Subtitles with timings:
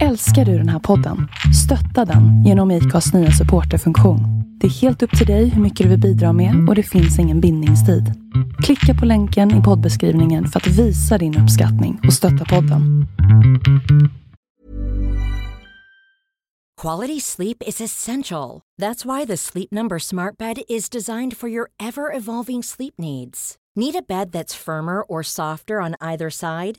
[0.00, 1.28] Älskar du den här podden?
[1.64, 4.20] Stötta den genom IKAs nya supporterfunktion.
[4.60, 7.18] Det är helt upp till dig hur mycket du vill bidra med och det finns
[7.18, 8.04] ingen bindningstid.
[8.62, 13.06] Klicka på länken i poddbeskrivningen för att visa din uppskattning och stötta podden.
[16.80, 18.60] Quality sleep is essential.
[18.82, 23.56] That's why the Sleep Number Smart Bed is designed for your ever evolving sleep needs.
[23.76, 26.78] Need a bed that's firmer or softer on either side?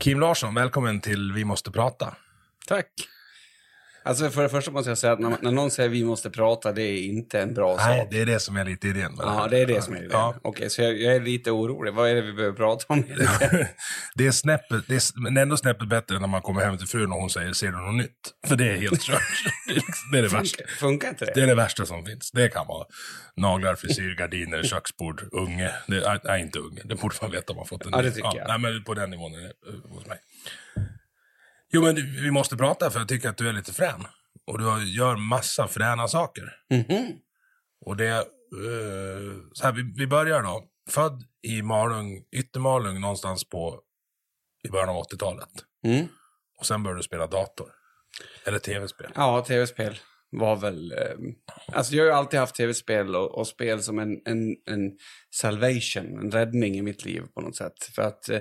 [0.00, 2.14] Kim Larsson, välkommen till Vi måste prata.
[2.66, 2.86] Tack.
[4.02, 6.72] Alltså för det första måste jag säga att när, när någon säger vi måste prata,
[6.72, 8.08] det är inte en bra Nej, sak.
[8.10, 9.12] det är det som är lite idén.
[9.14, 10.08] med Ja, det är det som är det.
[10.10, 10.34] Ja.
[10.42, 11.94] Okej, så jag, jag är lite orolig.
[11.94, 13.02] Vad är det vi behöver prata om?
[14.14, 17.12] det är snäppet, det är, men ändå snäppet bättre när man kommer hem till frun
[17.12, 18.10] och hon säger ser du något nytt?
[18.46, 19.22] För det är helt kört.
[19.66, 20.56] Det är liksom- det är det värsta.
[20.58, 21.32] Funkar, funkar inte det?
[21.34, 22.30] Det är det värsta som finns.
[22.30, 22.86] Det kan vara
[23.36, 25.70] naglar, frisyr, gardiner, köksbord, unge.
[25.86, 26.80] Det, nej, inte unge.
[26.84, 28.14] Det borde man veta om man fått en Ja, det ny.
[28.14, 28.48] tycker jag.
[28.48, 30.18] Nej, men på den nivån är det eh, hos mig.
[31.72, 34.06] Jo, men du, vi måste prata för jag tycker att du är lite frän.
[34.46, 36.52] Och du gör massa fräna saker.
[36.70, 37.12] Mhm.
[37.80, 38.24] Och det, eh,
[39.52, 40.64] så här, vi, vi börjar då.
[40.90, 43.80] Född i Malung, Yttermalung någonstans på,
[44.68, 45.48] i början av 80-talet.
[45.84, 46.06] Mm.
[46.58, 47.70] Och sen började du spela dator.
[48.44, 49.10] Eller tv-spel.
[49.14, 49.98] Ja, tv-spel
[50.30, 50.92] var väl...
[50.92, 51.16] Eh,
[51.72, 54.98] alltså jag har ju alltid haft tv-spel och, och spel som en, en, en
[55.34, 57.84] salvation, en räddning i mitt liv på något sätt.
[57.94, 58.40] För att eh,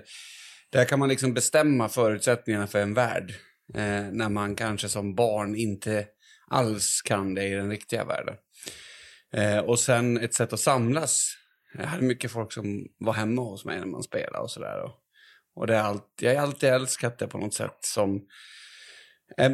[0.69, 3.33] där kan man liksom bestämma förutsättningarna för en värld.
[3.73, 6.07] Eh, när man kanske som barn inte
[6.47, 8.35] alls kan det i den riktiga världen.
[9.33, 11.33] Eh, och sen ett sätt att samlas.
[11.73, 14.83] Jag hade mycket folk som var hemma hos mig när man spelade och sådär.
[14.83, 14.91] Och,
[15.55, 18.21] och det är allt, jag har alltid älskat det på något sätt som...
[19.37, 19.51] Eh,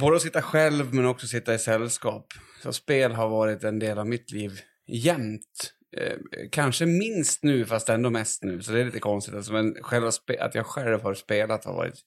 [0.00, 2.26] både att sitta själv men också sitta i sällskap.
[2.62, 5.74] Så spel har varit en del av mitt liv jämt.
[5.96, 6.16] Eh,
[6.52, 8.62] kanske minst nu, fast ändå mest nu.
[8.62, 9.34] Så det är lite konstigt.
[9.34, 10.10] Alltså, men själva
[10.40, 12.00] att jag själv har spelat har, varit,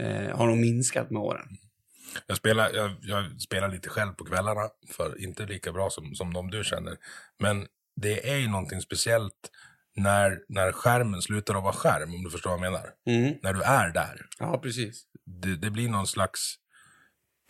[0.00, 1.48] eh, har nog minskat med åren.
[2.26, 6.32] Jag spelar, jag, jag spelar lite själv på kvällarna, för inte lika bra som, som
[6.32, 6.96] de du känner.
[7.38, 7.66] Men
[7.96, 9.50] det är ju någonting speciellt
[9.96, 12.90] när, när skärmen slutar att vara skärm, om du förstår vad jag menar.
[13.06, 13.34] Mm.
[13.42, 14.26] När du är där.
[14.38, 15.02] Ja, precis.
[15.26, 16.56] Det, det blir någon slags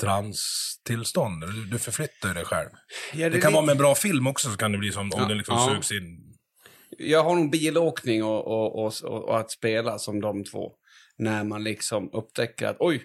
[0.00, 1.40] transtillstånd.
[1.40, 2.68] Du, du förflyttar dig själv.
[3.14, 5.10] Ja, Det kan vara med en bra film också, så kan det bli som om
[5.16, 5.74] Ja, den liksom ja.
[5.74, 6.36] sugs in.
[6.98, 10.72] Jag har nog bilåkning och, och, och, och, och att spela som de två.
[11.18, 13.02] När man liksom upptäcker att oj,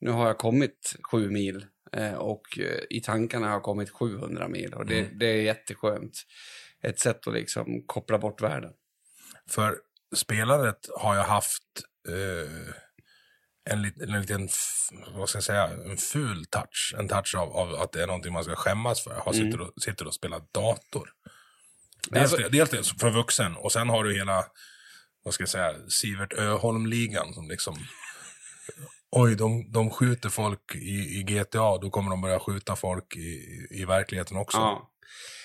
[0.00, 1.66] nu har jag kommit sju mil.
[1.96, 4.74] Eh, och eh, i tankarna har jag kommit 700 mil.
[4.74, 5.18] Och det, Mm.
[5.18, 6.12] det är jätteskönt.
[6.82, 8.70] Ett sätt att liksom koppla bort världen.
[9.50, 9.76] För
[10.14, 11.62] spelandet har jag haft
[12.08, 12.74] eh,
[13.70, 14.48] en, lit, en liten,
[15.14, 16.94] vad ska jag säga, en ful touch.
[16.98, 19.14] En touch av, av att det är någonting man ska skämmas för.
[19.14, 21.10] Har sitter, och, sitter och spelar dator.
[22.10, 24.44] Dels, Alltså- det, dels det för vuxen och sen har du hela,
[25.24, 27.78] vad ska jag säga, Sivert Öholm-ligan som liksom
[29.10, 33.66] Oj, de, de skjuter folk i, i GTA, då kommer de börja skjuta folk i,
[33.70, 34.58] i verkligheten också.
[34.58, 34.90] Ja.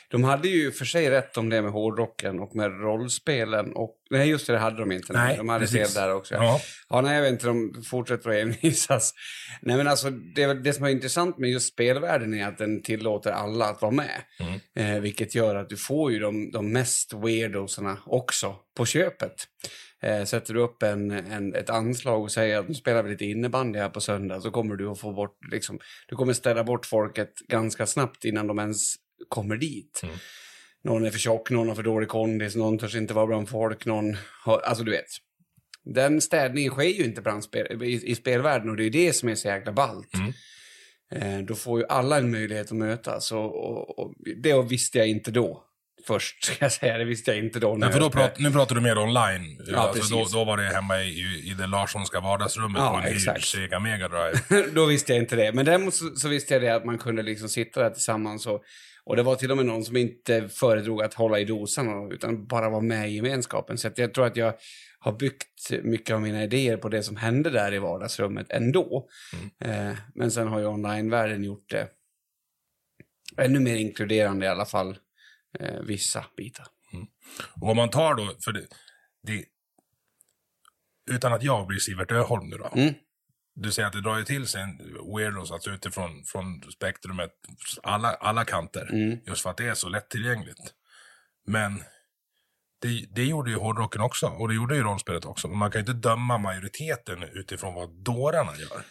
[0.09, 3.73] De hade ju för sig rätt om det med hårdrocken och med rollspelen.
[3.73, 5.13] Och, nej, just det, det hade de inte.
[5.13, 5.94] Nej, de hade precis.
[5.94, 6.35] fel där också.
[6.35, 6.62] Ja.
[6.90, 9.13] Ja, nej, jag vet inte, de fortsätter att envisas.
[9.62, 13.31] Nej, men alltså, det, det som är intressant med just spelvärlden är att den tillåter
[13.31, 14.22] alla att vara med.
[14.40, 14.95] Mm.
[14.95, 19.47] Eh, vilket gör att du får ju de, de mest weirdosarna också på köpet.
[20.03, 23.25] Eh, sätter du upp en, en, ett anslag och säger att nu spelar vi lite
[23.25, 26.86] innebandy här på söndag så kommer du att få bort, liksom, du kommer ställa bort
[26.86, 28.95] folket ganska snabbt innan de ens
[29.30, 30.00] kommer dit.
[30.04, 30.16] Mm.
[30.84, 33.86] Någon är för tjock, någon har för dålig kondis, någon törs inte vara bland folk,
[33.86, 35.06] någon har, alltså du vet.
[35.84, 39.30] Den städningen sker ju inte bland spel, i, i spelvärlden och det är det som
[39.30, 40.14] är så jäkla ballt.
[40.14, 40.34] Mm.
[41.12, 45.08] Eh, då får ju alla en möjlighet att mötas och, och, och det visste jag
[45.08, 45.64] inte då.
[46.08, 46.98] Först, ska jag säga.
[46.98, 47.75] Det visste jag inte då.
[47.75, 49.62] Nej, för då prat, nu pratar du mer online.
[49.68, 53.14] Ja, alltså då, då var det hemma i, i det Larssonska vardagsrummet Ja, på en
[53.14, 53.44] hyrd.
[53.44, 54.68] Sega Mega Drive.
[54.74, 55.54] då visste jag inte det.
[55.54, 58.64] Men däremot så, så visste jag det att man kunde liksom sitta där tillsammans och,
[59.07, 62.48] och det var till och med någon som inte föredrog att hålla i dosan utan
[62.48, 63.77] bara vara med i gemenskapen.
[63.77, 64.54] Så jag tror att jag
[65.00, 69.09] har byggt mycket av mina idéer på det som hände där i vardagsrummet ändå.
[69.59, 71.88] Eh, men sen har ju online-världen gjort det
[73.38, 74.98] ännu mer inkluderande i alla fall
[75.59, 76.68] eh, vissa bitar.
[77.62, 78.68] Och om man tar då, för det,
[79.24, 79.45] det
[81.12, 82.69] utan att jag blir Sivert Öholm nu då.
[82.75, 82.94] Mm.
[83.59, 84.77] Du säger att det drar ju till sig en
[85.15, 87.31] weirdos, alltså utifrån från spektrumet,
[87.83, 88.89] alla, alla kanter.
[88.94, 89.19] Mm.
[89.27, 90.74] Just för att det är så lättillgängligt.
[91.48, 91.83] Men
[92.81, 95.48] det, det gjorde ju hårdrocken också, och det gjorde ju rollspelet också.
[95.48, 98.81] Men man kan ju inte döma majoriteten utifrån vad dårarna gör.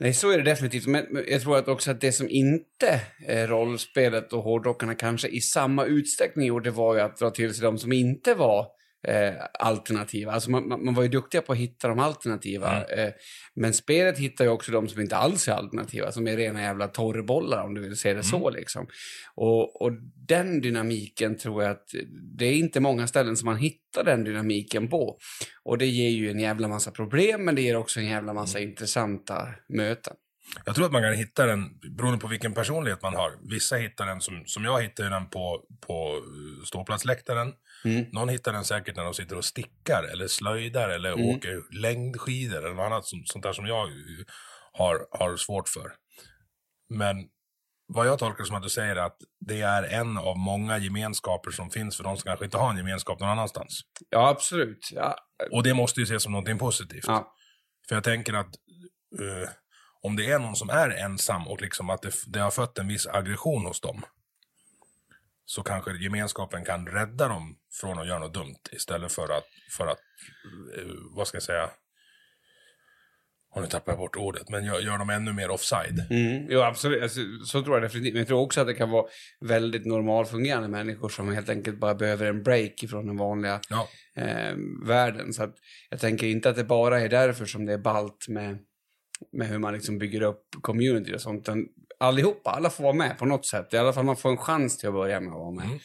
[0.00, 0.86] Nej, så är det definitivt.
[0.86, 3.00] Men jag tror att också att det som inte
[3.46, 7.78] rollspelet och hårdrockarna kanske i samma utsträckning gjorde var ju att dra till sig de
[7.78, 10.32] som inte var eh, alternativa.
[10.32, 12.84] Alltså man, man var ju duktiga på att hitta de alternativa.
[12.84, 13.12] Eh,
[13.54, 16.88] men spelet hittar ju också de som inte alls är alternativa, som är rena jävla
[16.88, 18.86] torrbollar om du vill se det så liksom.
[19.34, 19.92] Och, och
[20.28, 21.86] den dynamiken tror jag att
[22.38, 25.18] det är inte många ställen som man hittar den dynamiken på.
[25.62, 28.60] Och det ger ju en jävla massa problem, men det ger också en jävla massa
[28.60, 30.14] intressanta möten.
[30.64, 33.32] Jag tror att man kan hitta den, beroende på vilken personlighet man har.
[33.50, 36.22] Vissa hittar den, som, som jag hittade den på, på
[36.64, 37.52] ståplatsläktaren.
[37.84, 38.04] Mm.
[38.12, 41.26] Någon hittar den säkert när de sitter och stickar eller slöjdar eller Mm.
[41.26, 43.88] åker längdskidor eller något annat sånt där som jag
[44.72, 45.92] har, har svårt för.
[46.90, 47.16] Men
[47.94, 49.16] vad jag tolkar som att du säger att
[49.46, 52.76] det är en av många gemenskaper som finns för de som kanske inte har en
[52.76, 53.80] gemenskap någon annanstans.
[54.10, 54.88] Ja, absolut.
[54.92, 55.16] Ja,
[55.52, 57.04] Och det måste ju ses som någonting positivt.
[57.06, 57.34] ja.
[57.88, 58.46] För jag tänker att
[59.20, 59.50] eh,
[60.02, 62.88] om det är någon som är ensam och liksom att det, det har fött en
[62.88, 64.02] viss aggression hos dem.
[65.50, 69.44] Så kanske gemenskapen kan rädda dem från att göra något dumt istället för att,
[69.76, 69.98] för att
[70.76, 70.84] eh,
[71.16, 71.70] vad ska jag säga,
[73.50, 76.06] har nu tappar jag bort ordet, men gör, gör dem ännu mer offside.
[76.10, 77.02] Mm, jo, absolut.
[77.02, 78.12] Alltså, så tror jag definitivt.
[78.12, 79.06] Men jag tror också att det kan vara
[79.40, 84.56] väldigt normalfungerande människor som helt enkelt bara behöver en break ifrån den vanliga Ja, eh,
[84.86, 85.32] världen.
[85.32, 85.54] Så att
[85.90, 88.58] jag tänker inte att det bara är därför som det är balt med,
[89.32, 91.48] med hur man liksom bygger upp community och sånt.
[91.98, 93.74] Allihopa, alla får vara med på något sätt.
[93.74, 95.64] I alla fall man får en chans till att börja med att vara med.
[95.66, 95.78] Mm.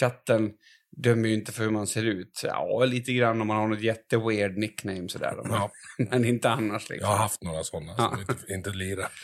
[0.00, 0.50] Chatten
[0.96, 2.40] dömer ju inte för hur man ser ut.
[2.44, 5.34] Ja, lite grann om man har något jätteweird nickname sådär.
[5.44, 5.70] Ja.
[5.98, 7.10] Men inte annars jag liksom.
[7.10, 8.10] har haft några sådana Ja.
[8.10, 9.08] som inte, inte lirar.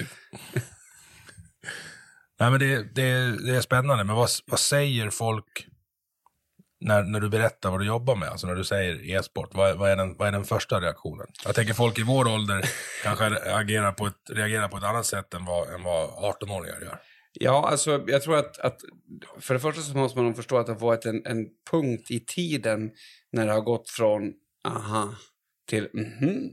[2.41, 5.68] Nej men det, det, det är spännande, men vad, vad säger folk
[6.81, 8.29] när, när du berättar vad du jobbar med?
[8.29, 11.27] Alltså när du säger e-sport, vad, vad, är den, vad är den första reaktionen?
[11.45, 12.65] Jag tänker folk i vår ålder
[13.03, 16.99] kanske agerar på ett, reagerar på ett annat sätt än vad, än vad 18-åringar gör.
[17.33, 18.77] Ja, alltså jag tror att, att
[19.41, 22.21] för det första så måste man förstå att det har varit en, en punkt i
[22.21, 22.91] tiden
[23.33, 24.33] när det har gått från
[24.65, 25.15] aha
[25.69, 26.51] till mhm.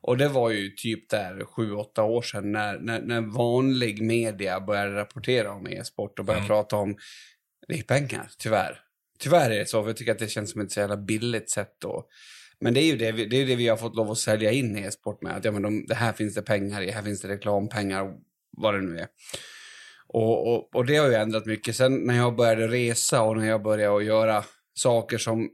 [0.00, 4.60] Och det var ju typ där sju, åtta år sedan när, när, när vanlig media
[4.60, 6.48] började rapportera om e-sport och började Mm.
[6.48, 6.96] prata om
[7.68, 8.80] det är pengar, tyvärr.
[9.18, 11.50] Tyvärr är det så, för jag tycker att det känns som ett så jävla billigt
[11.50, 12.06] sätt då.
[12.60, 14.52] Men det är ju det vi, det är det vi har fått lov att sälja
[14.52, 15.36] in e-sport med.
[15.36, 18.12] Att ja, men de, det här finns det pengar i, här finns det reklampengar,
[18.56, 19.06] vad det nu är.
[20.08, 21.76] Och, och, och det har ju ändrat mycket.
[21.76, 25.48] Sen när jag började resa och när jag började att göra saker som eh,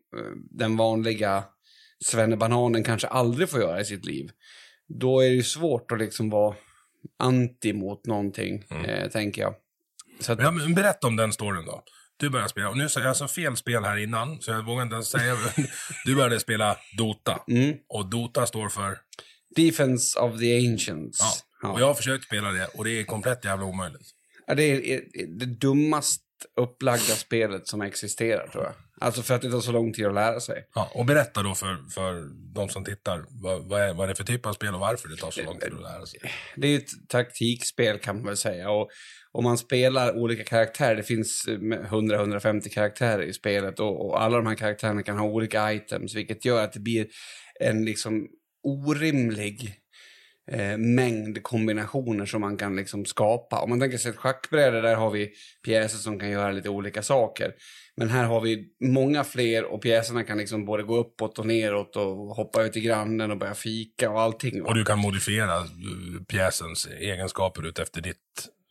[0.51, 1.45] den vanliga
[2.05, 4.31] svennebananen kanske aldrig får göra i sitt liv.
[4.89, 6.55] Då är det ju svårt att liksom vara
[7.19, 9.55] anti mot någonting, eh, tänker jag.
[10.21, 11.85] Så att, ja, men berätta om den storyn då.
[12.23, 14.83] Du började spela, och nu sa jag så fel spel här innan, så jag vågar
[14.83, 15.37] inte ens säga.
[16.05, 17.43] Du började spela Dota.
[17.49, 18.99] mm, Och Dota står för,
[19.57, 21.19] Defense of the Ancients.
[21.21, 21.33] ja.
[21.63, 21.73] Ja.
[21.73, 24.11] Och jag har försökt spela det, och det är komplett jävla omöjligt.
[24.47, 26.23] Ja, det är är det dummast
[26.61, 28.75] upplagda spelet som existerar, tror jag.
[29.03, 30.67] Alltså för att det tar så lång tid att lära sig.
[30.75, 34.15] Ja, och berätta då för, för de som tittar, vad, vad, är, vad är det
[34.15, 36.21] för typ av spel och varför det tar så lång tid att lära sig?
[36.57, 38.71] Det är ett taktikspel kan man väl säga.
[38.71, 38.91] Och
[39.33, 44.37] om man spelar olika karaktärer, det finns eh, 100-150 karaktärer i spelet och, och alla
[44.37, 47.07] de här karaktärerna kan ha olika items, vilket gör att det blir
[47.61, 48.29] en liksom
[48.63, 49.82] orimlig
[50.51, 53.61] eh, mängd kombinationer som man kan liksom skapa.
[53.61, 55.33] Om man tänker sig ett schackbräde, där har vi
[55.65, 57.53] pjäser som kan göra lite olika saker.
[57.97, 61.97] Men här har vi många fler och pjäserna kan liksom både gå uppåt och neråt
[61.97, 64.63] och hoppa ut till grannen och börja fika och allting.
[64.63, 64.69] va?
[64.69, 68.17] Och du kan modifiera eh, pjäsens egenskaper ut efter ditt,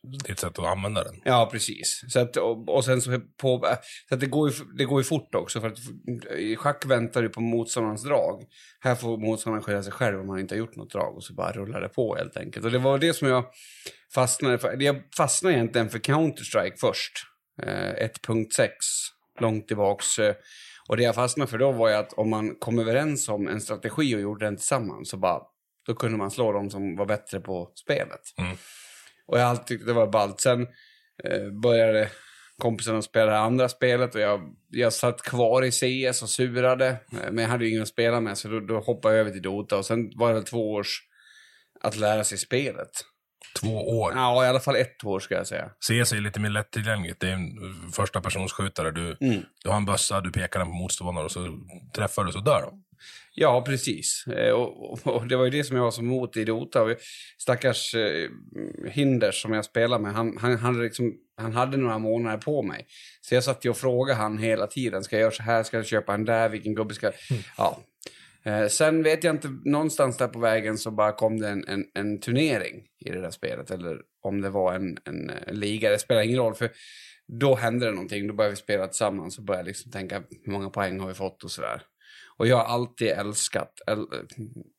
[0.02, 1.20] ditt sätt att använda den.
[1.24, 2.04] Ja, precis.
[2.08, 3.76] Så att, och, och sen så, på,
[4.08, 5.60] så att det, går ju, det går ju fort också.
[5.60, 5.78] För att
[6.38, 8.44] i schack väntar du på motståndarens drag.
[8.80, 11.16] Här får motståndaren skylla sig själv om han inte har gjort något drag.
[11.16, 12.64] Och så bara rullar det på helt enkelt.
[12.64, 13.44] Och det var det som jag
[14.14, 14.82] fastnade för.
[14.82, 17.12] Jag fastnade egentligen för Counter-Strike först.
[17.62, 18.68] Eh, 1.6,
[19.40, 20.18] långt tillbaks.
[20.18, 20.34] Eh,
[20.88, 23.60] och det jag fastnade för då var ju att om man kom överens om en
[23.60, 25.40] strategi och gjorde den tillsammans så bara,
[25.86, 28.20] då kunde man slå de som var bättre på spelet.
[28.38, 28.56] Mm.
[29.32, 30.40] Och jag alltid tyckt det var ballt.
[30.40, 30.62] Sen
[31.24, 32.08] eh, började
[32.58, 36.86] kompisarna spelade andra spelet och jag, jag satt kvar i CS och surade.
[36.88, 36.96] Eh,
[37.30, 39.42] Men jag hade ju ingen att spela med så då, då hoppade jag över till
[39.42, 41.00] Dota och sen var det väl två års
[41.80, 42.90] att lära sig spelet.
[43.60, 44.12] Två år.
[44.16, 45.70] Ja, i alla fall ett år ska jag säga.
[45.80, 47.20] CS är lite mer lättillgängligt.
[47.20, 47.50] Det är en
[47.92, 48.90] första personsskjutare.
[48.90, 49.42] Du, Mm.
[49.64, 51.58] du har en bössa, du pekar den på motståndare och så
[51.96, 52.82] träffar du så dör de.
[53.34, 54.26] Ja, precis.
[54.26, 56.94] Eh, Och, och, och det var ju det som jag var så emot i Dota.
[57.38, 58.28] Stackars eh,
[58.90, 62.86] Hinders som jag spelar med, han, han, han, liksom, han hade några månader på mig.
[63.20, 65.04] Så jag satt ju och frågade han hela tiden.
[65.04, 65.62] Ska jag göra så här?
[65.62, 66.48] Ska jag köpa en där?
[66.48, 67.12] Vilken gubbe ska...
[67.56, 67.80] Ja.
[68.44, 71.84] Eh, sen vet jag inte, någonstans där på vägen så bara kom det en, en,
[71.94, 73.70] en turnering i det där spelet.
[73.70, 76.54] Eller om det var en, en, eh, liga, det spelar ingen roll.
[76.54, 76.70] För
[77.40, 80.70] då hände det någonting, då började vi spela tillsammans och började liksom tänka hur många
[80.70, 81.82] poäng har vi fått och sådär.
[82.36, 84.06] Och jag har alltid älskat äl,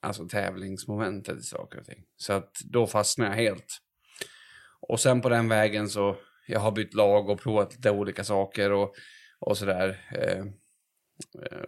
[0.01, 2.03] alltså tävlingsmomentet i saker och ting.
[2.17, 3.77] Så att då fastnade jag helt.
[4.87, 6.15] Och sen på den vägen så,
[6.47, 8.95] jag har bytt lag och provat lite olika saker och,
[9.39, 10.01] och sådär.
[10.11, 10.45] Eh,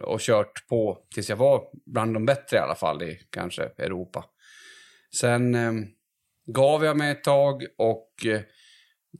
[0.00, 4.24] och kört på tills jag var bland de bättre i alla fall i kanske Europa.
[5.20, 5.72] Sen eh,
[6.46, 8.40] gav jag mig ett tag och eh,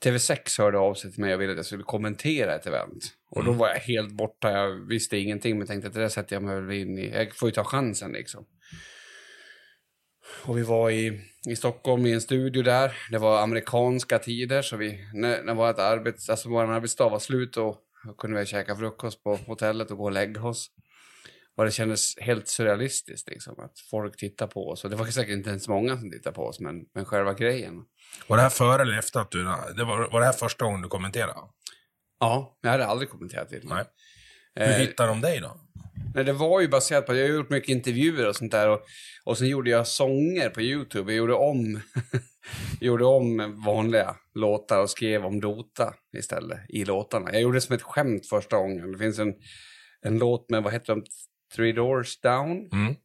[0.05, 3.05] TV6 hörde av sig till mig och ville att jag skulle kommentera ett event.
[3.31, 6.37] Och då var jag helt borta, jag visste ingenting men tänkte att det där sätter
[6.37, 7.11] jag mig väl in i.
[7.15, 8.47] Jag får ju ta chansen liksom.
[10.45, 12.93] Och vi var i, i Stockholm i en studio där.
[13.11, 17.57] Det var amerikanska tider så vi, när, när vårt arbets, alltså vår arbetsdag var slut
[17.57, 17.77] och
[18.19, 20.71] kunde vi käka frukost på hotellet och gå och lägga oss.
[21.57, 24.85] Och det kändes helt surrealistiskt liksom, att folk tittar på oss.
[24.85, 27.85] Och det var säkert inte ens många som tittade på oss, men, men själva grejen.
[28.27, 29.45] Var det här före eller efter att du...
[29.77, 31.35] Det var, var det här första gången du kommenterade?
[32.21, 33.65] Ja, jag hade aldrig kommenterat det.
[33.65, 33.85] Nej.
[34.55, 35.57] Hur Eh, hittade de dig då?
[36.15, 38.69] Nej, det var ju baserat på att jag har gjort mycket intervjuer och sånt där.
[38.69, 38.81] Och,
[39.25, 41.13] och sen gjorde jag sånger på YouTube.
[41.13, 41.81] Jag gjorde om,
[42.81, 47.33] gjorde om vanliga låtar och skrev om Dota istället i låtarna.
[47.33, 48.93] Jag gjorde det som ett skämt första gången.
[48.93, 49.35] Det finns en,
[50.03, 51.05] en låt med, vad heter de,
[51.57, 52.69] Three Doors Down.
[52.73, 52.97] Mm.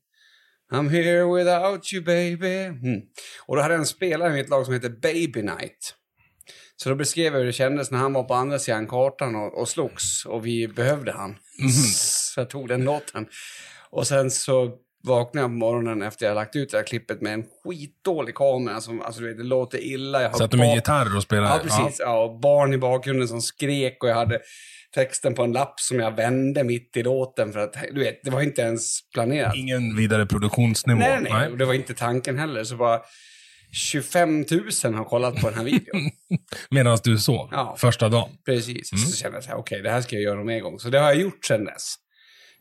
[0.74, 2.63] I'm here without you baby.
[2.63, 3.01] Mm.
[3.46, 5.96] Och då hade jag en spelare i mitt lag som heter Baby Night.
[6.75, 9.60] Så då beskrev jag hur det kändes när han var på andra sidan kartan och,
[9.60, 11.36] och slogs och vi behövde han.
[11.96, 13.27] Så jag tog den låten.
[13.89, 14.72] Och sen så
[15.03, 18.81] vaknade jag på morgonen efter jag lagt ut det här klippet med en skitdålig kamera
[18.81, 20.22] som, alltså du vet, det låter illa.
[20.22, 21.53] Jag Satt du med gitarr och spelade?
[21.53, 22.00] Ja, precis.
[22.00, 22.24] Ja.
[22.24, 24.39] och barn i bakgrunden som skrek och jag hade
[24.94, 28.32] texten på en lapp som jag vände mitt i låten för att, du vet, det
[28.32, 29.56] var inte ens planerat.
[29.56, 31.00] Ingen vidare produktionsnivå?
[31.00, 31.58] Nej, nej, nej.
[31.58, 32.64] Det var inte tanken heller.
[32.64, 33.02] Så bara
[33.72, 34.46] 25
[34.84, 36.02] 000 har kollat på den här videon.
[36.70, 37.50] Medan du sov?
[37.52, 37.76] Ja.
[37.78, 38.30] Första dagen?
[38.46, 38.90] Precis.
[38.90, 40.80] Så kände jag så här, okej, det här ska jag göra om en gång.
[40.80, 41.96] Så det har jag gjort sedan dess.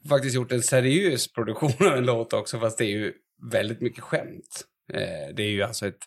[0.02, 3.12] Jag har faktiskt gjort en seriös produktion av en låt också, fast det är ju
[3.52, 4.64] väldigt mycket skämt.
[4.92, 5.98] Eh, det är ju alltså ett...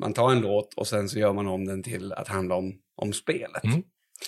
[0.00, 2.72] Man tar en låt och sen så gör man om den till att handla om,
[2.96, 3.64] om spelet.
[3.64, 3.82] Mm.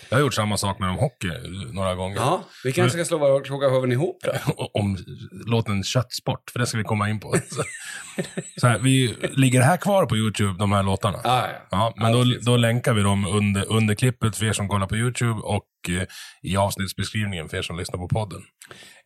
[0.09, 1.31] Jag har gjort samma sak med om hockey
[1.73, 2.17] några gånger.
[2.17, 4.33] Ja, vi kanske ska slå våra huvuden ihop då.
[4.81, 4.99] om
[5.47, 7.35] låten Köttsport, för det ska vi komma in på.
[8.61, 11.21] Så, här, vi ligger här kvar på YouTube, de här låtarna?
[11.25, 11.59] Ja, ja.
[11.71, 14.97] Ja, men då, då länkar vi dem under, under klippet för er som kollar på
[14.97, 16.07] YouTube och eh,
[16.43, 18.43] i avsnittsbeskrivningen för er som lyssnar på podden.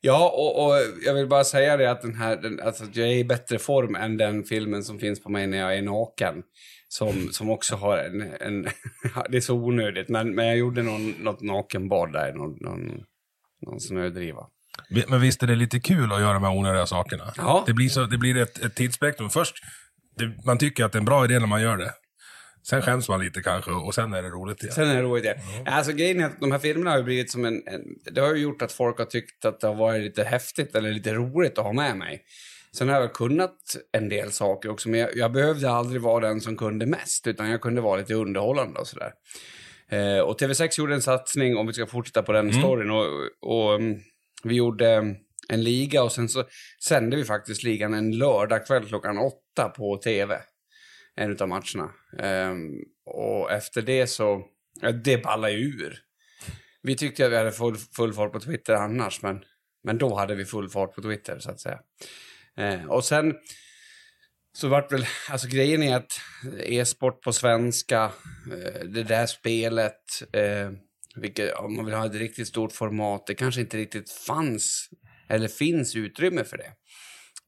[0.00, 3.12] Ja, och, och jag vill bara säga det att, den här, den, alltså, jag är
[3.12, 6.42] i bättre form än den filmen som finns på mig när jag är naken.
[6.88, 8.23] Som, som också har en...
[8.40, 8.62] en
[9.28, 13.04] det är så onödigt, men, men jag gjorde någon, något nakenbad där, någon, någon,
[13.66, 14.47] någon snödriva.
[15.09, 17.33] Men visst är det lite kul att göra de här onödiga sakerna?
[17.37, 17.64] Ja.
[17.66, 19.30] Det blir, så, det blir ett, ett tidsspektrum.
[19.30, 19.54] Först,
[20.16, 21.92] det, man tycker att det är en bra idé när man gör det.
[22.68, 24.75] Sen skäms man lite kanske och sen är det roligt igen.
[24.75, 25.38] Sen är det roligt igen.
[25.66, 27.80] Alltså grejen är att de här filmerna har blivit som en, en...
[28.12, 30.92] Det har ju gjort att folk har tyckt att det har varit lite häftigt eller
[30.92, 32.23] lite roligt att ha med mig.
[32.78, 36.40] Sen har jag kunnat en del saker också, men jag, jag behövde aldrig vara den
[36.40, 39.12] som kunde mest, utan jag kunde vara lite underhållande och sådär.
[39.88, 43.06] Eh, och TV6 gjorde en satsning, om vi ska fortsätta på den storyn, och,
[43.40, 44.00] och mm,
[44.42, 45.16] vi gjorde
[45.49, 46.44] en liga och sen så
[46.85, 50.38] sände vi faktiskt ligan en lördagkväll klockan åtta på TV.
[51.16, 51.90] En av matcherna.
[52.18, 54.42] Ehm, och efter det så,
[54.80, 55.99] ja, det ballade ju ur.
[56.82, 59.44] Vi tyckte att vi hade full, full fart på Twitter annars, men,
[59.85, 61.78] men då hade vi full fart på Twitter så att säga.
[62.59, 63.35] Eh, och sen
[64.53, 66.21] så vart väl, alltså grejen är att
[66.65, 68.12] e-sport på svenska,
[68.53, 70.71] eh, det där spelet, eh,
[71.17, 74.88] vilket, om man vill ha ett riktigt stort format, det kanske inte riktigt fanns
[75.29, 76.73] eller finns utrymme för det.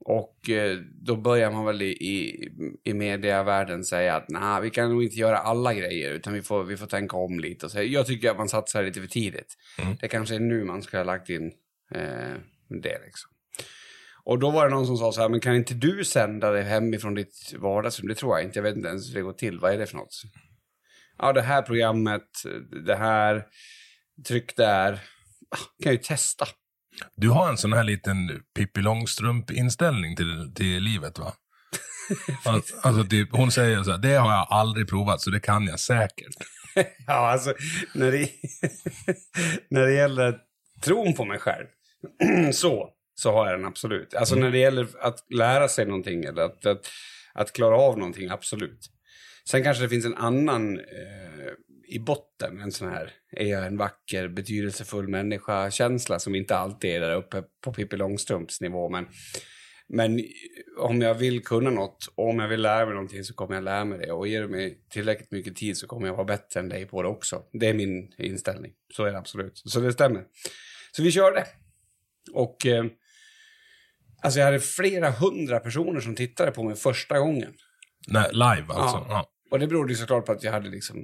[0.04, 2.48] Och eh, då börjar man väl i, i,
[2.84, 6.64] i medievärlden säga att nej, vi kan nog inte göra alla grejer utan vi får,
[6.64, 7.66] vi får tänka om lite.
[7.66, 9.56] Och så, jag tycker att man satsar lite för tidigt.
[9.82, 9.96] Mm.
[10.00, 11.52] Det kanske är nu man ska ha lagt in
[11.94, 12.34] eh,
[12.68, 13.30] det liksom.
[14.24, 16.62] Och då var det någon som sa så här, men kan inte du sända det
[16.62, 18.08] hemifrån ditt vardagsrum?
[18.08, 19.58] Det tror jag inte, jag vet inte ens hur det går till.
[19.58, 20.22] Vad är det för något?
[21.22, 22.28] ja det här programmet,
[22.86, 23.44] det här,
[24.28, 24.92] tryck där.
[25.50, 26.46] Ah, kan ju testa.
[27.16, 31.32] Du har en sån här liten Pippi Långstrump-inställning till, till livet va?
[32.44, 35.66] alltså, alltså typ, hon säger så här, det har jag aldrig provat så det kan
[35.66, 36.34] jag säkert.
[37.06, 37.54] ja, alltså
[37.94, 38.28] när det,
[39.70, 40.38] när det gäller
[40.80, 41.66] tron på mig själv,
[42.52, 44.14] så, så har jag den absolut.
[44.14, 46.86] Alltså när det gäller att lära sig någonting eller att, att,
[47.34, 48.90] att klara av någonting, absolut.
[49.50, 51.52] Sen kanske det finns en annan eh,
[51.88, 57.00] i botten, en sån här, är jag en vacker, betydelsefull människa-känsla som inte alltid är
[57.00, 58.88] där uppe på Pippi Långstrumps nivå.
[58.88, 59.08] Men,
[59.88, 60.20] men
[60.78, 63.64] om jag vill kunna något och om jag vill lära mig någonting så kommer jag
[63.64, 64.12] lära mig det.
[64.12, 67.02] Och ger du mig tillräckligt mycket tid så kommer jag vara bättre än dig på
[67.02, 67.42] det också.
[67.52, 68.72] Det är min inställning.
[68.94, 69.62] Så är det absolut.
[69.64, 70.24] Så det stämmer.
[70.92, 71.44] Så vi körde.
[72.32, 72.84] Och eh,
[74.22, 77.52] alltså jag hade flera hundra personer som tittade på mig första gången.
[78.08, 78.96] Nej, live alltså.
[78.96, 79.06] Ja.
[79.08, 79.30] Ja.
[79.50, 80.96] Och det berodde ju såklart på att jag hade liksom...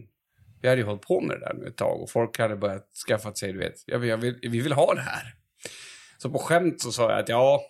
[0.63, 2.89] Vi hade ju hållit på med det där nu ett tag och folk hade börjat
[3.09, 5.35] skaffa sig, du vet, jag vill, jag vill, vi vill ha det här.
[6.19, 7.61] Så på skämt så sa jag att ja,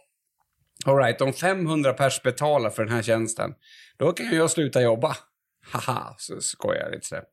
[0.84, 3.54] alright, om 500 pers betalar för den här tjänsten,
[3.96, 5.16] då kan jag sluta jobba.
[5.70, 7.24] Haha, så skojar jag lite sådär.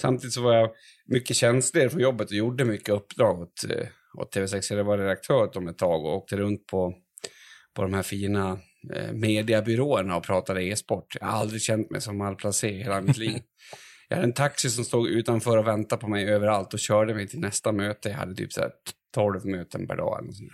[0.00, 0.70] Samtidigt så var jag
[1.06, 3.86] mycket känsligare från jobbet och gjorde mycket uppdrag åt, eh,
[4.18, 4.76] åt TV6.
[4.76, 6.94] Jag var redaktör åt dem ett tag och åkte runt på,
[7.76, 8.58] på de här fina
[8.94, 11.16] eh, mediabyråerna och pratade e-sport.
[11.20, 13.38] Jag har aldrig känt mig som malplacé i hela mitt liv.
[14.08, 17.28] Jag hade en taxi som stod utanför och väntade på mig överallt och körde mig
[17.28, 18.08] till nästa möte.
[18.08, 18.70] Jag hade typ så här
[19.14, 20.18] 12 möten per dag.
[20.22, 20.50] Eller sånt.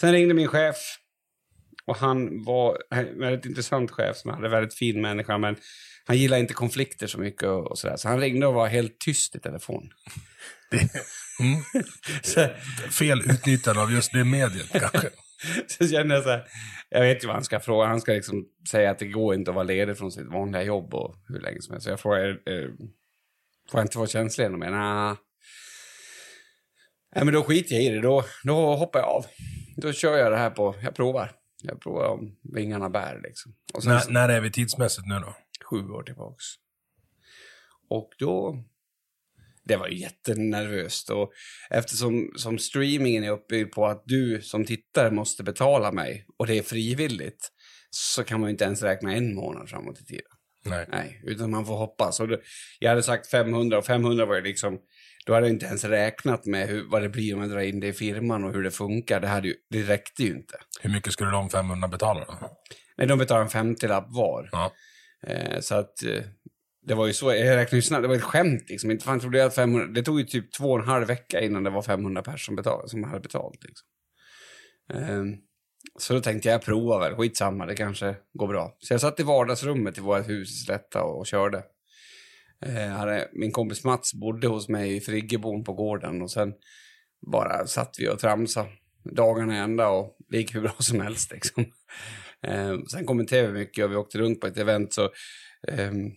[0.00, 0.76] Sen ringde min chef
[1.86, 5.56] och han var en väldigt intressant chef som hade väldigt fin människa men
[6.04, 7.96] han gillar inte konflikter så mycket och, och sådär.
[7.96, 9.90] Så han ringde och var helt tyst i telefon.
[11.40, 11.62] Mm.
[12.22, 12.48] Så,
[12.90, 15.10] Fel utnyttjande av just det mediet kanske.
[15.66, 16.44] så kände jag så här,
[16.88, 17.86] jag vet ju vad han ska fråga.
[17.86, 20.94] Han ska liksom säga att det går inte att vara ledig från sitt vanliga jobb
[20.94, 21.84] och hur länge som helst.
[21.84, 22.68] Så jag frågade, eh,
[23.70, 24.70] får jag inte vara känslig ännu mer?
[24.70, 25.16] Nah.
[27.14, 28.00] Nej, men då skiter jag i det.
[28.00, 29.26] Då, då hoppar jag av.
[29.76, 31.32] Då kör jag det här på, jag provar.
[31.62, 33.54] Jag provar om vingarna bär liksom.
[33.82, 35.34] Sen när, när är vi tidsmässigt nu då?
[35.72, 36.44] sju år tillbaks.
[37.88, 38.64] Och då...
[39.64, 41.10] Det var ju jättenervöst.
[41.10, 41.32] Och
[41.70, 46.58] eftersom som streamingen är uppbyggd på att du som tittare måste betala mig och det
[46.58, 47.48] är frivilligt
[47.90, 50.32] så kan man ju inte ens räkna en månad framåt i tiden.
[50.64, 50.86] Nej.
[50.90, 52.20] Nej, utan man får hoppas.
[52.20, 52.38] Och då,
[52.78, 54.78] jag hade sagt 500 och 500 var ju liksom...
[55.26, 57.80] Då hade jag inte ens räknat med hur, vad det blir om jag drar in
[57.80, 59.20] det i firman och hur det funkar.
[59.20, 60.54] Det, hade ju, det räckte ju inte.
[60.80, 62.58] Hur mycket skulle de 500 betala då?
[62.96, 64.48] Nej, de betalar en 50-lapp var.
[64.52, 64.72] Ja.
[65.26, 66.22] Eh, så att eh,
[66.86, 68.90] det var ju så, jag räknade ju snabbt, det var ett skämt liksom.
[68.90, 71.40] Inte fan trodde jag att 500, det tog ju typ två och en halv vecka
[71.40, 73.88] innan det var 500 personer som, betal, som hade betalt liksom.
[75.10, 75.38] um,
[75.98, 78.76] så då tänkte jag, jag provar väl, skitsamma, det kanske går bra.
[78.78, 81.62] Så jag satt i vardagsrummet i vårt hus i Slätta och, och körde.
[82.66, 86.52] Uh, hade, min kompis Mats bodde hos mig i Friggebon på gården och sen
[87.32, 88.68] bara satt vi och tramsade
[89.04, 91.64] dagarna i ända och det gick hur bra som helst liksom.
[92.46, 95.10] um, sen kommenterade vi mycket och vi åkte runt på ett event så
[95.68, 96.12] um,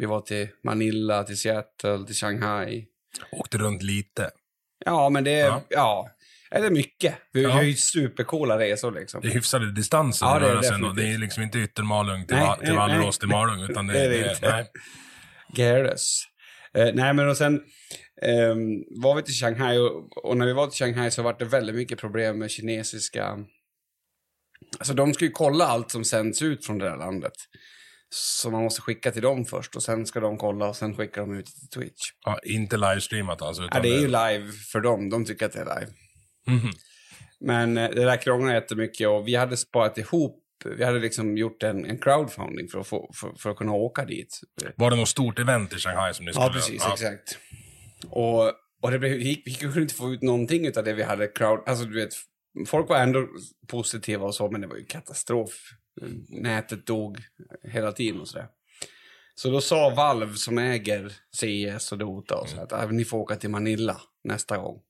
[0.00, 2.86] vi var till Manila, till Seattle, till Shanghai.
[3.32, 4.30] Åkte runt lite.
[4.84, 5.62] Ja, men det är, Ja.
[5.68, 6.10] ja,
[6.50, 7.14] eller mycket.
[7.32, 7.50] Vi Ja.
[7.50, 9.20] har ju supercoola resor liksom.
[9.20, 12.56] Det är hyfsade distanser Ja, det är det är liksom inte Yttermalung till, Nej, Va-
[12.56, 13.62] till nej, Vallerås till Malung.
[13.70, 14.50] Utan det, Det är det inte.
[14.50, 14.66] nej.
[15.56, 16.22] Gerus.
[16.74, 17.54] Eh, nej, men och sen
[18.22, 21.44] ehm, var vi till Shanghai och, och när vi var till Shanghai så var det
[21.44, 23.38] väldigt mycket problem med kinesiska...
[24.78, 27.32] Alltså de ska ju kolla allt som sänds ut från det där landet.
[28.08, 31.20] Så man måste skicka till dem först och sen ska de kolla och sen skickar
[31.20, 32.02] de ut till Twitch.
[32.24, 33.62] Ja, inte livestreamat alltså.
[33.62, 35.10] Ja, Utan det är ju live för dem.
[35.10, 35.92] De tycker att det är live.
[36.46, 36.72] Mhm.
[37.40, 41.62] Men eh, det där krånglar jättemycket och vi hade sparat ihop, vi hade liksom gjort
[41.62, 44.40] en, en crowdfunding för att, få, för, för att kunna åka dit.
[44.76, 47.38] Var det något stort event i Shanghai som ni skulle Ja, precis, exakt.
[48.10, 51.26] Och, och det blev, gick, vi kunde inte få ut någonting av det vi hade
[51.26, 52.12] crowd, alltså du vet,
[52.66, 53.28] folk var ändå
[53.68, 55.50] positiva och så, men det var ju katastrof.
[56.28, 57.18] Nätet dog
[57.62, 58.48] hela tiden och sådär.
[59.34, 63.18] Så då sa Valve som äger CS och Dota och så att ah, ni får
[63.18, 64.80] åka till Manila nästa gång.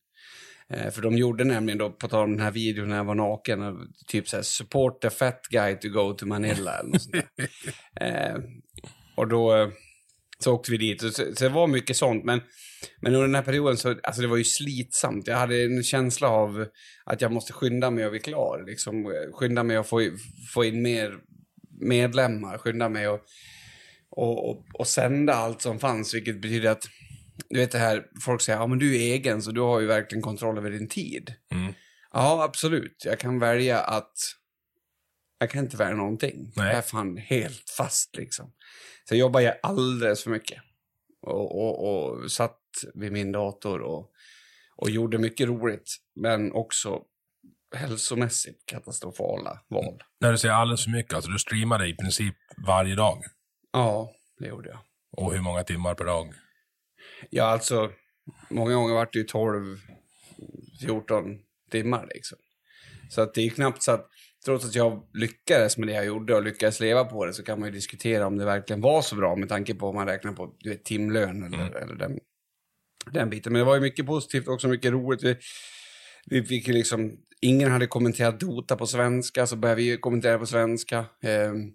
[0.68, 3.14] Eh, för de gjorde nämligen då, på tal om den här videon när jag var
[3.14, 7.48] naken, typ såhär support the fat guy to go to Manila eller något sånt där.
[8.06, 8.36] eh,
[9.14, 9.68] och då eh,
[10.38, 11.00] så åkte vi dit.
[11.00, 12.40] Så, så det var mycket sånt, men,
[13.00, 15.26] men under den här perioden så, alltså det var ju slitsamt.
[15.26, 16.66] Jag hade en känsla av
[17.04, 18.64] att jag måste skynda mig att bli klar.
[18.66, 20.10] Liksom, skynda mig att få,
[20.54, 21.18] få in mer
[21.80, 23.22] medlemmar, skynda mig att
[24.10, 26.88] och, och, och sända allt som fanns, vilket betyder att
[27.48, 29.86] du vet det här, folk säger ja men du är egen så du har ju
[29.86, 31.34] verkligen kontroll över din tid.
[31.52, 31.72] Mm.
[32.12, 33.02] Ja, absolut.
[33.04, 34.12] Jag kan välja att...
[35.38, 36.52] Jag kan inte välja någonting.
[36.56, 36.66] Nej.
[36.66, 38.52] Jag är fan helt fast liksom.
[39.08, 40.62] Så jag jobbar ju alldeles för mycket.
[41.22, 42.60] och, och, och satt
[42.94, 44.10] vid min dator och,
[44.76, 47.02] och gjorde mycket roligt, men också
[47.74, 50.02] hälsomässigt katastrofala val.
[50.20, 52.34] När du säger alldeles för mycket, alltså du streamade i princip
[52.66, 53.22] varje dag.
[53.72, 54.78] Ja, det gjorde jag.
[55.16, 56.34] Och hur många timmar per dag?
[57.30, 57.90] Ja, alltså,
[58.50, 59.76] många gånger vart det ju 12,
[60.80, 61.24] 14
[61.70, 62.38] timmar liksom.
[63.10, 64.08] Så att det är knappt så att,
[64.44, 67.60] trots att jag lyckades med det jag gjorde och lyckades leva på det, så kan
[67.60, 70.32] man ju diskutera om det verkligen var så bra med tanke på om man räknar
[70.32, 72.18] på du vet, timlön eller, eller den,
[73.12, 73.52] den biten.
[73.52, 75.22] Men det var ju mycket positivt och också mycket roligt.
[75.22, 75.36] Vi,
[76.26, 80.46] vi fick ju liksom, ingen hade kommenterat Dota på svenska, så började vi kommentera på
[80.46, 81.04] svenska.
[81.22, 81.70] Ehm,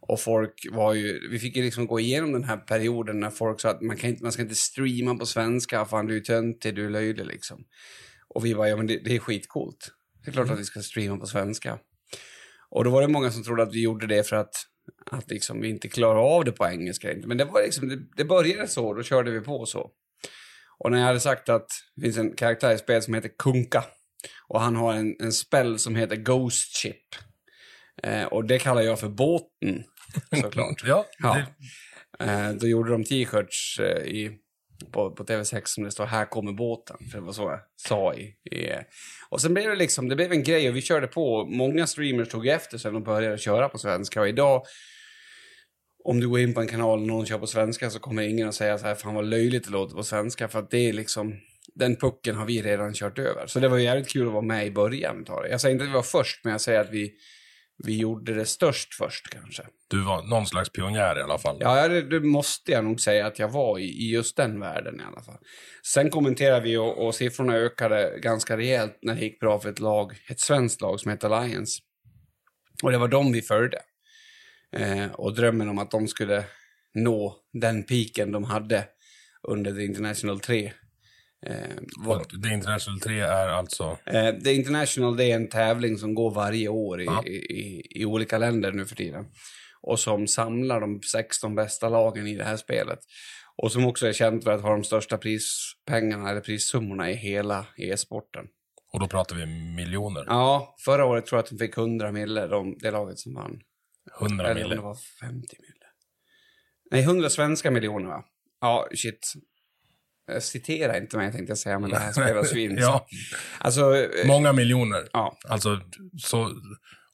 [0.00, 3.60] och folk var ju, vi fick ju liksom gå igenom den här perioden när folk
[3.60, 6.74] sa att man, kan inte, man ska inte streama på svenska, fan du är töntig,
[6.74, 7.64] du är löjlig liksom.
[8.28, 9.90] Och vi var ja men det, det är skitcoolt.
[10.24, 11.78] Det är klart att vi ska streama på svenska.
[12.70, 14.54] Och då var det många som trodde att vi gjorde det för att,
[15.10, 17.14] att liksom vi inte klarar av det på engelska.
[17.24, 19.90] Men det var liksom, det, det började så, då körde vi på så.
[20.78, 23.84] Och när jag hade sagt att det finns en karaktär i spelet som heter Kunka.
[24.48, 27.02] Och han har en, en spell som heter Ghost Chip.
[28.02, 29.84] Eh, och det kallar jag för båten,
[30.42, 30.82] såklart.
[30.84, 31.34] Ja, Ja.
[31.34, 31.46] Det,
[32.20, 34.38] Eh, då gjorde de t-shirts eh, i,
[34.92, 36.96] på, på TV6 som det står “Här kommer båten”.
[37.10, 38.22] För det var så jag sa i,
[38.56, 38.72] i...
[39.28, 41.46] Och sen blev det liksom, det blev en grej och vi körde på.
[41.46, 44.20] Många streamers tog efter sen och började köra på svenska.
[44.20, 44.62] Och idag,
[46.04, 48.48] om du går in på en kanal och någon kör på svenska så kommer ingen
[48.48, 50.92] att säga så här “Fan vad löjligt det låter på svenska” för att det är
[50.92, 51.40] liksom...
[51.74, 53.46] Den pucken har vi redan kört över.
[53.46, 55.24] Så det var jävligt kul att vara med i början.
[55.24, 55.48] det.
[55.50, 57.12] Jag säger inte att vi var först, men jag säger att vi,
[57.84, 59.62] vi gjorde det störst först kanske.
[59.90, 61.56] du var någon slags pionjär i alla fall.
[61.60, 65.00] Ja, det, det måste jag nog säga att jag var i, i just den världen
[65.00, 65.38] i alla fall.
[65.86, 69.80] Sen kommenterade vi och, och siffrorna ökade ganska rejält när det gick bra för ett
[69.80, 71.80] lag, ett svenskt lag som heter Alliance.
[72.82, 73.78] Och det var dem vi följde.
[74.76, 76.44] Eh, och drömmen om att de skulle
[76.94, 78.84] nå den piken de hade
[79.48, 80.72] under The International 3.
[81.46, 81.54] Eh,
[82.04, 83.98] var, The International 3 är alltså...
[84.06, 87.24] Eh, The International det är en tävling som går varje år i, Ja.
[87.26, 89.24] i, i, i olika länder nu för tiden.
[89.80, 92.98] Och som samlar de 16 bästa lagen i det här spelet.
[93.56, 97.66] Och som också är känt för att ha de största prispengarna eller prissummorna i hela
[97.76, 98.44] e-sporten.
[98.92, 100.24] Och då pratar vi miljoner.
[100.26, 103.60] Ja, förra året tror jag att de fick 100 mille, de, det laget som vann.
[104.20, 104.74] 100 Eller mille.
[104.74, 105.74] det var 50 mille.
[106.90, 108.24] Nej, 100 svenska miljoner va?
[108.60, 109.32] Ja, shit.
[110.32, 112.76] Eh, Citera inte mig tänkte jag säga, men det här spelas ju in.
[112.80, 113.06] ja,
[113.58, 115.08] Alltså, eh, många miljoner.
[115.12, 115.38] ja.
[115.48, 115.80] Alltså,
[116.22, 116.50] så,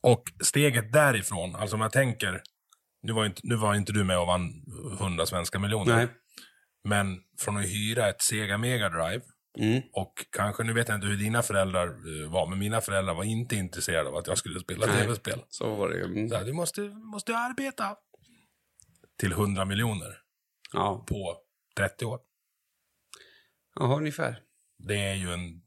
[0.01, 2.43] och steget därifrån, alltså om jag tänker,
[3.03, 4.51] nu var inte, nu var inte du med och vann
[5.01, 5.97] 100 svenska miljoner.
[5.97, 6.09] Nej.
[6.85, 9.23] Men från att hyra ett Sega Mega Drive
[9.59, 9.83] Mm.
[9.93, 13.25] och kanske, nu vet jag inte hur dina föräldrar eh, var, men mina föräldrar var
[13.25, 15.41] inte intresserade av att jag skulle spela tv-spel.
[15.49, 16.05] Så var det.
[16.05, 16.29] Mm.
[16.29, 17.97] Så här, du måste, måste arbeta.
[19.19, 20.19] Till 100 miljoner
[20.73, 21.05] Ja.
[21.09, 21.37] på
[21.77, 22.21] 30 år.
[23.75, 24.43] ja, ungefär.
[24.79, 25.63] Det är ju en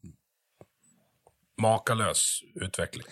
[1.61, 3.05] makalös utveckling.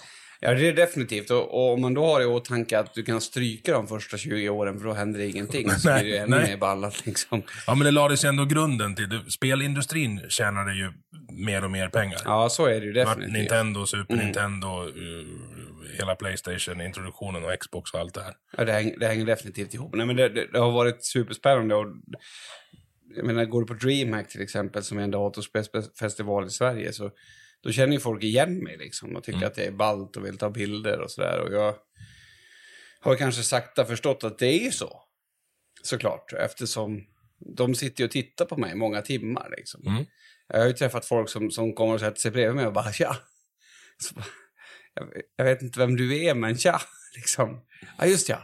[0.44, 1.30] Ja, det är definitivt.
[1.30, 4.50] Och, och om man då har i åtanke att du kan stryka de första 20
[4.50, 5.70] åren, för då händer det ingenting.
[5.72, 7.44] Så blir det ännu mer ballat liksom.
[7.68, 9.32] Ja, men det lades ju ändå grunden till det.
[9.32, 10.92] Spelindustrin tjänade ju
[11.32, 12.22] mer och mer pengar.
[12.26, 13.34] Ja, så är det ju definitivt.
[13.34, 14.26] Nintendo, Super Mm.
[14.26, 18.34] Nintendo, eh, hela Playstation, introduktionen och Xbox och allt det här.
[18.58, 19.96] Ja, det, hänger, det hänger definitivt ihop.
[19.96, 21.76] Nej, men det, det, det har varit superspännande.
[21.76, 21.86] Och,
[23.16, 27.12] jag menar, går du på DreamHack till exempel, som är en datorspelsfestival i Sverige, så
[27.64, 29.48] då känner ju folk igen mig liksom och tycker Mm.
[29.48, 31.40] att det är ballt och vill ta bilder och sådär.
[31.42, 31.76] Och jag
[33.00, 35.04] har kanske sakta förstått att det är ju så.
[35.84, 37.04] Såklart, eftersom
[37.58, 39.54] de sitter ju och tittar på mig många timmar.
[39.58, 39.88] Liksom.
[39.88, 40.06] Mm.
[40.48, 42.92] Jag har ju träffat folk som, som kommer och sätter sig bredvid mig och bara
[42.92, 43.18] tja.
[44.16, 44.26] Bara,
[44.94, 46.82] jag, jag vet inte vem du är, men tja.
[47.16, 47.66] Liksom.
[47.98, 48.40] Ja, just ja.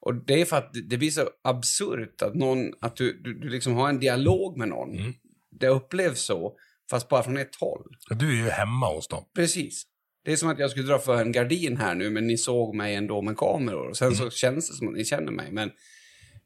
[0.00, 3.34] Och det är för att det- det blir så absurt att, någon, att du, du,
[3.38, 4.98] du liksom har en dialog med någon.
[4.98, 5.12] Mm.
[5.50, 6.56] Det upplevs så,
[6.90, 7.84] fast bara från ett håll.
[8.10, 9.24] Du är ju hemma hos dem.
[9.34, 9.86] Precis.
[10.24, 12.74] Det är som att jag skulle dra för en gardin här nu, men ni såg
[12.74, 13.88] mig ändå med kameror.
[13.88, 15.70] Och sen så känns det som att ni känner mig, men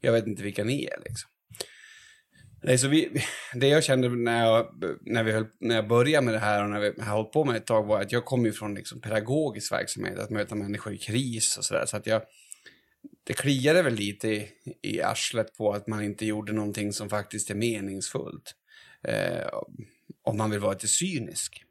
[0.01, 1.31] jag vet inte vilka ni är liksom.
[2.63, 3.23] Nej, så vi,
[3.55, 4.67] det jag kände när jag,
[5.01, 7.45] när, vi höll, när jag började med det här och när vi har hållit på
[7.45, 10.55] med det ett tag var att jag kom ju från liksom pedagogisk verksamhet, att möta
[10.55, 11.87] människor i kris och sådär.
[11.87, 12.23] Så att jag,
[13.27, 14.49] det kliade väl lite i,
[14.83, 18.55] i arslet på att man inte gjorde någonting som faktiskt är meningsfullt.
[19.09, 19.47] Eh,
[20.25, 21.65] om man vill vara lite cynisk.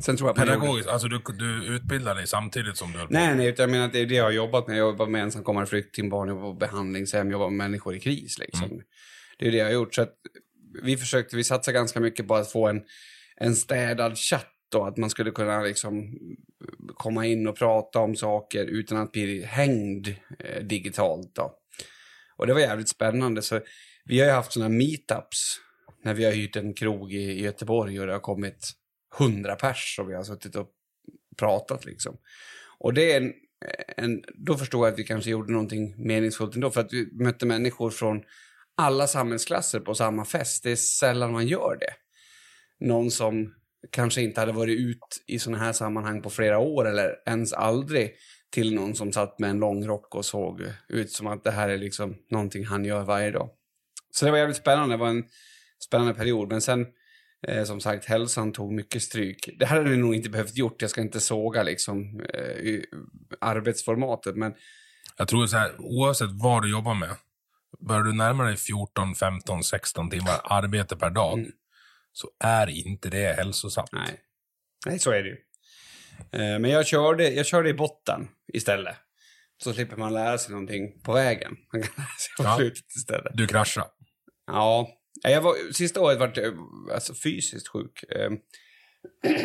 [0.00, 3.14] Sen tror jag Pedagogiskt, alltså du, du utbildar dig samtidigt som du höll på.
[3.14, 4.76] Nej, nej, utan jag menar att det är det jag har jobbat med.
[4.76, 8.38] Jag jobbar med ensamkommande flyktingbarn, jag jobbar på behandlingshem, jobbar med människor i kris.
[8.38, 8.82] Liksom.
[9.38, 9.94] Det är det jag har gjort.
[9.94, 10.14] Så att
[10.82, 12.82] vi försökte, vi satsade ganska mycket på att få en,
[13.36, 16.18] en städad chatt och att man skulle kunna liksom
[16.94, 21.34] komma in och prata om saker utan att bli hängd eh, digitalt.
[21.34, 21.54] Då.
[22.36, 23.42] Och det var jävligt spännande.
[23.42, 23.60] Så
[24.04, 25.60] vi har ju haft sådana meetups
[26.04, 28.72] när vi har hyrt en krog i, i Göteborg och det har kommit
[29.18, 30.68] hundra pers och vi har suttit och
[31.36, 32.16] pratat liksom.
[32.78, 33.32] Och det är en,
[33.96, 37.46] en, då förstår jag att vi kanske gjorde någonting meningsfullt ändå för att vi mötte
[37.46, 38.22] människor från
[38.76, 40.62] alla samhällsklasser på samma fest.
[40.62, 41.94] Det är sällan man gör det.
[42.86, 43.54] Någon som
[43.90, 48.14] kanske inte hade varit ut i sådana här sammanhang på flera år eller ens aldrig
[48.50, 51.68] till någon som satt med en lång rock och såg ut som att det här
[51.68, 53.50] är liksom någonting han gör varje dag.
[54.10, 54.94] Så det var jävligt spännande.
[54.94, 55.24] Det var en
[55.84, 56.48] spännande period.
[56.48, 56.86] Men sen,
[57.48, 59.48] eh, som sagt, hälsan tog mycket stryk.
[59.58, 60.82] Det hade vi nog inte behövt gjort.
[60.82, 62.80] Jag ska inte såga liksom eh,
[63.40, 64.54] arbetsformatet, men...
[65.16, 67.16] Jag tror så här, oavsett vad du jobbar med,
[67.88, 71.50] börjar du närma dig 14, 15, 16 timmar arbete per dag, Mm.
[72.12, 73.92] så är inte det hälsosamt.
[73.92, 74.20] Nej,
[74.86, 75.36] Nej så är det ju.
[76.32, 78.96] Eh, men jag körde, jag körde i botten istället.
[79.62, 81.56] Så slipper man lära sig någonting på vägen.
[81.72, 82.56] Man kan lära sig på Ja.
[82.56, 83.32] slutet istället.
[83.36, 83.84] Du kraschar.
[84.46, 84.88] Ja,
[85.22, 86.52] jag var, sista året var jag eh,
[86.94, 88.04] alltså, fysiskt sjuk.
[88.08, 88.38] Ehm,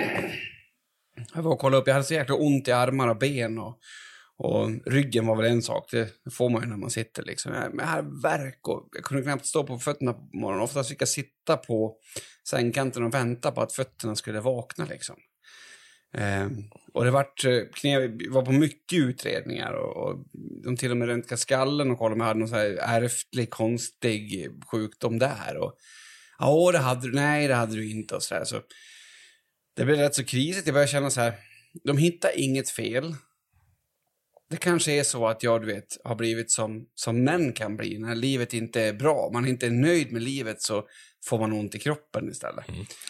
[1.34, 3.80] jag var och kollade upp, jag hade så jäkla ont i armar och ben och,
[4.38, 7.54] och ryggen var väl en sak, det får man ju när man sitter liksom.
[7.54, 10.64] Jag, men jag hade värk och jag kunde knappt stå på fötterna på morgonen.
[10.64, 11.96] Oftast fick jag sitta på
[12.50, 15.16] sängkanten och vänta på att fötterna skulle vakna liksom.
[16.14, 17.52] Ehm, och det vart, eh,
[18.30, 20.26] var på mycket utredningar och, och
[20.64, 23.50] de till och med röntgade skallen och kollade om jag hade någon så här ärftlig
[23.50, 25.58] konstig sjukdom där.
[25.58, 25.74] Och,
[26.40, 28.44] ja, det hade du, nej det hade du inte och sådär.
[28.44, 28.62] Så
[29.76, 30.68] det blev rätt så krisigt.
[30.68, 31.34] Jag började känna så här,
[31.84, 33.16] de hittar inget fel.
[34.50, 38.00] Det kanske är så att jag, du vet, har blivit som, som män kan bli.
[38.00, 40.88] När livet inte är bra, man inte är nöjd med livet så
[41.26, 42.66] får man ont i kroppen istället.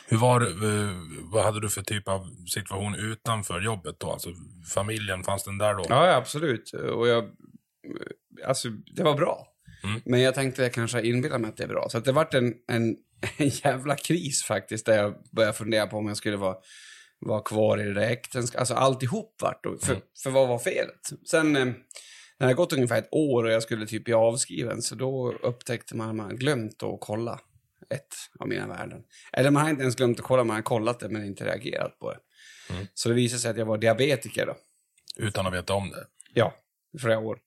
[0.07, 0.95] Hur var det, eh,
[1.31, 4.11] vad hade du för typ av situation utanför jobbet då?
[4.11, 4.29] Alltså
[4.73, 5.85] familjen, fanns den där då?
[5.89, 6.73] Ja, absolut.
[6.73, 7.29] Och jag,
[8.45, 9.47] alltså, det var bra.
[9.83, 10.01] Mm.
[10.05, 11.87] Men jag tänkte jag kanske inbillar mig att det är bra.
[11.89, 12.97] Så det vart en, en,
[13.37, 16.55] en jävla kris faktiskt, där jag började fundera på om jag skulle vara,
[17.19, 18.59] vara kvar i det där äktenskapet.
[18.59, 19.77] Alltså alltihop vart då.
[19.77, 20.01] För, Mm.
[20.23, 21.09] för vad var felet?
[21.29, 21.73] Sen eh, när
[22.37, 25.95] det hade gått ungefär ett år och jag skulle typ bli avskriven, så då upptäckte
[25.95, 27.39] man att man glömt att kolla
[27.89, 29.03] ett av mina värden.
[29.33, 31.99] Eller man har inte ens glömt att kolla, man har kollat det men inte reagerat
[31.99, 32.19] på det.
[32.69, 32.87] Mm.
[32.93, 34.55] Så det visade sig att jag var diabetiker då.
[35.17, 36.05] Utan att veta om det?
[36.33, 36.53] Ja,
[36.93, 37.39] i flera år.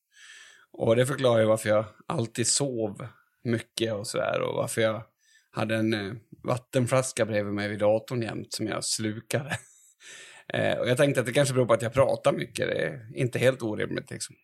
[0.72, 3.06] Och det förklarar ju varför jag alltid sov
[3.44, 5.02] mycket och sådär och varför jag
[5.50, 6.12] hade en eh,
[6.44, 9.58] vattenflaska bredvid mig vid datorn jämt som jag slukade.
[10.48, 13.10] eh, och jag tänkte att det kanske beror på att jag pratar mycket, det är
[13.14, 14.36] inte helt orimligt liksom.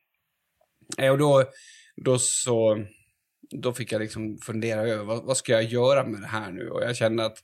[0.99, 1.45] Eh, och då,
[1.97, 2.85] då så,
[3.51, 6.69] då fick jag liksom fundera över vad, vad ska jag göra med det här nu?
[6.71, 7.39] Och jag kände att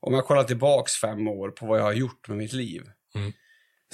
[0.00, 2.82] om jag kollar tillbaks fem år på vad jag har gjort med mitt liv
[3.14, 3.32] Mm.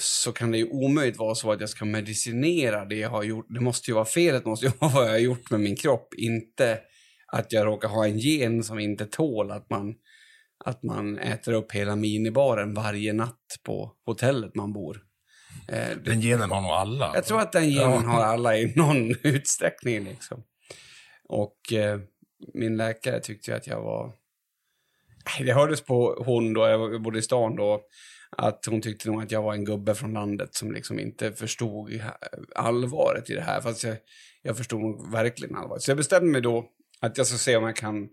[0.01, 3.45] så kan det ju omöjligt vara så att jag ska medicinera det jag har gjort.
[3.49, 6.13] Det måste ju vara felet, måste ju vara vad jag har gjort med min kropp.
[6.17, 6.79] Inte
[7.27, 9.93] att jag råkar ha en gen som inte tål att man,
[10.65, 15.01] att man äter upp hela minibaren varje natt på hotellet man bor.
[15.67, 17.11] Eh, Den genen har nog alla.
[17.15, 20.03] jag tror att den genen har alla i någon utsträckning.
[20.03, 20.43] Liksom.
[21.29, 21.99] Och eh,
[22.53, 24.13] min läkare tyckte ju att jag var...
[25.39, 27.81] Det hördes på hon då, jag bodde i stan då,
[28.37, 32.01] att hon tyckte nog att jag var en gubbe från landet som liksom inte förstod
[32.55, 33.61] allvaret i det här.
[33.61, 33.97] Fast jag,
[34.41, 35.81] jag förstod verkligen allvaret.
[35.81, 38.09] Så jag bestämde mig då att jag ska se om jag kan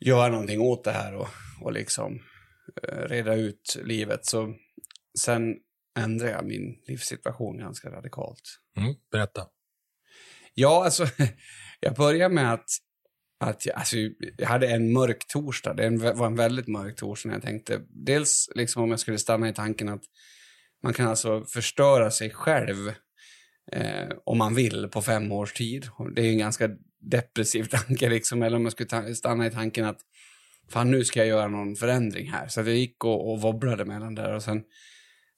[0.00, 1.28] göra någonting åt det här och,
[1.60, 2.20] och liksom
[2.82, 4.26] eh, reda ut livet.
[4.26, 4.54] Så
[5.18, 5.56] sen
[5.98, 8.42] ändrade jag min livssituation ganska radikalt.
[8.76, 9.46] Mm, berätta.
[10.54, 11.06] Ja, alltså,
[11.82, 12.70] jag började med att,
[13.40, 13.96] att jag, alltså,
[14.36, 15.74] jag hade en mörk torsdag.
[15.74, 19.48] Det var en väldigt mörk torsdag när jag tänkte, dels liksom om jag skulle stanna
[19.48, 20.02] i tanken att
[20.82, 22.88] man kan alltså förstöra sig själv
[23.72, 25.88] eh, om man vill på fem års tid.
[26.14, 30.00] Det är en ganska depressiv tanke liksom, eller om jag skulle stanna i tanken att
[30.70, 32.48] fan nu ska jag göra någon förändring här.
[32.48, 34.62] Så jag gick och, och wobblade mellan där och sen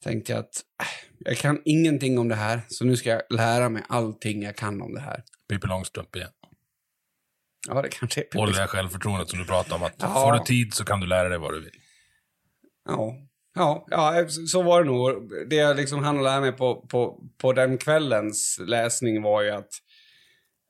[0.03, 3.69] tänkte jag att äh, jag kan ingenting om det här, så nu ska jag lära
[3.69, 5.23] mig allting jag kan om det här.
[5.49, 6.31] Pippi Långstrump igen.
[7.67, 9.83] Ja, det kanske är Och det där självförtroendet som du pratar om.
[9.83, 10.07] Att Ja.
[10.13, 11.81] får du tid så kan du lära dig vad du vill.
[12.85, 13.15] Ja,
[13.55, 15.29] ja, ja så- var det nog.
[15.49, 19.69] Det jag liksom hann lära mig på, på, på den kvällens läsning var ju att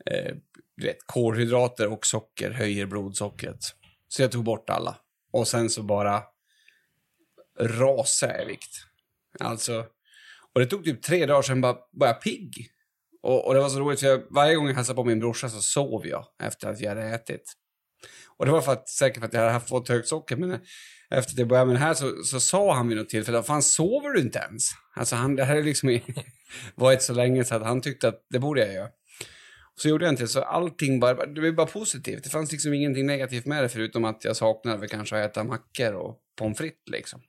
[0.05, 0.35] eh,
[0.77, 3.59] du vet, kolhydrater och socker höjer blodsockret.
[4.07, 4.97] Så jag tog bort alla.
[5.31, 6.23] Och sen så bara
[7.59, 8.75] rasade jag i vikt.
[9.39, 9.85] Alltså,
[10.53, 12.69] och det tog typ tre dagar sedan bara, bara jag pigg.
[13.25, 15.49] Och, och det var så roligt för jag, varje gång jag hälsade på min brorsa
[15.49, 17.53] så sov jag efter att jag hade ätit.
[18.37, 20.51] Och det var för att, säkert för att jag hade haft fått högt socker, men
[21.09, 23.63] efter att jag började med det här så, så sa han vid något tillfälle, fan
[23.63, 24.63] sover du inte ens?
[24.95, 25.99] Alltså han, det här är liksom
[26.75, 28.89] varit så länge så att han tyckte att det borde jag göra.
[29.75, 32.23] Så gjorde jag inte det, så allting bara, det var bara positivt.
[32.23, 35.93] Det fanns liksom ingenting negativt med det förutom att jag saknade kanske att äta mackor
[35.93, 37.21] och pommes frites liksom.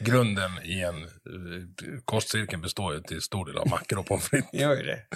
[0.00, 4.52] Grunden i en eh, kostcirkel består ju till stor del av mackor och pommes frites.
[4.52, 5.06] Gör ju det.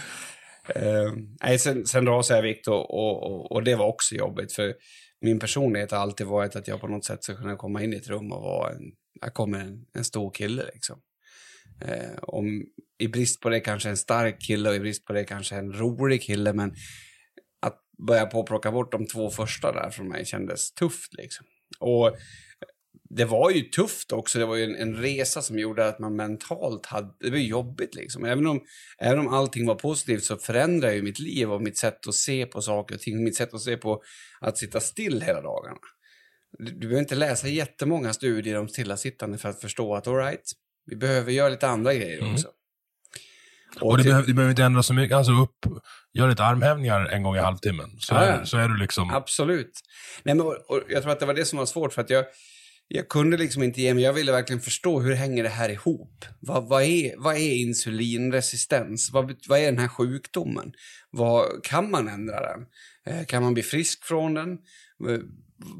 [0.77, 4.53] Uh, nej, sen, sen rasade jag vikt och, och, och, och, det var också jobbigt.
[4.53, 4.75] För
[5.21, 7.97] min personlighet har alltid varit att jag på något sätt ska kunna komma in i
[7.97, 8.83] ett rum och vara en,
[9.21, 11.01] jag kommer en, en stor kille liksom.
[11.85, 12.65] Uh, om,
[12.99, 15.73] I brist på det kanske en stark kille och i brist på det kanske en
[15.73, 16.53] rolig kille.
[16.53, 16.75] Men
[17.61, 21.47] att börja på att plocka bort de två första där från mig kändes tufft liksom.
[21.81, 22.17] Och
[23.11, 24.39] det var ju tufft också.
[24.39, 27.13] Det var ju en, en, resa som gjorde att man mentalt hade...
[27.21, 28.25] Det var jobbigt liksom.
[28.25, 28.61] Även om,
[28.99, 32.47] även om allting var positivt så förändrade ju mitt liv och mitt sätt att se
[32.47, 33.25] på saker och ting.
[33.25, 34.03] Mitt sätt att se på
[34.41, 35.77] att sitta still hela dagarna.
[36.59, 40.45] Du, du behöver inte läsa jättemånga studier om stillasittande för att förstå att all right,
[40.87, 42.33] vi behöver göra lite andra grejer mm.
[42.33, 42.49] också.
[43.81, 45.17] Och, och det, behöver, det behöver inte ändra så mycket.
[45.17, 47.91] Alltså upp, gör lite armhävningar en gång i halvtimmen.
[47.99, 49.11] Så, ja, är, så är du liksom...
[49.11, 49.81] Absolut.
[50.23, 52.11] Nej, men, och, och jag tror att det var det som var svårt för att
[52.11, 52.25] jag
[52.95, 54.05] jag kunde liksom inte ge mig.
[54.05, 56.25] Jag ville verkligen förstå hur hänger det här ihop.
[56.41, 59.11] Vad, vad, är, vad är insulinresistens?
[59.13, 60.73] Vad, vad är den här sjukdomen?
[61.11, 62.67] Vad, kan man ändra den?
[63.07, 64.53] Eh, kan man bli frisk från den?
[65.09, 65.19] Eh,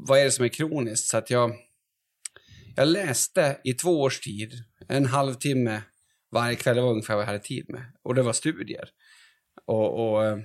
[0.07, 1.07] vad är det som är kroniskt?
[1.07, 1.55] Så att jag,
[2.75, 4.53] jag läste i två års tid,
[4.87, 5.81] en halvtimme
[6.31, 7.83] varje kväll, det var ungefär vad jag hade tid med.
[8.03, 8.89] Och det var studier.
[9.65, 10.39] Och, och eh,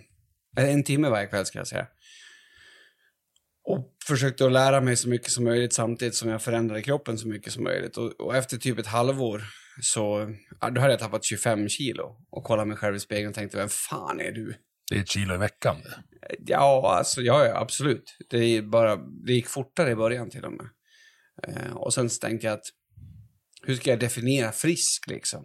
[0.57, 1.87] en timme varje kväll ska jag säga
[3.69, 7.29] och försökte att lära mig så mycket som möjligt samtidigt som jag förändrade kroppen så
[7.29, 7.97] mycket som möjligt.
[7.97, 9.43] Och, och efter typ ett halvår
[9.81, 13.35] så ja, då hade jag tappat 25 kilo och kollade mig själv i spegeln och
[13.35, 14.55] tänkte, vem fan är du?
[14.91, 15.77] Det är ett kilo i veckan
[16.47, 18.17] Ja, alltså, ja, ja absolut.
[18.31, 20.67] Det, bara, det gick fortare i början till och med.
[21.49, 22.67] Eh, och sen tänkte jag att,
[23.63, 25.45] hur ska jag definiera frisk liksom?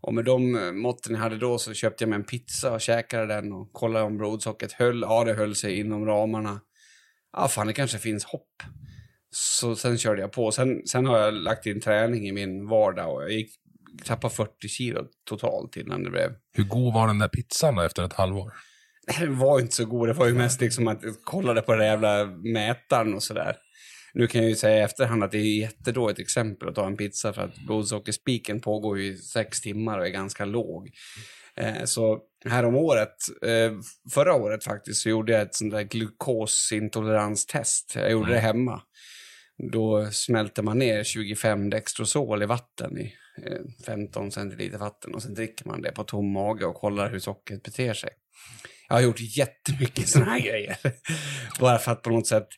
[0.00, 3.26] Och med de måtten jag hade då så köpte jag mig en pizza och käkade
[3.26, 5.00] den och kollade om blodsockret höll.
[5.00, 6.60] Ja, det höll sig inom ramarna
[7.34, 8.62] ah, fan det kanske finns hopp.
[9.30, 10.52] Så sen körde jag på.
[10.52, 13.50] Sen, sen har jag lagt in träning i min vardag och jag gick,
[14.04, 16.30] tappade 40 kilo totalt innan det blev...
[16.52, 18.52] Hur god var den där pizzan då efter ett halvår?
[19.18, 20.08] Den var inte så god.
[20.08, 23.56] Det var ju mest liksom att jag kollade på den jävla mätaren och sådär.
[24.14, 26.96] Nu kan jag ju säga i efterhand att det är jättedåligt exempel att ta en
[26.96, 30.90] pizza för att blodsockerspiken pågår ju i sex timmar och är ganska låg.
[31.56, 32.20] Eh, så
[32.50, 33.72] här om året, eh,
[34.14, 37.92] förra året faktiskt, så gjorde jag ett sånt där glukosintoleranstest.
[37.94, 38.34] Jag gjorde mm.
[38.34, 38.82] det hemma.
[39.72, 43.14] Då smälter man ner 25 Dextrosol i vatten i
[43.86, 47.18] 15 eh, centiliter vatten och sen dricker man det på tom mage och kollar hur
[47.18, 48.10] sockret beter sig.
[48.88, 50.76] Jag har gjort jättemycket såna här grejer.
[51.60, 52.48] Bara för att på något sätt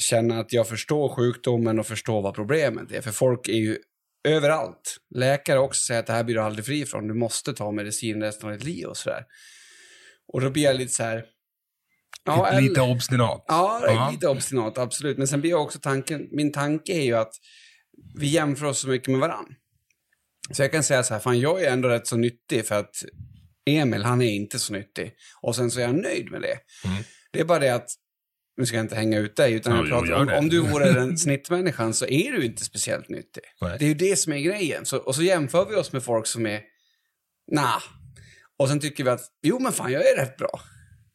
[0.00, 3.00] känna att jag förstår sjukdomen och förstår vad problemet är.
[3.00, 3.78] För folk är ju
[4.26, 4.96] överallt.
[5.14, 7.08] Läkare också säger att det här blir du aldrig fri från.
[7.08, 9.24] Du måste ta medicin resten av ditt liv och sådär.
[10.32, 11.24] Och då blir jag lite så här...
[12.24, 13.44] Ja, lite eller, obstinat.
[13.48, 15.18] Ja, ja, lite obstinat, absolut.
[15.18, 17.32] Men sen blir jag också tanken, min tanke är ju att
[18.14, 19.54] vi jämför oss så mycket med varann.
[20.50, 22.94] Så jag kan säga så här, fan jag är ändå rätt så nyttig för att
[23.66, 25.14] Emil, han är inte så nyttig.
[25.42, 26.58] Och sen så är jag nöjd med det.
[26.84, 27.02] Mm.
[27.32, 27.88] Det är bara det att
[28.56, 30.92] nu ska jag inte hänga ut dig, utan ja, jag pratar om, om du vore
[30.92, 33.42] den snittmänniskan så är du inte speciellt nyttig.
[33.60, 33.76] Nej.
[33.78, 34.86] Det är ju det som är grejen.
[34.86, 36.60] Så, och så jämför vi oss med folk som är,
[37.52, 37.82] nah.
[38.58, 40.60] Och sen tycker vi att, jo men fan, jag är rätt bra.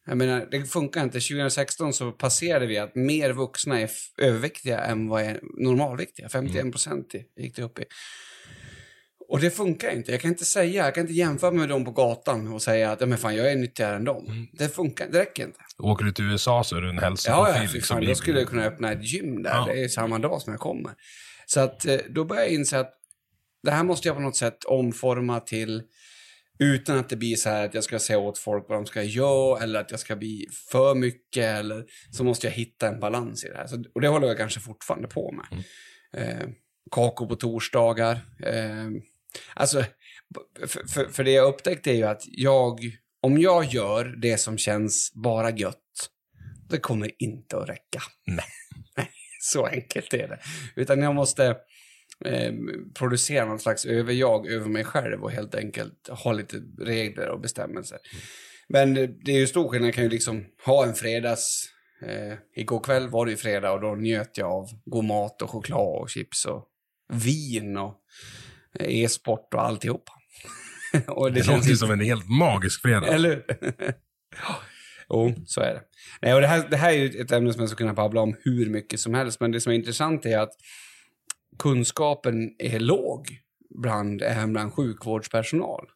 [0.06, 1.20] Jag menar, det funkar inte.
[1.20, 6.28] 2016 så passerade vi att mer vuxna är överviktiga än vad är normalviktiga.
[6.28, 7.84] 51 procent gick det upp i.
[9.32, 10.10] Och det funkar inte.
[10.10, 13.08] Jag kan inte säga, jag kan inte jämföra med dem på gatan och säga att
[13.08, 14.26] men fan, jag är nyttigare än dem.
[14.26, 14.46] Mm.
[14.52, 15.60] Det funkar, det räcker inte.
[15.78, 17.54] Åker du till USA så är du en hälsoprofil.
[17.54, 19.50] Ja, ja liksom, då skulle jag kunna öppna ett gym där.
[19.50, 19.64] Ja.
[19.68, 20.92] Det är samma dag som jag kommer.
[21.46, 22.92] Så att eh, då börjar jag inse att
[23.62, 25.82] det här måste jag på något sätt omforma till
[26.58, 29.02] utan att det blir så här att jag ska säga åt folk vad de ska
[29.02, 33.44] göra eller att jag ska bli för mycket eller så måste jag hitta en balans
[33.44, 33.66] i det här.
[33.66, 35.46] Så, och det håller jag kanske fortfarande på med.
[35.52, 36.38] Mm.
[36.38, 36.48] Eh,
[36.90, 38.12] kakor på torsdagar.
[38.46, 38.90] Eh,
[39.54, 39.84] Alltså,
[40.66, 42.80] för, för, för, det jag upptäckte är ju att jag,
[43.22, 45.78] om jag gör det som känns bara gött,
[46.70, 48.02] det kommer inte att räcka.
[48.26, 48.44] Nej.
[49.40, 50.38] Så enkelt är det.
[50.76, 51.46] Utan jag måste
[52.24, 52.52] eh,
[52.94, 57.98] producera någon slags överjag över mig själv och helt enkelt ha lite regler och bestämmelser.
[58.12, 58.22] Mm.
[58.68, 61.68] Men det är ju stor skillnad, jag kan ju liksom ha en fredags...
[62.06, 65.50] Eh, igår kväll var det ju fredag och då njöt jag av god mat och
[65.50, 66.68] choklad och chips och
[67.12, 68.00] vin och
[68.80, 70.12] e-sport och alltihopa.
[71.08, 73.06] och det, det låter ju som en helt magisk fredag.
[73.06, 73.42] Eller
[75.08, 75.82] Jo, så är det.
[76.22, 78.20] Nej, och det, här, det här är ju ett ämne som jag skulle kunna babbla
[78.20, 80.52] om hur mycket som helst, men det som är intressant är att
[81.58, 83.38] kunskapen är låg
[83.82, 85.86] bland, även bland sjukvårdspersonal.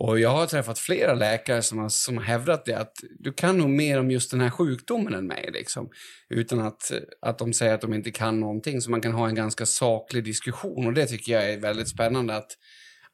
[0.00, 3.58] Och jag har träffat flera läkare som har, som har hävdat det att du kan
[3.58, 5.50] nog mer om just den här sjukdomen än mig.
[5.52, 5.90] Liksom.
[6.28, 6.92] Utan att,
[7.22, 8.80] att de säger att de inte kan någonting.
[8.80, 10.86] Så man kan ha en ganska saklig diskussion.
[10.86, 12.50] Och det tycker jag är väldigt spännande att,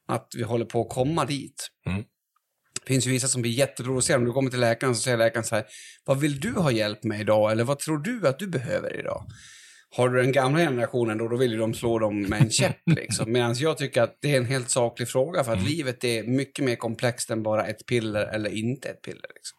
[0.07, 1.67] att vi håller på att komma dit.
[1.85, 2.03] Mm.
[2.81, 4.21] Det finns ju vissa som blir jätteprovocerade.
[4.21, 5.65] Om du kommer till läkaren så säger läkaren så här,
[6.05, 7.51] vad vill du ha hjälp med idag?
[7.51, 9.25] Eller vad tror du att du behöver idag?
[9.95, 12.77] Har du den gamla generationen då, då vill ju de slå dem med en käpp.
[12.85, 13.31] Liksom.
[13.31, 16.65] Medan jag tycker att det är en helt saklig fråga för att livet är mycket
[16.65, 19.29] mer komplext än bara ett piller eller inte ett piller.
[19.35, 19.57] Liksom.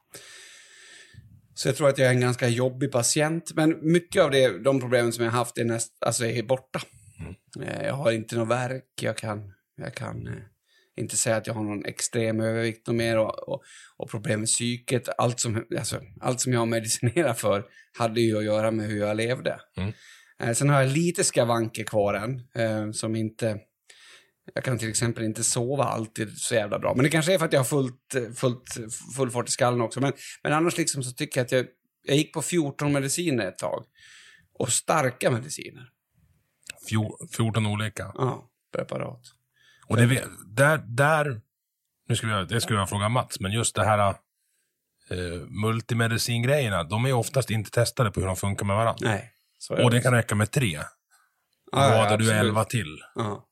[1.54, 3.52] Så jag tror att jag är en ganska jobbig patient.
[3.54, 6.80] Men mycket av det, de problemen som jag har haft är, näst, alltså är borta.
[7.62, 10.32] Eh, Jag har inte någon värk, jag kan, jag kan eh,
[10.96, 13.62] inte säga att jag har någon extrem övervikt och mer och, och,
[13.96, 15.08] och problem med psyket.
[15.18, 17.64] Allt som, alltså, allt som jag medicinerar för
[17.98, 19.60] hade ju att göra med hur jag levde.
[19.76, 19.92] Mm.
[20.42, 23.58] Eh, sen har jag lite skavanker kvar än, eh, som inte...
[24.54, 26.94] Jag kan till exempel inte sova alltid så jävla bra.
[26.94, 28.76] Men det kanske är för att jag har fullt, eh, fullt,
[29.16, 30.00] full fart i skallen också.
[30.00, 30.12] Men,
[30.42, 31.66] men annars liksom så tycker jag att jag,
[32.02, 33.84] jag gick på 14 mediciner ett tag.
[34.58, 35.88] Och starka mediciner.
[36.88, 38.12] Fjor, 14 olika.
[38.14, 39.20] Ja, preparat.
[39.86, 41.40] Och det, där, där,
[42.08, 44.08] nu skulle jag, det skulle jag fråga Mats, men just det här
[45.10, 45.16] eh,
[45.48, 49.08] multimedicingrejerna, de är oftast inte testade på hur de funkar med varandra.
[49.08, 49.35] Nej.
[49.70, 50.72] Och det kan räcka med tre.
[50.72, 50.84] Ja,
[51.72, 52.96] ja, Vad hade du elva till?
[53.14, 53.42] Ja.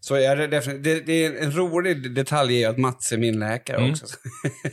[0.00, 0.46] Så är det,
[0.82, 3.90] det, det är en rolig detalj är ju att Mats är min läkare Mm.
[3.90, 4.06] också.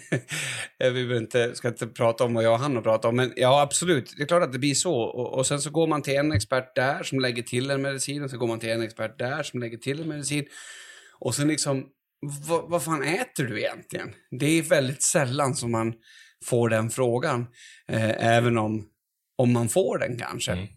[0.78, 3.34] jag vill inte, ska inte prata om vad jag och han har pratat om, men
[3.36, 4.96] ja absolut, det är klart att det blir så.
[4.96, 8.24] Och, och sen så går man till en expert där som lägger till en medicin
[8.24, 10.46] och så går man till en expert där som lägger till en medicin.
[11.20, 11.86] Och sen liksom,
[12.48, 14.14] vad, vad fan äter du egentligen?
[14.40, 15.94] Det är väldigt sällan som man
[16.46, 17.48] får den frågan,
[17.88, 18.88] eh, även om,
[19.42, 20.52] om man får den kanske.
[20.52, 20.68] Mm.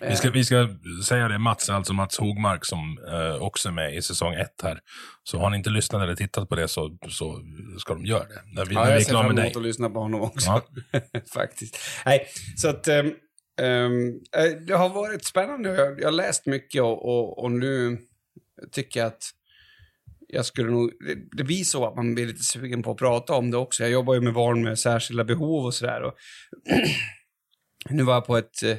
[0.00, 0.68] Vi ska, vi ska
[1.04, 4.78] säga det, Mats, alltså Mats Hogmark som eh, också är med i säsong ett här.
[5.24, 7.40] Så har ni inte lyssnat eller tittat på det så, så
[7.78, 8.42] ska de göra det.
[8.54, 9.44] När vi, Ja, när vi är jag ser fram dig.
[9.44, 10.50] emot att lyssna på honom också.
[10.50, 11.00] Ja.
[11.34, 11.78] Faktiskt.
[12.06, 12.88] Nej, så att...
[12.88, 13.06] ehm,
[14.36, 15.68] eh, det har varit spännande.
[15.68, 17.98] Jag, jag har läst mycket och, och, och nu
[18.72, 19.22] tycker jag att
[20.28, 20.92] jag skulle nog...
[21.06, 23.82] Det, det blir så att man blir lite sugen på att prata om det också.
[23.82, 26.02] Jag jobbar ju med barn med särskilda behov och sådär.
[27.90, 28.62] Nu var jag på ett...
[28.62, 28.76] eh,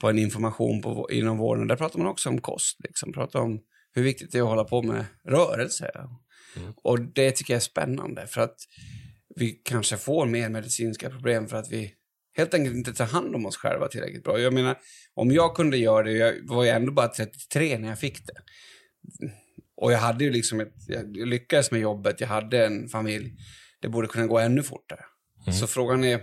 [0.00, 1.66] på en information på, inom vården.
[1.68, 2.76] Där pratar man också om kost.
[2.84, 3.12] Liksom.
[3.12, 3.60] Pratar om
[3.92, 5.90] hur viktigt det är att hålla på med rörelse.
[6.82, 8.56] Och det tycker jag är spännande för att
[9.36, 11.92] vi kanske får mer medicinska problem för att vi
[12.36, 14.38] helt enkelt inte tar hand om oss själva tillräckligt bra.
[14.38, 14.78] Jag menar,
[15.14, 18.40] om jag kunde göra det, jag var ju ändå bara 33 när jag fick det.
[19.76, 23.32] Och jag hade ju liksom ett, jag lyckades med jobbet, jag hade en familj.
[23.80, 25.04] Det borde kunna gå ännu fortare.
[25.60, 26.20] Så frågan är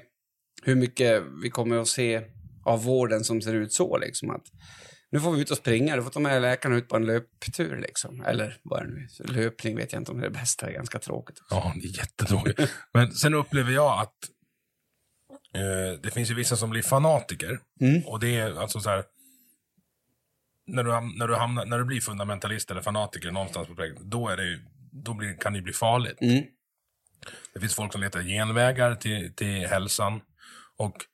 [0.61, 2.21] hur mycket vi kommer att se
[2.65, 4.45] av vården som ser ut så liksom att
[5.11, 7.77] nu får vi ut och springa, du får ta med läkaren ut på en löptur
[7.77, 8.21] liksom.
[8.21, 9.07] Eller vad är det nu?
[9.33, 11.39] Löpning vet jag inte om det är det bästa, det är ganska tråkigt.
[11.39, 11.55] Också.
[11.55, 12.59] Ja, det är jättetråkigt.
[12.93, 14.15] Men sen upplever jag att
[15.55, 17.59] eh, det finns ju vissa som blir fanatiker.
[17.81, 18.01] Mm.
[18.05, 19.03] Och det är alltså så här.
[20.67, 24.27] När du, när, du hamnar, när du blir fundamentalist eller fanatiker någonstans på vägen, då,
[24.29, 24.59] är det, ju-
[24.91, 26.21] då blir, kan det bli farligt.
[26.21, 26.43] Mm.
[27.53, 30.21] Det finns folk som letar genvägar till, till hälsan.
[30.81, 31.05] Och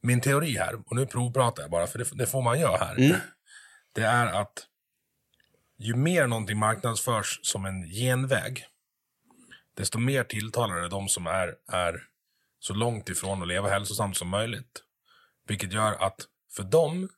[0.00, 2.98] min teori här, och nu provpratar jag bara, för det, det får man göra här.
[2.98, 3.16] Mm.
[3.92, 4.66] Det är att
[5.78, 8.66] ju mer någonting marknadsförs som en genväg,
[9.76, 12.02] desto mer tilltalar det de som är, är
[12.58, 14.82] så långt ifrån att leva hälsosamt som möjligt.
[15.48, 16.20] Vilket gör att
[16.56, 17.08] för dem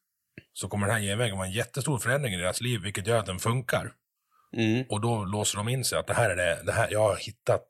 [0.52, 3.26] så kommer den här genvägen vara en jättestor förändring i deras liv, vilket gör att
[3.26, 3.92] den funkar.
[4.56, 4.84] Mm.
[4.88, 7.16] Och då låser de in sig att det här är det, det här, jag har
[7.16, 7.66] hittat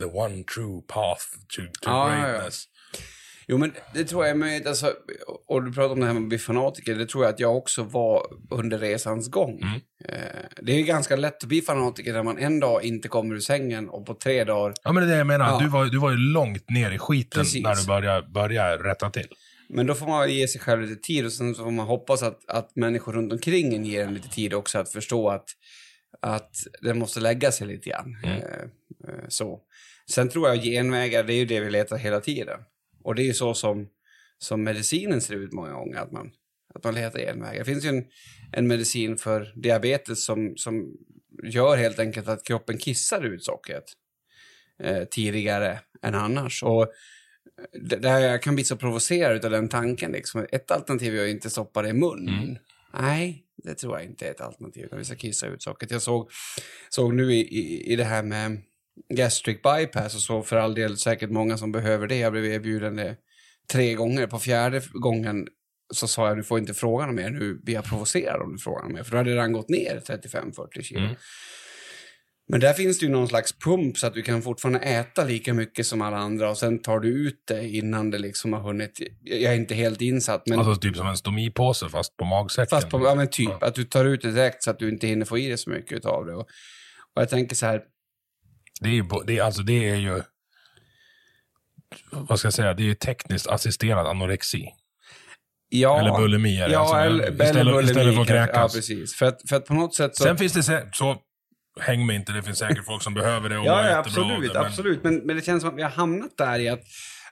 [0.00, 2.50] the one true path to, to Ja, ja, ja.
[3.46, 4.66] Jo, men det tror jag möjligt.
[4.66, 4.92] Alltså,
[5.46, 6.94] och du pratar om det här med att bli fanatiker.
[6.94, 9.62] Det tror jag att jag också var under resans gång.
[9.62, 9.74] Mm.
[10.08, 13.34] Eh, det är ju ganska lätt att bli fanatiker när man en dag inte kommer
[13.34, 14.74] ur sängen och på tre dagar...
[14.82, 15.46] Ja, men det är det jag menar.
[15.46, 15.58] Ja.
[15.58, 17.62] Du, var, du var ju långt ner i skiten Precis.
[17.62, 19.28] när du började, började rätta till.
[19.68, 22.22] Men då får man ge sig själv lite tid och sen så får man hoppas
[22.22, 25.46] att, att människor runt omkring en ger en lite tid också att förstå att,
[26.20, 26.50] att
[26.82, 28.16] det måste lägga sig lite grann.
[28.24, 28.38] Mm.
[28.38, 29.60] Eh, eh, så.
[30.10, 32.58] Sen tror jag genvägar, det är ju det vi letar hela tiden.
[33.04, 33.88] Och det är ju så som,
[34.38, 36.30] som medicinen ser ut många gånger, att man,
[36.74, 37.58] att man letar genvägar.
[37.58, 38.04] Det finns ju en,
[38.52, 40.96] en medicin för diabetes som, som
[41.44, 43.84] gör helt enkelt att kroppen kissar ut sockret
[44.82, 46.62] eh, tidigare än annars.
[46.62, 46.92] Och
[47.88, 50.12] det- där jag kan bli så provocerad av den tanken.
[50.12, 50.46] Liksom.
[50.52, 52.58] Ett alternativ är att inte stoppa det i munnen.
[53.00, 54.84] Nej, det tror jag inte är ett alternativ.
[54.84, 55.90] Utan vi ska kissa ut sockret.
[55.90, 56.30] Jag såg,
[56.88, 58.62] såg nu i, i, i det här med
[59.14, 62.16] gastric bypass och så för all del säkert många som behöver det.
[62.18, 63.16] Jag blev erbjuden det
[63.72, 64.26] tre gånger.
[64.26, 65.46] På fjärde gången
[65.94, 67.30] så sa jag du får inte fråga något mer.
[67.30, 69.02] Nu blir jag provocerad om du frågar något mer.
[69.02, 71.00] För då hade det redan gått ner 35-40 kilo.
[71.00, 71.16] Mm.
[72.48, 75.54] Men där finns det ju någon slags pump så att du kan fortfarande äta lika
[75.54, 79.00] mycket som alla andra och sen tar du ut det innan det liksom har hunnit.
[79.22, 82.80] Jag är inte helt insatt men Alltså typ som en stomipåse fast på magsäcken.
[82.80, 85.06] fast på, ja men typ att du tar ut det direkt så att du inte
[85.06, 86.34] hinner få i dig så mycket av det.
[86.34, 86.46] Och,
[87.14, 87.82] och jag tänker så här,
[88.80, 90.22] Det är ju, det alltså det är ju,
[92.12, 94.68] vad ska jag säga, det är ju tekniskt assisterad anorexi.
[95.68, 96.00] ja.
[96.00, 96.72] Eller bulimi är det.
[96.74, 97.90] Ja, alltså, eller, istället, eller bulimi.
[97.90, 98.36] istället för att kanske.
[98.36, 98.74] Ja, kräkas.
[98.74, 99.14] precis.
[99.14, 100.24] För att, för att på något sätt så...
[100.24, 101.16] Sen finns det så,
[101.80, 104.42] häng med inte, det finns säkert folk som behöver det och Ja, ja absolut.
[104.52, 105.04] det, men- absolut.
[105.04, 106.82] Men, men det känns som att vi har hamnat där i att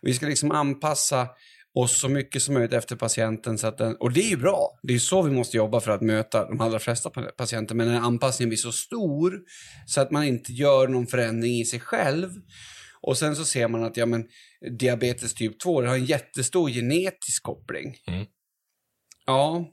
[0.02, 1.28] vi ska liksom anpassa
[1.74, 3.58] oss så mycket som möjligt efter patienten.
[3.58, 4.78] Så att den, och det är ju bra.
[4.82, 7.74] Det är så vi måste jobba för att möta de allra flesta pa- patienter.
[7.74, 9.40] Men när anpassningen blir så stor
[9.86, 12.30] så att man inte gör någon förändring i sig själv.
[13.00, 14.24] Och sen så ser man att ja, men,
[14.78, 17.96] diabetes typ 2 det har en jättestor genetisk koppling.
[18.06, 18.26] Mm.
[19.26, 19.66] Ja.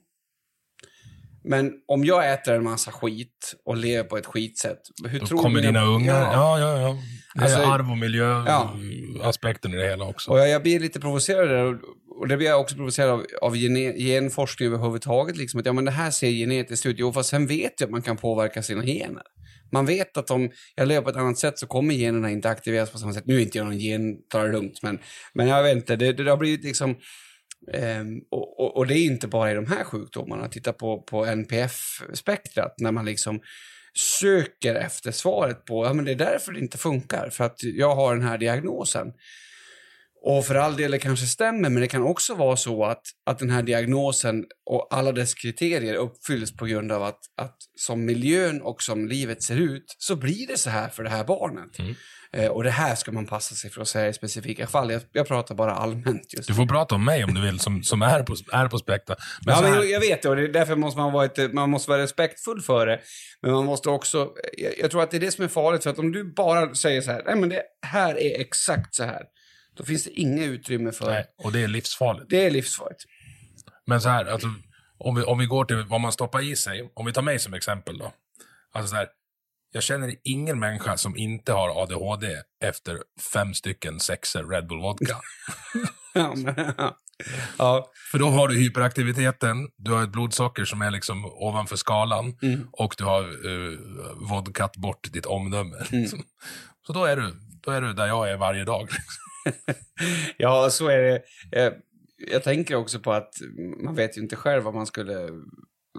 [1.44, 5.38] Men om jag äter en massa skit och lever på ett skitsätt, hur Då tror
[5.38, 6.98] kommer dina ungar, ja, ja, ja.
[7.34, 8.76] Det är Alltså- arv och miljö, Ja.
[9.64, 10.30] i det hela också.
[10.30, 11.78] Och jag, jag blir lite provocerad där.
[12.20, 15.36] Och, det blir jag också provocerad av, av gene, genforskning överhuvudtaget.
[15.36, 16.96] Liksom, att ja, men det här ser genetiskt ut.
[16.98, 19.22] Jo, fast sen vet jag att man kan påverka sina gener.
[19.72, 22.90] Man vet att om jag lever på ett annat sätt så kommer generna inte aktiveras
[22.90, 23.26] på samma sätt.
[23.26, 24.98] Nu är inte jag någon gen, ta det lugnt, men,
[25.34, 25.96] men jag vet inte.
[25.96, 26.96] Det, det har blivit liksom...
[27.72, 30.48] Um, och, och, och det är inte bara i de här sjukdomarna.
[30.48, 33.40] Titta på, på NPF-spektrat när man liksom
[33.94, 37.94] söker efter svaret på, ja men det är därför det inte funkar, för att jag
[37.94, 39.12] har den här diagnosen.
[40.22, 43.38] Och för all del det kanske stämmer, men det kan också vara så att, att
[43.38, 48.62] den här diagnosen och alla dess kriterier uppfylls på grund av att, att som miljön
[48.62, 51.78] och som livet ser ut så blir det så här för det här barnet.
[51.78, 51.94] Mm.
[52.32, 54.90] Eh, och det här ska man passa sig för att säga i specifika fall.
[54.90, 57.82] Jag, jag pratar bara allmänt just Du får prata om mig om du vill, som,
[57.82, 59.16] som är på, är på spekta.
[59.46, 61.52] Men ja, men jag- jag vet det och det är därför måste man vara, ett,
[61.52, 63.00] man måste vara respektfull för det.
[63.42, 65.90] Men man måste också, jag, jag tror att det är det som är farligt för
[65.90, 69.22] att om du bara säger så här, nej men det här är exakt så här.
[69.80, 72.30] Då finns det inget utrymme för, nej, och det är livsfarligt.
[72.30, 73.04] det är livsfarligt.
[73.86, 74.48] Men så här, alltså,
[74.98, 76.92] om, vi, om vi går till vad man stoppar i sig.
[76.94, 78.12] Om vi tar mig som exempel då.
[78.72, 79.08] Alltså så här,
[79.72, 82.98] jag känner ingen människa som inte har ADHD efter
[83.32, 85.16] fem stycken sexer Red Bull Vodka.
[86.14, 86.54] Ja, men,
[87.58, 87.90] ja.
[88.10, 92.68] För då har du hyperaktiviteten, du har ett blodsocker som är liksom ovanför skalan Mm.
[92.72, 93.78] och du har uh,
[94.30, 95.76] vodkat bort ditt omdöme.
[95.76, 96.02] Mm.
[96.02, 96.22] liksom.
[96.86, 98.88] Så då är, du, då är du där jag är varje dag.
[100.36, 101.22] ja, så är det.
[101.50, 101.72] Jag,
[102.30, 103.34] jag tänker också på att
[103.84, 105.28] man vet ju inte själv vad man skulle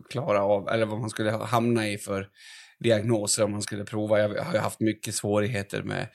[0.10, 2.28] klara av, eller vad man skulle hamna i för
[2.80, 4.20] diagnoser om man skulle prova.
[4.20, 6.08] Jag har ju haft mycket svårigheter med...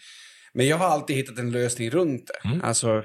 [0.53, 2.49] Men jag har alltid hittat en lösning runt det.
[2.49, 2.65] Mm.
[2.65, 3.05] Alltså,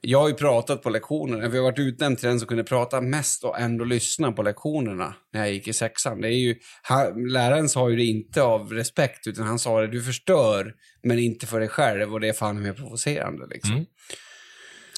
[0.00, 1.48] jag har ju pratat på lektionerna.
[1.48, 5.14] Vi har varit utnämnd till den som kunde prata mest och ändå lyssna på lektionerna
[5.32, 6.20] när jag gick i sexan.
[6.20, 9.86] Det är ju, han, läraren sa ju det inte av respekt, utan han sa det,
[9.86, 13.46] du förstör, men inte för dig själv och det är fan mer provocerande.
[13.46, 13.72] Liksom.
[13.72, 13.86] Mm.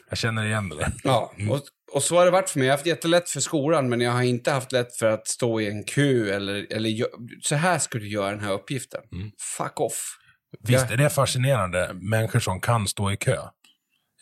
[0.09, 0.93] Jag känner igen det där.
[1.05, 1.61] Ja, och,
[1.93, 2.69] och så har det varit för mig.
[2.69, 5.61] Jag har haft jättelätt för skolan, men jag har inte haft lätt för att stå
[5.61, 7.07] i en kö eller, eller
[7.43, 9.01] så här ska du göra den här uppgiften.
[9.13, 9.31] Mm.
[9.59, 10.19] Fuck off.
[10.61, 13.39] Visst är det fascinerande, människor som kan stå i kö.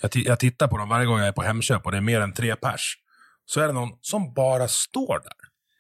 [0.03, 2.20] Jag, jag tittar på dem varje gång jag är på Hemköp och det är mer
[2.20, 2.96] än tre pers.
[3.44, 5.32] Så är det någon som bara står där.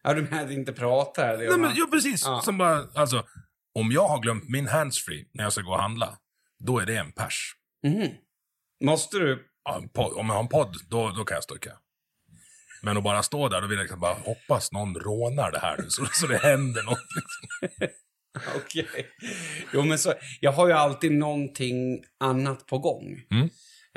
[0.02, 1.28] Ja, du menar inte prata?
[1.28, 1.48] Eller?
[1.48, 2.24] Nej, men, ja, precis.
[2.24, 2.40] Ja.
[2.44, 3.26] Som bara, alltså,
[3.74, 6.18] om jag har glömt min handsfree när jag ska gå och handla,
[6.58, 7.52] då är det en pers.
[7.86, 8.08] Mhm.
[8.84, 9.46] Måste du?
[9.64, 11.70] Ja, Om jag har en podd, då, då kan jag kö.
[12.82, 15.76] Men att bara stå där, då vill jag liksom bara hoppas någon rånar det här
[15.78, 16.98] nu, så, så det händer något.
[17.16, 17.96] Liksom.
[18.56, 19.06] Okej.
[19.72, 23.22] Jo, men så, jag har ju alltid någonting annat på gång.
[23.30, 23.48] Mm.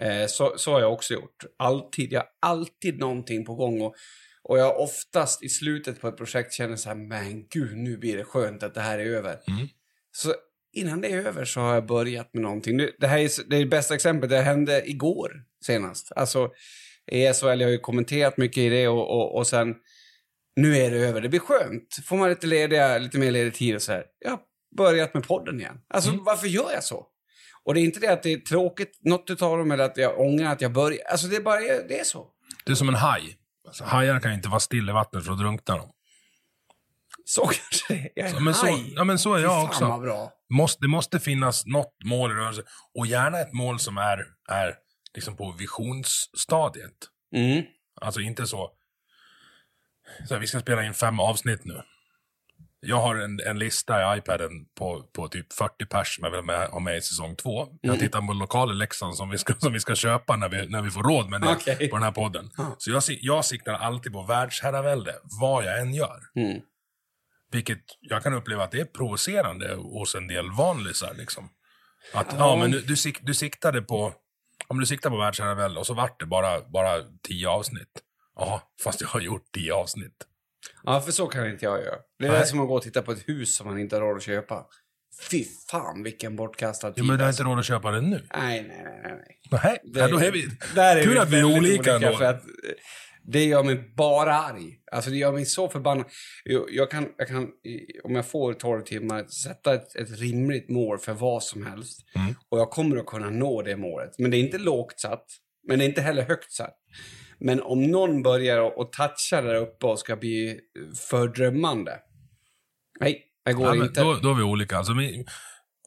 [0.01, 1.43] Eh, så, så har jag också gjort.
[1.59, 2.13] Alltid.
[2.13, 3.81] Jag har alltid någonting på gång.
[3.81, 3.95] Och,
[4.43, 8.17] och jag oftast i slutet på ett projekt känner så här, men gud, nu blir
[8.17, 9.39] det skönt att det här är över.
[9.47, 9.67] Mm.
[10.11, 10.33] Så
[10.73, 12.77] innan det är över så har jag börjat med någonting.
[12.77, 14.29] Det här är, det är det bästa exemplet.
[14.29, 15.31] Det hände igår
[15.65, 16.11] senast.
[16.15, 16.49] Alltså,
[17.11, 19.75] i SHL, jag har ju kommenterat mycket i det och, och, och sen,
[20.55, 21.21] nu är det över.
[21.21, 21.95] Det blir skönt.
[22.05, 24.05] Får man lite, lediga, lite mer ledig tid och så här.
[24.19, 24.39] Jag har
[24.77, 25.77] börjat med podden igen.
[25.87, 27.07] Alltså, varför gör jag så?
[27.65, 30.19] Och det är inte det att det är tråkigt, något utav dem, eller att jag
[30.19, 30.99] ångrar att jag börjar.
[31.11, 32.27] Alltså, det är bara, det är så.
[32.65, 33.37] Det är som en haj.
[33.67, 35.91] Alltså, hajar kan inte vara still i vattnet för att drunkna dem.
[37.25, 38.09] Så kanske det är.
[38.15, 38.93] Jag är Ja, men så- haj.
[38.95, 39.97] ja, men så är jag också.
[39.97, 40.31] bra.
[40.49, 42.63] Måste, det måste finnas något mål i rörelse.
[42.95, 44.75] Och gärna ett mål som är, är
[45.15, 46.93] liksom på visionsstadiet.
[47.35, 47.63] Mm.
[48.01, 48.71] Alltså inte så...
[50.27, 51.81] så här, vi ska spela in fem avsnitt nu.
[52.87, 56.41] Jag har en, en lista i iPaden på, på typ 40 pers som jag vill
[56.41, 57.67] med, ha med i säsong två.
[57.81, 60.67] Jag tittar på lokaler i Leksand som vi ska, som vi ska köpa när vi,
[60.67, 61.89] när vi får råd med det Okej.
[61.89, 62.49] på den här podden.
[62.77, 66.19] Så jag, jag siktar alltid på världsherravälde, vad jag än gör.
[66.35, 66.61] Mm.
[67.51, 71.13] Vilket jag kan uppleva att det är provocerande hos en del vanlisar.
[71.13, 71.49] Liksom.
[72.13, 72.35] Att.
[72.37, 72.55] Ja.
[72.55, 74.13] men du, du, sik, du siktade på,
[74.67, 78.01] om du siktar på världsherravälde och så vart det bara, bara tio avsnitt.
[78.35, 80.27] Ja, fast jag har gjort tio avsnitt.
[80.83, 81.95] Ja, för så kan inte jag göra.
[82.19, 82.39] Det är Nej.
[82.39, 84.23] det som att gå och titta på ett hus som man inte har råd att
[84.23, 84.65] köpa.
[85.31, 86.95] Fy fan vilken bortkastad tid.
[86.97, 88.27] Jo, men du har inte råd att köpa den nu.
[88.35, 89.13] Nej, nej, nej, nej,
[89.51, 89.79] nej.
[89.83, 90.47] Ja, då är vi...
[90.75, 92.17] Där är Kul vi att vi är olika ändå.
[92.17, 92.49] För att eh,
[93.27, 94.79] det gör mig bara arg.
[94.91, 96.05] Alltså det gör mig så förbannad.
[96.43, 97.49] Jag, jag, kan, jag kan,
[98.03, 101.99] om jag får 12 timmar, sätta ett, ett rimligt mål för vad som helst.
[102.15, 102.35] Mm.
[102.49, 104.19] Och jag kommer att kunna nå det målet.
[104.19, 105.25] Men det är inte lågt satt.
[105.67, 106.75] Men det är inte heller högt satt.
[107.39, 111.99] Men om någon börjar och, och toucha där uppe och ska bli eh, för drömmande.
[112.99, 114.01] Nej, det går Ja, inte.
[114.01, 114.77] då, då är vi olika.
[114.77, 115.25] Alltså, vi,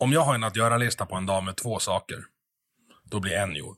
[0.01, 2.18] om jag har en att göra-lista på en dag med två saker,
[3.05, 3.76] då blir en gjord.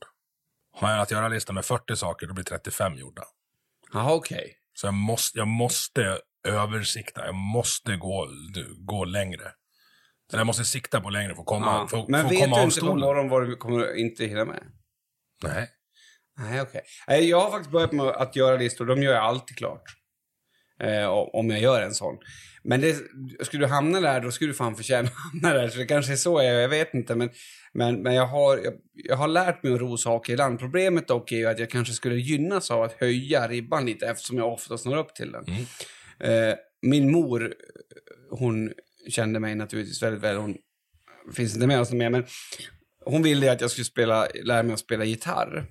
[0.73, 3.23] Har jag en att göra-lista med 40 saker, då blir 35 gjorda.
[3.93, 4.57] Jaha, okej.
[4.73, 8.27] Så jag måste, jag måste översikta, jag måste gå,
[8.79, 9.51] gå längre.
[10.31, 11.87] Eller jag måste sikta på längre för att komma, Ja.
[11.87, 12.99] för, Men för vet komma du inte på stolen.
[12.99, 14.63] morgonen vad du kommer inte hinna med?
[15.43, 15.69] Nej.
[16.41, 16.81] Nej, okej.
[17.07, 18.85] Nej, Jag har faktiskt börjat med att göra listor.
[18.85, 19.83] De gör jag alltid klart.
[20.83, 22.17] Eh, om jag gör en sån.
[22.63, 22.95] Men det,
[23.41, 25.69] skulle du hamna där, då skulle du fan förtjäna att hamna där.
[25.69, 27.15] Så det kanske är så jag jag vet inte.
[27.15, 27.29] Men,
[27.73, 30.59] men, men jag, har, jag, jag har lärt mig att ro saker i land.
[30.59, 34.37] Problemet dock är ju att jag kanske skulle gynnas av att höja ribban lite eftersom
[34.37, 35.45] jag oftast når upp till den.
[35.47, 36.49] Mm.
[36.49, 37.53] Eh, min mor,
[38.29, 38.73] hon
[39.09, 40.35] kände mig naturligtvis väldigt väl.
[40.35, 40.57] Hon
[41.33, 42.25] finns inte med oss mer, men
[43.05, 45.65] hon ville att jag skulle spela, lära mig att spela gitarr.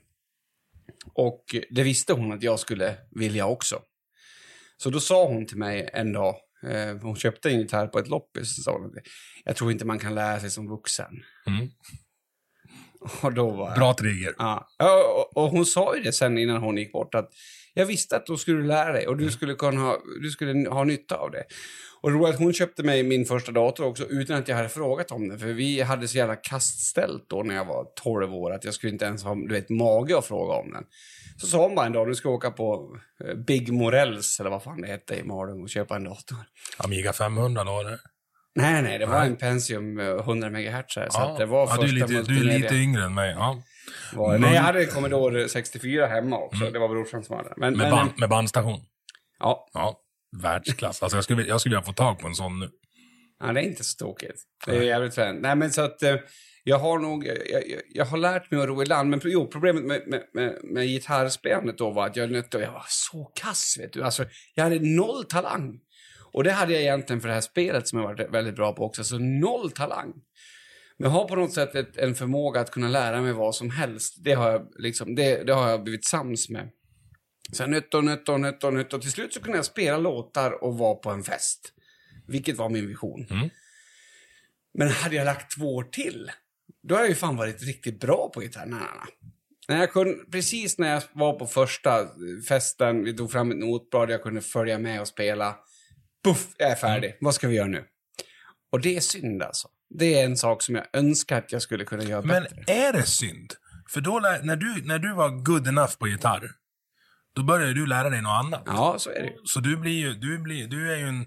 [1.14, 3.82] Och det visste hon att jag skulle vilja också.
[4.76, 8.08] Så då sa hon till mig en dag, eh, hon köpte en gitarr på ett
[8.08, 8.94] loppis, så sa hon,
[9.44, 11.22] jag tror inte man kan lära sig som vuxen.
[11.46, 11.68] Mm.
[13.22, 14.34] Och då var Bra trigger.
[14.38, 17.30] Ja, Ja, och, och hon sa ju det sen innan hon gick bort att
[17.74, 20.68] jag visste att då skulle du lära dig och du skulle kunna ha, du skulle
[20.68, 21.44] ha nytta av det.
[22.02, 24.68] Och det är att hon köpte mig min första dator också utan att jag hade
[24.68, 25.38] frågat om det.
[25.38, 28.92] För vi hade så jävla kastställt då när jag var 12 år att jag skulle
[28.92, 30.84] inte ens ha du vet, mage att fråga om den.
[31.40, 34.62] Så sa hon bara en dag, du ska åka på eh, Big Morells eller vad
[34.62, 36.38] fan det hette i Malung och köpa en dator.
[36.78, 37.98] Amiga 500 då eller?
[38.54, 39.28] Nej, nej, det var Nej.
[39.28, 40.84] en Pentium eh, 100 MHz.
[40.94, 41.36] Så Ja.
[41.38, 43.30] det var ja, första du, är lite, du är lite yngre än mig.
[43.38, 43.62] Ja.
[44.12, 46.70] Var, nej, jag hade Commodore 64 hemma också.
[46.70, 47.52] Det var brorsan som hade.
[47.56, 47.78] Men, Mm.
[47.78, 48.80] Med, men, band, med bandstation.
[49.38, 50.00] Ja, Ja,
[50.42, 51.02] världsklass.
[51.02, 52.70] Alltså jag skulle, jag skulle vilja få tag på en sån nu.
[53.40, 54.42] ja, det är inte så tokigt.
[54.66, 55.40] Det är jävligt fränt.
[55.42, 56.16] Nej, men så att eh,
[56.64, 59.10] jag har nog, jag, jag, jag har lärt mig att ro i land.
[59.10, 62.86] Men jo, problemet med, med, med, med gitarrspelandet då var att jag, nötte, jag var
[62.88, 64.02] så kass, vet du.
[64.02, 64.24] Alltså,
[64.54, 65.80] jag hade noll talang.
[66.32, 68.84] Och det hade jag egentligen för det här spelet som jag varit väldigt bra på
[68.84, 69.04] också.
[69.04, 70.12] Så noll talang.
[70.98, 73.70] Men jag har på något sätt ett, en förmåga att kunna lära mig vad som
[73.70, 74.14] helst.
[74.24, 76.70] Det har jag, liksom, det, det har jag blivit sams med.
[77.52, 78.96] Så nötte och nötte och nötte och nötte.
[78.96, 81.72] Och till slut så kunde jag spela låtar och vara på en fest.
[82.26, 83.26] Vilket var min vision.
[83.30, 83.48] Mm.
[84.74, 86.30] Men hade jag lagt två år till,
[86.82, 88.66] då hade jag ju fan varit riktigt bra på gitarr.
[88.66, 88.80] Nej.
[89.68, 92.08] När jag kunde, precis när jag var på första
[92.48, 95.56] festen, vi tog fram ett notblad, jag kunde följa med och spela.
[96.24, 97.16] Puff, jag är färdig.
[97.20, 97.84] Vad ska vi göra nu?
[98.72, 99.68] Och det är synd alltså.
[99.98, 102.64] Det är en sak som jag önskar att jag skulle kunna göra Men bättre.
[102.66, 103.52] är det synd?
[103.90, 106.50] För då, när du, när du var good enough på gitarr,
[107.36, 108.62] då började du lära dig något annat.
[108.66, 109.32] Ja, så är det.
[109.44, 111.24] Så du blir ju, du blir, du är ju en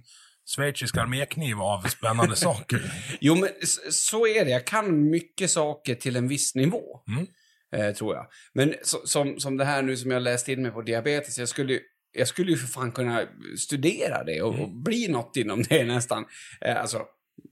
[0.56, 2.82] schweizisk armékniv av spännande saker.
[3.22, 3.49] Jo, men
[3.91, 4.51] så är det.
[4.51, 6.99] Jag kan mycket saker till en viss nivå.
[7.08, 7.28] Mm.
[7.76, 8.28] Eh, tror jag.
[8.54, 11.38] Men så, som, som det här nu som jag läste in mig på diabetes.
[11.38, 11.82] Jag skulle, ju-
[12.12, 13.22] jag skulle ju för fan kunna
[13.58, 16.26] studera det och, och bli något inom det nästan.
[16.62, 17.01] Eh, alltså,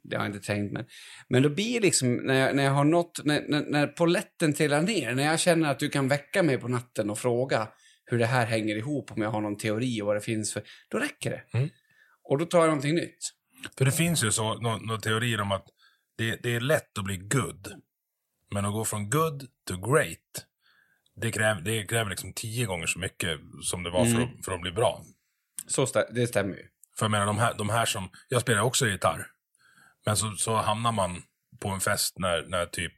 [0.04, 0.86] det har jag inte tänkt, men,
[1.30, 4.54] men då blir det liksom, när jag, när jag har nått, när, när, när poletten
[4.54, 7.68] trillar ner, när jag känner att du kan väcka mig på natten och fråga
[8.12, 10.64] hur det här hänger ihop, om jag har någon teori och vad det finns för,
[10.90, 11.58] då räcker det.
[11.58, 11.70] Mm.
[12.24, 13.32] Och då tar jag någonting nytt.
[13.78, 15.66] För det finns ju så, några nå teorier om att
[16.18, 17.68] det, det är lätt att bli good.
[18.52, 20.46] Men att gå från good to great,
[21.16, 24.52] det kräver, det kräver liksom tio gånger så mycket som det var för, att, för
[24.52, 25.04] att bli bra.
[25.68, 26.68] Så stä- det stämmer ju.
[26.98, 28.10] För jag menar, de här, de här som...
[28.28, 29.28] Jag spelar också gitarr.
[30.06, 31.24] Men så, så hamnar man
[31.60, 32.94] på en fest när, när typ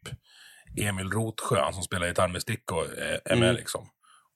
[0.77, 3.89] Emil Rotsjö, han som spelar gitarr med Sticko, är, är med liksom.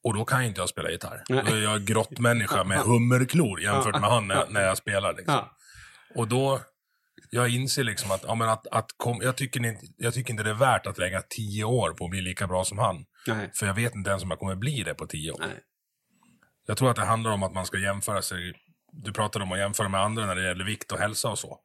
[0.08, 1.24] Och då kan inte jag spela gitarr.
[1.30, 1.44] Nej.
[1.48, 5.14] Då är jag grottmänniska med hummerklor jämfört med han när, jag- när jag spelar.
[5.14, 5.34] Liksom.
[5.34, 5.52] Ja.
[6.16, 6.60] Och då,
[7.30, 10.44] jag inser liksom att, ja, men att, att kom, jag, tycker inte, jag tycker inte
[10.44, 13.06] det är värt att lägga tio år på att bli lika bra som han.
[13.28, 13.52] Nej.
[13.54, 15.40] För jag vet inte ens om jag kommer bli det på tio år.
[15.40, 15.60] Nej.
[16.68, 18.54] Jag tror att det handlar om att man ska jämföra sig.
[18.92, 21.60] Du pratade om att jämföra med andra när det gäller vikt och hälsa och så.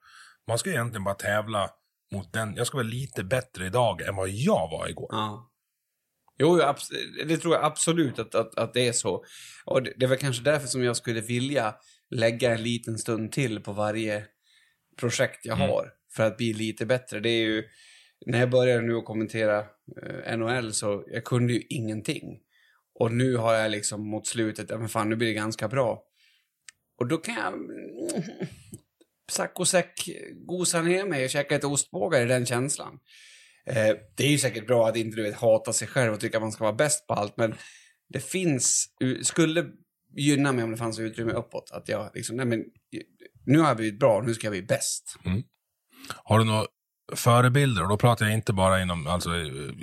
[0.48, 1.68] Man ska egentligen bara tävla
[2.12, 2.56] mot den.
[2.56, 5.08] Jag ska vara lite bättre idag än vad jag var igår.
[5.10, 5.48] Ja.
[6.38, 6.60] Jo,
[7.26, 9.24] det tror jag absolut att, att, att det är så.
[9.64, 11.74] Och det, det väl kanske därför som jag skulle vilja
[12.10, 14.24] lägga en liten stund till på varje
[15.00, 15.70] projekt jag Mm.
[15.70, 17.20] har för att bli lite bättre.
[17.20, 17.64] Det är ju,
[18.26, 19.58] när jag började nu att kommentera
[20.02, 22.40] eh, NHL så jag kunde ju ingenting.
[22.94, 26.02] Och nu har jag liksom mot slutet, ja men fan nu blir det ganska bra.
[26.98, 28.22] Och då kan jag mm,
[29.30, 30.08] sack och säck
[30.46, 32.98] gosa ner mig och käka ett ostbågar i den känslan.
[33.66, 36.36] Eh, det är ju säkert bra att inte du vet, hata sig själv och tycka
[36.36, 37.54] att man ska vara bäst på allt, men
[38.08, 38.86] det finns,
[39.22, 39.66] skulle
[40.16, 41.70] gynna mig om det fanns utrymme uppåt.
[41.72, 42.64] Att jag liksom, nej men,
[43.46, 45.16] nu har jag blivit bra, nu ska jag bli bäst.
[46.24, 46.66] Har du några
[47.12, 47.82] förebilder?
[47.82, 49.30] Och då pratar jag inte bara inom alltså,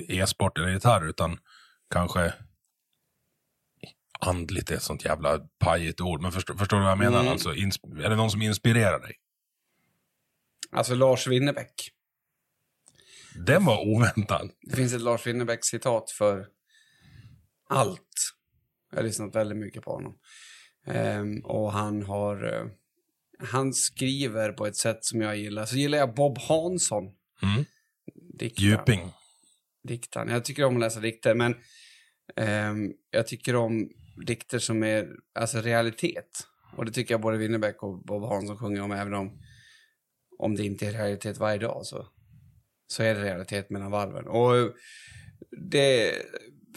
[0.07, 1.37] e-sport eller gitarr, utan
[1.93, 2.33] kanske
[4.19, 6.21] andligt är ett sånt jävla pajigt ord.
[6.21, 7.19] Men förstår, förstår du vad jag menar?
[7.19, 7.31] Mm.
[7.31, 9.15] Alltså, är det någon som inspirerar dig?
[10.71, 11.91] Alltså Lars Winnerbäck.
[13.35, 14.51] Den var oväntad.
[14.61, 16.47] Det finns ett Lars Winnerbäck-citat för
[17.69, 18.33] allt.
[18.91, 20.17] Jag har lyssnat väldigt mycket på honom.
[20.87, 22.53] Ehm, och han har...
[22.53, 22.65] eh,
[23.49, 25.65] han skriver på ett sätt som jag gillar.
[25.65, 27.03] Så gillar jag Bob Hansson.
[27.43, 27.65] Mm.
[28.39, 28.69] Diktaren.
[28.69, 29.11] Djuping.
[29.83, 30.29] diktaren.
[30.29, 31.55] Jag tycker om att läsa dikter, men
[32.35, 33.89] ehm, jag tycker om
[34.25, 36.47] dikter som är alltså realitet.
[36.77, 39.41] Och det tycker jag både Winnerbäck och Bob Hansson sjunger om, även om,
[40.37, 42.07] om det inte är realitet varje dag så,
[42.91, 44.27] så är det realitet mellan varven.
[44.27, 44.75] Och
[45.71, 46.13] det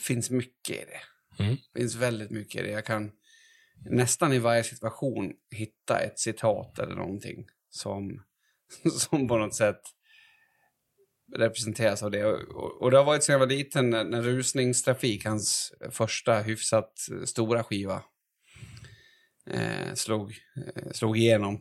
[0.01, 1.43] finns mycket i det.
[1.45, 1.57] Mm.
[1.73, 2.71] Det finns väldigt mycket i det.
[2.71, 3.11] Jag kan
[3.91, 8.23] nästan i varje situation hitta ett citat eller någonting som,
[8.99, 9.81] som på något sätt
[11.37, 12.25] representeras av det.
[12.25, 16.93] Och, och det har varit sedan jag var liten när, när Rusningstrafik, hans första hyfsat
[17.25, 18.03] stora skiva,
[19.51, 21.61] eh, slog, eh, slog igenom.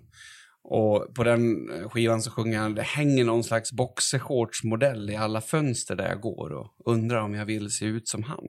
[0.64, 5.96] Och på den skivan så sjunger han Det hänger någon slags boxershortsmodell i alla fönster
[5.96, 8.48] där jag går och undrar om jag vill se ut som han.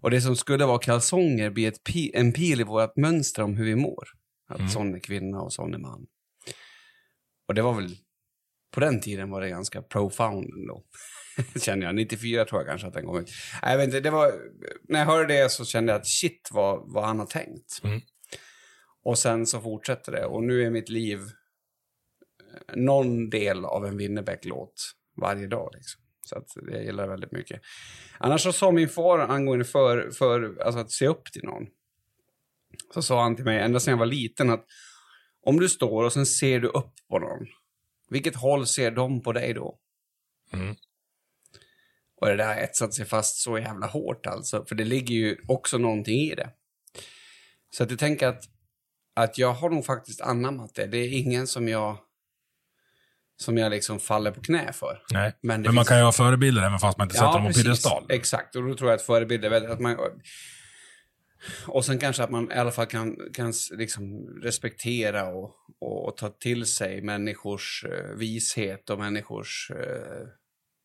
[0.00, 3.56] Och det som skulle vara kalsonger blir ett pi- en pil i vårt mönster om
[3.56, 4.04] hur vi mår.
[4.48, 4.70] Att Mm.
[4.70, 6.06] sån är kvinna och sån är man.
[7.48, 7.96] Och det var väl,
[8.74, 10.84] på den tiden var det ganska profound ändå.
[11.60, 11.94] Känner jag.
[11.94, 13.30] 94 tror jag kanske att den kom ut.
[13.62, 14.32] Nej, Jag vet inte, det var,
[14.88, 17.80] när jag hörde det så kände jag att shit vad, vad han har tänkt.
[17.84, 18.00] Mm.
[19.06, 20.24] Och sen så fortsätter det.
[20.24, 25.70] Och nu är mitt liv eh, någon del av en Winnerbäck-låt varje dag.
[25.74, 26.02] Liksom.
[26.20, 27.60] Så att jag gillar det väldigt mycket.
[28.18, 31.66] Annars så sa min far angående för, för alltså att se upp till någon.
[32.94, 34.64] Så sa han till mig ända sedan jag var liten att
[35.42, 37.46] om du står och sen ser du upp på någon.
[38.10, 39.78] Vilket håll ser de på dig då?
[40.52, 40.74] Mm.
[42.20, 44.64] Och det där har etsat sig fast så jävla hårt alltså.
[44.68, 46.50] För det ligger ju också någonting i det.
[47.70, 48.55] Så att jag tänker att,
[49.16, 50.86] att jag har nog faktiskt anammat det.
[50.86, 51.98] Det är ingen som jag
[53.36, 55.02] som jag liksom faller på knä för.
[55.12, 55.32] Nej.
[55.42, 58.06] Men Men, man kan ju ha förebilder även fast man inte sätter dem på piedestal.
[58.08, 59.96] Exakt, och då tror jag att förebilder, är att man...
[61.66, 66.16] Och sen kanske att man i alla fall kan, kan liksom respektera och, och, och
[66.16, 69.70] ta till sig människors eh, vishet och människors...
[69.70, 70.26] Eh,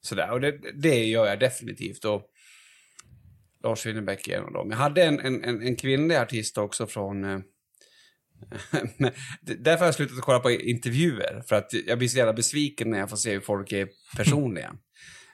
[0.02, 0.32] sådär.
[0.32, 2.06] Och det, det gör jag definitivt.
[2.06, 2.24] Och
[3.64, 4.72] Lars Winnerbäck är en av dem.
[4.72, 7.44] Jag hade en, en, en, en kvinnlig artist också från...
[8.98, 9.12] Men
[9.42, 11.44] därför har jag slutat kolla på intervjuer.
[11.48, 13.88] För att jag blir så jävla besviken när jag får se hur folk är
[14.18, 14.76] personliga.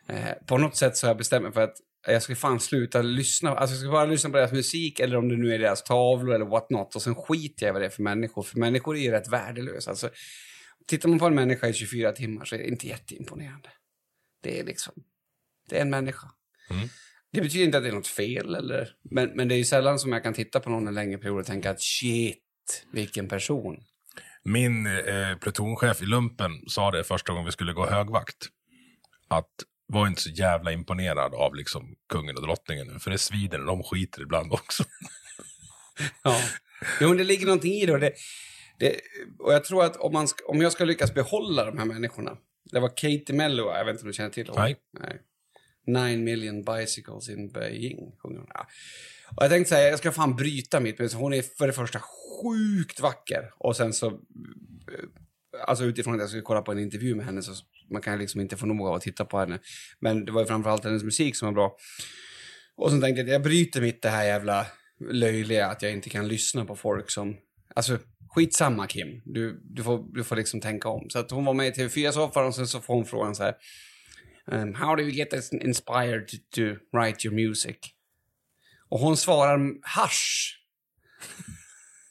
[0.10, 1.76] Eh, på något sätt så har jag bestämt mig för att
[2.08, 3.50] jag ska fan sluta lyssna.
[3.50, 6.36] Alltså jag ska bara lyssna på deras musik eller om det nu är deras tavlor
[6.36, 6.96] eller what not.
[6.96, 8.44] Och sen skiter jag i vad det är för människor.
[8.44, 9.90] För människor är ju rätt värdelösa.
[9.90, 10.10] Alltså,
[10.88, 13.70] tittar man på en människa i 24 timmar så är det inte jätteimponerande.
[14.44, 14.94] Det är liksom,
[15.70, 16.28] det är en människa.
[16.70, 16.90] Mm.
[17.32, 20.00] Det betyder inte att det är något fel eller, men, men det är ju sällan
[20.00, 22.44] som jag kan titta på någon en längre period och tänka att shit,
[22.92, 23.84] vilken person.
[24.44, 28.48] Min eh, plutonchef i lumpen sa det första gången vi skulle gå högvakt.
[29.28, 29.52] Att
[29.88, 33.84] var inte så jävla imponerad av liksom kungen och drottningen nu, för det svider de
[33.84, 34.84] skiter ibland också.
[36.24, 36.42] Ja.
[37.02, 37.94] Jo, men det ligger någonting i det.
[37.94, 38.14] Och, det,
[38.80, 39.00] det,
[39.40, 42.38] och jag tror att om, man ska, om jag ska lyckas behålla de här människorna.
[42.72, 44.64] Det var Katie Mello, jag vet inte om du känner till honom?
[44.64, 44.76] Nej.
[45.00, 45.22] Nej.
[45.86, 48.48] Nine million bicycles in Beijing, sjunger hon.
[48.54, 48.68] Ja.
[49.36, 52.00] Och jag tänkte säga, jag ska fan bryta mitt men Hon är för det första
[52.42, 53.52] sjukt vacker.
[53.58, 54.14] Och sen så, eh,
[55.68, 57.54] alltså utifrån att jag skulle kolla på en intervju med henne så
[57.92, 59.60] man kan liksom inte få nog av att titta på henne.
[60.00, 61.78] Men det var ju framförallt hennes musik som var bra.
[62.76, 64.68] Och sen tänkte jag att jag bryter mitt det här jävla
[65.12, 67.38] löjliga att jag inte kan lyssna på folk som...
[67.76, 69.22] Alltså, skitsamma Kim.
[69.26, 71.10] Du, du, får, du får liksom tänka om.
[71.10, 73.56] Så att hon var med i TV4-soffan och sen så får hon frågan så här.
[74.52, 76.62] Um, how do you get inspired to, to
[76.98, 77.76] write your music?
[78.90, 80.54] Och hon svarar hasch.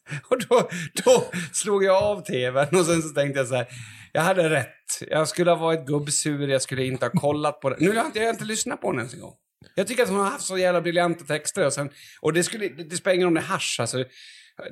[0.28, 0.70] och då,
[1.04, 3.66] då slog jag av tvn och sen så tänkte jag så här.
[4.12, 5.08] Jag hade rätt.
[5.08, 7.76] Jag skulle ha varit gubbsur, jag skulle inte ha kollat på det.
[7.78, 9.34] Nu har jag inte, jag har inte lyssnat på den ens en gång.
[9.74, 11.90] Jag tycker att hon har haft så jävla briljanta texter och sen,
[12.20, 14.04] och det skulle, det, det spelar ingen roll om det är hasch alltså.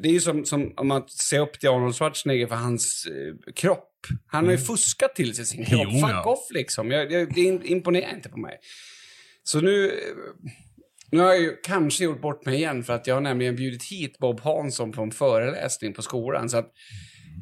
[0.02, 3.52] Det är ju som, som om man ser upp till Arnold Schwarzenegger för hans eh,
[3.54, 3.90] kropp.
[4.26, 5.82] Han har ju fuskat till sig sin kropp.
[5.82, 5.94] Mm.
[5.94, 6.24] Jo, Fuck ja.
[6.24, 6.90] off liksom.
[6.90, 8.58] Jag, jag, det imponerar inte på mig.
[9.42, 9.86] Så nu...
[9.86, 9.92] eh,
[11.14, 13.82] nu har jag ju kanske gjort bort mig igen för att jag har nämligen bjudit
[13.82, 16.50] hit Bob Hansson på en föreläsning på skolan.
[16.50, 16.72] Så att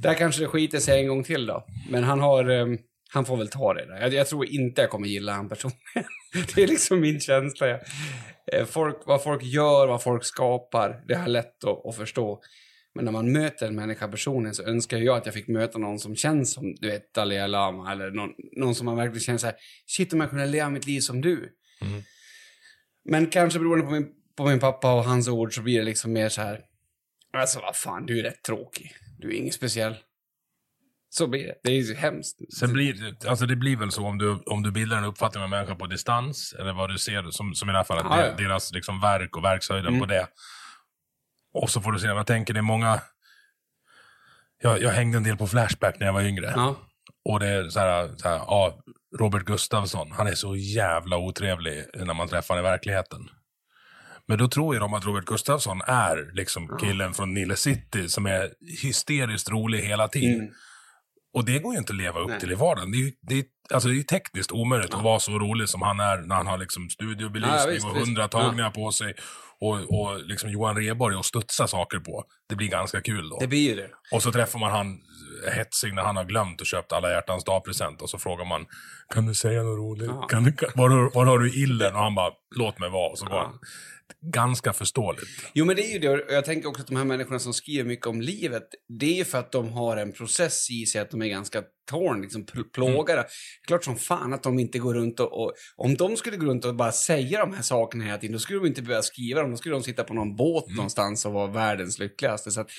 [0.02, 1.66] där kanske det skiter sig en gång till då.
[1.90, 2.50] Men han har...
[2.50, 2.78] Um,
[3.14, 4.00] Han får väl ta det där.
[4.00, 6.04] Jag, jag tror inte jag kommer gilla han personligen.
[6.54, 7.68] det är liksom min känsla.
[8.52, 12.40] Eh, folk, vad folk gör, vad folk skapar, det har jag lätt att, att förstå.
[12.94, 15.98] Men när man möter en människa personligen så önskar jag att jag fick möta någon
[15.98, 19.46] som känns som, du vet, Dalai Lama eller någon, någon som man verkligen känner så
[19.46, 19.56] här,
[19.86, 21.36] shit om jag kunde leva mitt liv som du.
[21.80, 22.02] Mm.
[23.04, 26.12] Men kanske beroende på min, på min pappa och hans ord så blir det liksom
[26.12, 26.60] mer så här,
[27.36, 28.92] alltså vad fan, du är rätt tråkig.
[29.18, 29.96] Du är ingen speciell.
[31.10, 31.54] Så blir det.
[31.64, 32.54] Det är ju hemskt.
[32.58, 35.44] Sen blir, alltså det blir väl så om du, om du bildar en uppfattning om
[35.44, 38.18] en människa på distans, eller vad du ser, som, som i det här fallet, de-
[38.18, 38.24] ja.
[38.24, 38.36] Mm.
[38.36, 40.26] deras liksom verk och verkshöjden på det.
[41.54, 43.00] Och så får du se, jag tänker det är många...
[44.62, 46.52] Jag, jag hängde en del på Flashback när jag var yngre.
[46.56, 46.76] Ja.
[47.24, 48.82] Och det är så här, så här, ja,
[49.18, 53.28] Robert Gustafsson, han är så jävla otrevlig när man träffar honom i verkligheten.
[54.28, 58.26] Men då tror ju de att Robert Gustafsson är liksom killen från Nile City som
[58.26, 58.50] är
[58.82, 60.40] hysteriskt rolig hela tiden.
[60.40, 60.52] Mm.
[61.34, 62.40] Och det går ju inte att leva upp Nej.
[62.40, 62.92] till i vardagen.
[62.92, 63.44] Det är det är,
[63.74, 66.58] alltså det är tekniskt omöjligt att vara så rolig som han är när han har
[66.58, 69.14] liksom studiobelysning Ja, visst, och hundra tagningar på sig.
[69.60, 72.24] Och, och liksom Johan Rheborg och studsa saker på.
[72.48, 73.38] Det blir ganska kul då.
[73.40, 73.90] Det blir ju det.
[74.12, 75.00] Och så träffar man han
[75.50, 78.02] hetsig när han har glömt att köpa alla hjärtans dag-present.
[78.02, 78.66] Och så frågar man,
[79.14, 80.28] kan du säga något roligt?
[80.28, 81.94] Kan du, var, var har du illen?
[81.94, 83.10] Och han bara, låt mig vara.
[83.10, 83.58] Och så går han.
[84.20, 85.28] Ganska förståeligt.
[85.54, 86.08] Jo, men det är ju det.
[86.08, 89.14] Och jag tänker också att de här människorna som skriver mycket om livet, det är
[89.14, 92.44] ju för att de har en process i sig att de är ganska torn, liksom
[92.44, 93.26] pl- plågade.
[93.66, 95.52] Klart som fan att de inte går runt och, och...
[95.76, 98.58] Om de skulle gå runt och bara säga de här sakerna hela tiden, då skulle
[98.58, 99.50] de inte behöva skriva dem.
[99.50, 102.50] Då skulle de sitta på någon båt någonstans och vara världens lyckligaste.
[102.50, 102.70] Så att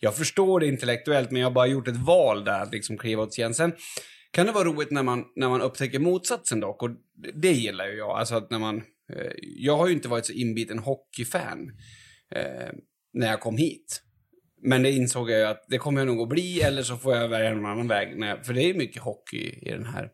[0.00, 3.22] jag förstår det intellektuellt, men jag har bara gjort ett val där att liksom kliva
[3.22, 3.54] åt sidan.
[3.54, 3.72] Sen
[4.32, 6.90] kan det vara roligt när man, när man upptäcker motsatsen dock, och
[7.34, 8.10] det gillar ju jag.
[8.10, 8.82] Alltså att när man...
[9.12, 11.70] Eh, jag har ju inte varit så inbiten hockeyfan
[12.34, 12.72] eh,
[13.12, 14.02] när jag kom hit.
[14.62, 17.16] Men det insåg jag ju att det kommer jag nog att bli, eller så får
[17.16, 18.18] jag välja någon annan väg.
[18.18, 20.10] När, för det är mycket hockey i den här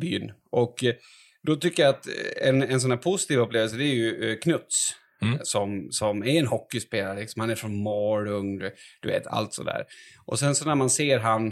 [0.00, 0.32] byn.
[0.50, 0.94] Och eh,
[1.42, 4.96] då tycker jag att eh, en, en sån här positiv upplevelse, det är ju Knuts.
[5.22, 5.38] Mm.
[5.42, 7.40] Som, som är en hockeyspelare, liksom.
[7.40, 9.84] han är från Malung, du, du vet, allt sådär.
[10.26, 11.46] Och sen så när man ser han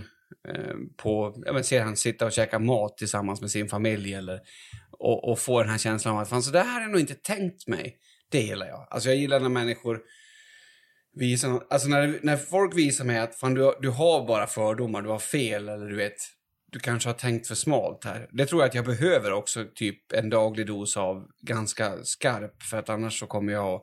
[0.48, 4.40] eh, på, ja, men ser han sitta och käka mat tillsammans med sin familj eller,
[4.98, 7.14] och, och få den här känslan av att fan, så där har jag nog inte
[7.14, 7.98] tänkt mig.
[8.30, 8.86] Det gillar jag.
[8.90, 10.00] Alltså jag gillar när människor
[11.14, 15.02] visar alltså när, när folk visar mig att fan, du, har- du har bara fördomar,
[15.02, 16.16] du har fel eller du vet,
[16.72, 18.28] du kanske har tänkt för smalt här.
[18.32, 22.76] Det tror jag att jag behöver också typ en daglig dos av ganska skarp för
[22.76, 23.80] att annars så kommer jag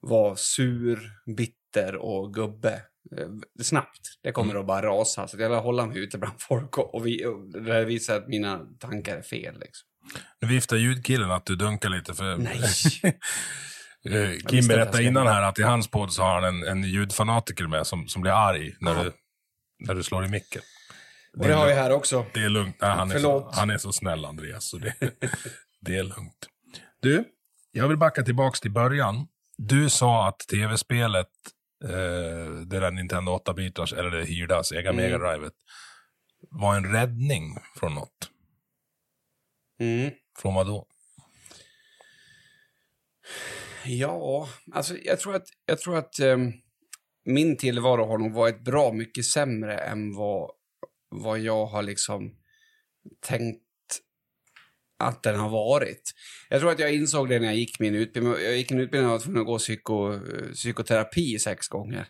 [0.00, 1.00] vara sur,
[1.36, 2.82] bitter och gubbe
[3.18, 3.28] eh,
[3.62, 4.00] snabbt.
[4.22, 5.28] Det kommer att bara rasa.
[5.28, 8.16] Så jag vill hålla mig ute bland folk och, och, vi, och det här visar
[8.16, 9.54] att mina tankar är fel.
[9.60, 9.88] Liksom.
[10.40, 12.36] Nu viftar ljudkillen att du dunkar lite för...
[12.36, 12.60] Nej.
[14.10, 17.66] Eh, Kim berättade innan här att i hans podd så har han en, en ljudfanatiker
[17.66, 19.02] med som, som blir arg när, Ja.
[19.04, 19.12] du,
[19.86, 20.62] när du slår i micken.
[21.38, 22.26] Och det har vi här också.
[22.34, 22.76] Det är lugnt.
[22.80, 24.68] Nej, han, är så, han är så snäll, Andreas.
[24.70, 24.94] Så det,
[25.80, 26.48] det är lugnt.
[27.00, 27.24] Du,
[27.72, 29.26] jag vill backa tillbaks till början.
[29.56, 31.28] Du sa att tv-spelet,
[31.84, 34.96] eh, det där Nintendo 8-bitars, eller det hyrda Sega Mm.
[35.04, 35.52] Mega Drivet,
[36.50, 38.30] var en räddning från något.
[39.78, 40.10] Mm.
[40.38, 40.86] Från vad då?
[43.84, 46.52] Ja, alltså jag tror att, jag tror att ehm,
[47.24, 50.50] min tillvaro har nog varit bra mycket sämre än vad,
[51.08, 52.34] vad jag har liksom
[53.20, 53.62] tänkt
[54.98, 56.14] att den har varit.
[56.48, 58.32] Jag tror att jag insåg det när jag gick min utbildning.
[58.32, 62.06] Jag gick en utbildning och var tvungen att gå psyko, eh, psykoterapi sex gånger.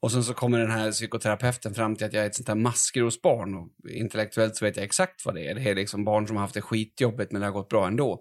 [0.00, 2.54] Och sen så kommer den här psykoterapeuten fram till att jag är ett sånt här
[2.54, 3.54] maskrosbarn.
[3.54, 5.54] Och intellektuellt så vet jag exakt vad det är.
[5.54, 8.20] Det är liksom barn som har haft det skitjobbigt men det har gått bra ändå.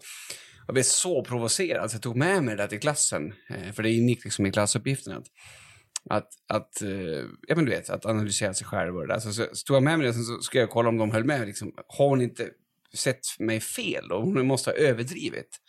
[0.67, 3.34] Jag blev så provocerad så jag tog med mig det där till klassen.
[3.49, 5.13] Eh, för det ingick liksom i klassuppgiften.
[5.13, 5.28] Att,
[6.09, 9.19] att, att, eh, ja, men du vet, att analysera sig själv och det där.
[9.19, 11.11] Så, så, så tog jag med mig det sen så ska jag kolla om de
[11.11, 11.47] höll med.
[11.47, 12.49] Liksom, har hon inte
[12.93, 14.11] sett mig fel?
[14.11, 15.59] Och hon måste ha överdrivit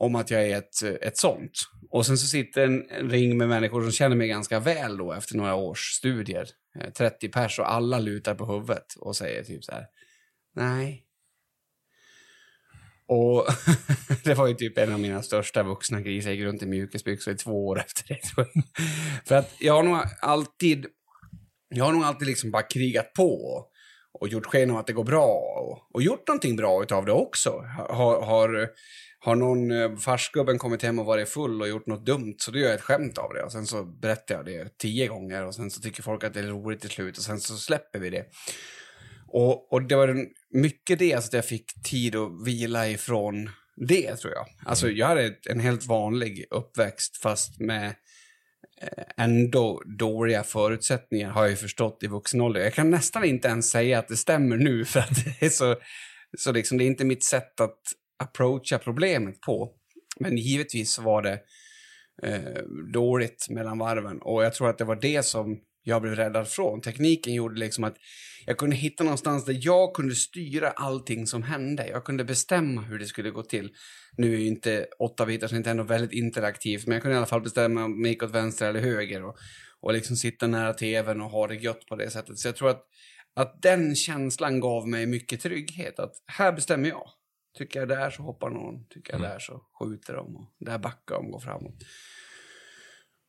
[0.00, 1.52] om att jag är ett, ett sånt.
[1.90, 5.12] Och sen så sitter en, en ring med människor som känner mig ganska väl då
[5.12, 6.48] efter några års studier.
[6.80, 9.86] Eh, 30 pers och alla lutar på huvudet och säger typ så här.
[10.56, 11.04] Nej.
[13.08, 13.46] Och
[14.24, 16.30] det var ju typ en av mina största vuxna kriser.
[16.30, 18.20] Jag gick runt i mjukisbyxor i två år efter det.
[18.20, 18.64] tror jag.
[19.26, 20.86] För att jag har nog alltid,
[21.68, 23.64] jag har nog alltid liksom bara krigat på.
[24.20, 25.26] och gjort sken av att det går bra
[25.56, 27.50] och, och gjort någonting bra utav det också.
[27.88, 28.68] Har, har,
[29.20, 32.58] har någon eh, farsgubben kommit hem och varit full och gjort något dumt så då
[32.58, 35.54] gör jag ett skämt av det och sen så berättar jag det tio gånger och
[35.54, 38.10] sen så tycker folk att det är roligt till slut och sen så släpper vi
[38.10, 38.26] det.
[39.28, 43.50] Och, och det var mycket det, alltså att jag fick tid att vila ifrån
[43.88, 44.46] det tror jag.
[44.66, 47.86] Alltså jag hade en helt vanlig uppväxt fast med
[48.82, 52.60] eh, ändå dåliga förutsättningar har jag ju förstått i vuxen ålder.
[52.60, 55.76] Jag kan nästan inte ens säga att det stämmer nu för att det är så,
[56.38, 57.78] så liksom, det är inte mitt sätt att
[58.18, 59.74] approacha problemet på.
[60.20, 61.40] Men givetvis var det
[62.22, 62.62] eh,
[62.92, 66.80] dåligt mellan varven och jag tror att det var det som jag blev räddad från.
[66.80, 67.96] Tekniken gjorde liksom att
[68.46, 71.88] jag kunde hitta någonstans där jag kunde styra allting som hände.
[71.88, 73.70] Jag kunde bestämma hur det skulle gå till.
[74.16, 77.26] Nu är ju inte åtta bitar inte ändå väldigt interaktivt, men jag kunde i alla
[77.26, 79.36] fall bestämma om jag gick åt vänster eller höger och,
[79.80, 82.38] och liksom sitta nära tvn och ha det gött på det sättet.
[82.38, 82.82] Så jag tror att,
[83.36, 85.98] att den känslan gav mig mycket trygghet.
[85.98, 87.10] Att här bestämmer jag.
[87.54, 91.14] Tycker jag där så hoppar någon, tycker jag där så skjuter de och där backar
[91.14, 91.74] de och går framåt.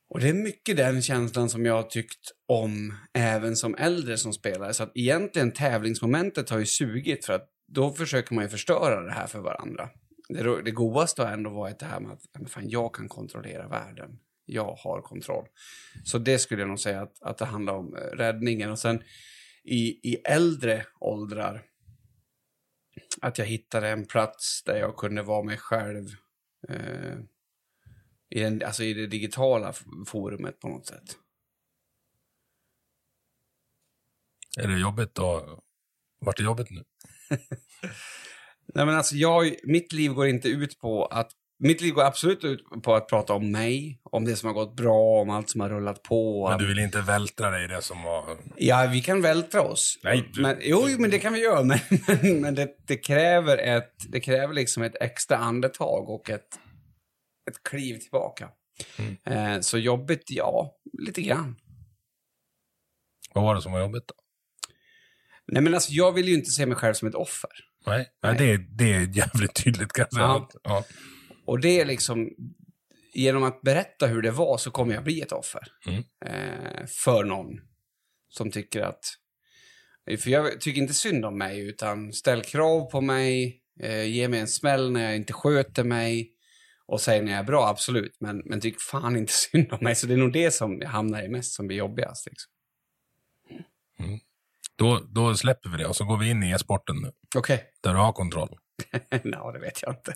[0.09, 4.34] Och det är mycket den känslan som jag har tyckt om även som äldre som
[4.34, 4.74] spelare.
[4.74, 9.11] Så att egentligen tävlingsmomentet har ju sugit för att då försöker man ju förstöra det
[9.11, 9.89] här för varandra.
[10.30, 14.20] Det, det godaste har ändå varit det här med att fan, jag kan kontrollera världen.
[14.45, 15.45] Jag har kontroll.
[16.03, 18.72] Så det skulle jag nog säga att, att det handlar om eh, räddningen.
[18.72, 19.03] Och sen
[19.63, 21.63] i, i äldre åldrar
[23.21, 26.07] att jag hittade en plats där jag kunde vara mig själv.
[26.67, 27.17] Eh,
[28.29, 29.73] i, den, alltså i det digitala
[30.07, 31.17] forumet på något sätt.
[34.57, 35.59] Är det jobbigt då?
[36.19, 36.83] Vart är jobbigt nu?
[38.73, 42.43] Nej men alltså jag, mitt liv går inte ut på att mitt liv går absolut
[42.43, 45.62] ut på att prata om mig, om det som har gått bra, om allt som
[45.62, 46.49] har rullat på.
[46.49, 48.38] Men du vill inte vältra dig i det som var...
[48.57, 49.99] Ja, vi kan vältra oss.
[50.03, 51.80] Nej, du- men, jo, men det kan vi göra, men,
[52.22, 56.60] men, men det, det kräver ett, det kräver liksom ett extra andetag och ett,
[57.49, 58.49] ett kliv tillbaka.
[58.97, 59.18] Mm.
[59.55, 61.55] Eh, så jobbigt, ja, lite grann.
[63.34, 64.14] Vad var det som var jobbigt då?
[65.51, 67.49] Nej, men alltså jag vill ju inte se mig själv som ett offer.
[67.86, 68.36] Nej, Nej.
[68.38, 70.26] Det, är, det är jävligt tydligt kan jag säga.
[70.26, 70.49] Ja.
[70.64, 70.84] Ja.
[71.50, 72.30] Och det är liksom,
[73.14, 75.68] genom att berätta hur det var så kommer jag bli ett offer.
[75.86, 76.04] Mm.
[76.26, 77.47] Eh, för någon
[78.30, 79.06] som tycker att,
[80.20, 84.39] för jag tycker inte synd om mig utan ställ krav på mig, eh, ge mig
[84.39, 86.32] en smäll när jag inte sköter mig
[86.86, 88.18] och säg när jag är bra, absolut.
[88.20, 89.95] Men, men tyck fan inte synd om mig.
[89.95, 92.26] Så det är nog det som jag hamnar i mest som blir jobbigast.
[92.26, 92.52] Liksom.
[94.76, 97.12] Då, då släpper vi det och så går vi in i e-sporten nu.
[97.36, 97.64] Okej.
[97.82, 98.58] Där du har kontroll.
[99.23, 100.13] Nej, det vet jag inte.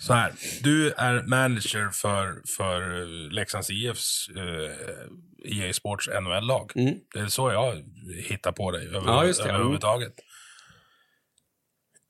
[0.00, 0.32] Så här,
[0.62, 6.72] du är manager för, för eh, Leksands IFs eh, EA Sports NHL-lag.
[6.74, 6.94] Mm.
[7.14, 7.84] Det är så jag
[8.28, 9.50] hittar på dig över, Ja, just det.
[9.50, 10.12] överhuvudtaget.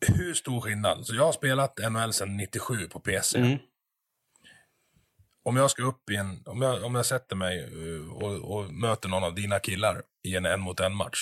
[0.07, 1.07] Hur stor skillnad?
[1.07, 3.39] Så jag har spelat NHL sedan 97 på PC.
[3.39, 3.59] Mm.
[5.43, 8.73] Om jag ska upp i en, om jag, om jag sätter mig eh, och, och
[8.73, 11.19] möter någon av dina killar i en en mot en match.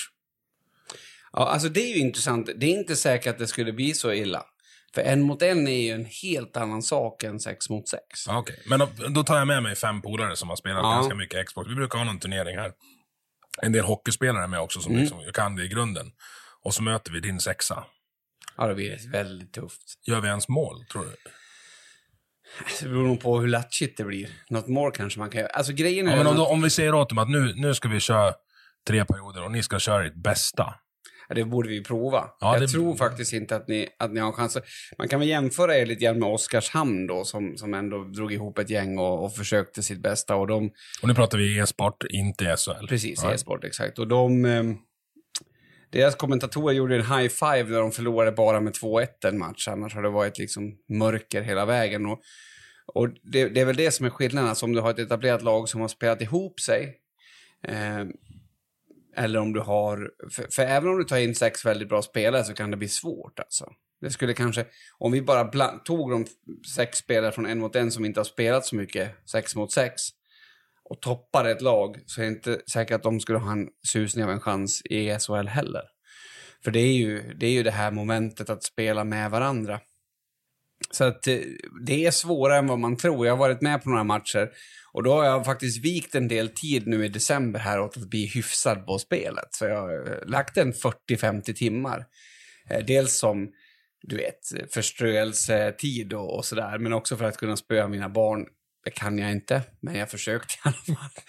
[1.33, 2.51] Ja, alltså det är ju intressant.
[2.57, 4.45] Det är inte säkert att det skulle bli så illa.
[4.97, 8.03] För en mot en är ju en helt annan sak än sex mot sex.
[8.27, 10.91] Ja, Okej, men då, då tar jag med mig fem polare som har spelat Ja.
[10.91, 11.71] ganska mycket Xbox.
[11.71, 12.73] Vi brukar ha någon turnering här.
[13.63, 15.03] En del hockeyspelare med också som Mm.
[15.03, 16.07] liksom, jag kan det i grunden.
[16.63, 17.85] Och så möter vi din sexa.
[18.57, 19.83] Ja, det blir väldigt tufft.
[20.07, 21.17] Gör vi ens mål, tror du?
[22.81, 24.29] Det beror nog på hur latchigt det blir.
[24.51, 25.51] Något mål kanske man kan göra.
[25.51, 26.11] Alltså grejen är...
[26.11, 28.35] Ja, men om, då, om vi säger åt dem att nu, nu ska vi köra
[28.89, 30.75] tre perioder och ni ska köra ert bästa.
[31.35, 32.31] Det borde vi prova.
[32.41, 34.59] Ja, jag det- tror faktiskt inte att ni, att ni har en chans.
[34.99, 38.59] Man kan väl jämföra er lite grann med Oskarshamn då, som, som ändå drog ihop
[38.59, 40.37] ett gäng och, och försökte sitt bästa.
[40.37, 40.71] Och de,
[41.03, 42.87] Och nu pratar vi e-sport, inte SHL.
[42.89, 43.35] precis, Ja.
[43.35, 43.99] e-sport, exakt.
[43.99, 44.45] Och de...
[44.45, 44.77] ehm,
[45.91, 49.69] deras kommentatorer gjorde en high five när de förlorade bara med 2-1 en match.
[49.69, 52.07] Annars har det varit liksom mörker hela vägen.
[52.07, 52.21] Och,
[52.95, 54.49] och det, det är väl det som är skillnaden.
[54.51, 56.95] Alltså om du har ett etablerat lag som har spelat ihop sig.
[57.69, 58.05] Eh,
[59.17, 60.11] eller om du har...
[60.31, 62.89] För, för även om du tar in sex väldigt bra spelare så kan det bli
[62.89, 63.73] svårt alltså.
[64.01, 64.67] Det skulle kanske...
[64.99, 66.27] Om vi bara bland, tog de
[66.75, 70.03] sex spelare från en mot en som inte har spelat så mycket, sex mot sex,
[70.89, 74.25] och toppar ett lag så är det inte säkert att de skulle ha en susning
[74.25, 75.83] av en chans i SHL heller.
[76.65, 79.81] För det är ju det, är ju det här momentet att spela med varandra.
[80.91, 81.39] Så att eh,
[81.87, 83.27] det är svårare än vad man tror.
[83.27, 84.51] Jag har varit med på några matcher
[84.93, 88.11] och då har jag faktiskt vikt en del tid nu i december här åt att
[88.11, 89.49] bli hyfsad på spelet.
[89.51, 92.05] Så jag har lagt en 40-50 timmar.
[92.71, 93.49] Eh, dels som,
[94.03, 98.47] du vet, förströelsetid och, och sådär, men också för att kunna spöa mina barn
[98.87, 101.11] det kan jag inte, men jag försökte i alla fall.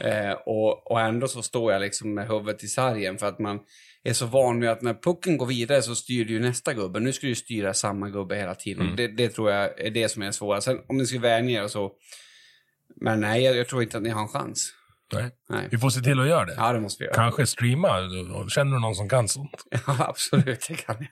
[0.00, 3.60] Eh, och, och ändå så står jag liksom med huvudet i sargen för att man
[4.04, 7.00] är så van vid att när pucken går vidare så styr du ju nästa gubbe.
[7.00, 8.82] Nu ska du styra samma gubbe hela tiden.
[8.82, 8.96] Mm.
[8.96, 10.60] Det, det tror jag är det som är det svåra.
[10.60, 11.92] Sen om ni ska vänja er och så.
[13.00, 14.72] Men nej, jag, jag tror inte att ni har en chans.
[15.12, 15.30] Nej.
[15.48, 15.68] Nej.
[15.70, 16.54] Vi får se till att göra det.
[16.56, 17.14] Ja, det måste vi göra.
[17.14, 17.88] Kanske streama.
[18.48, 19.64] Känner du någon som kan sånt?
[19.86, 21.08] Ja, absolut, det kan jag.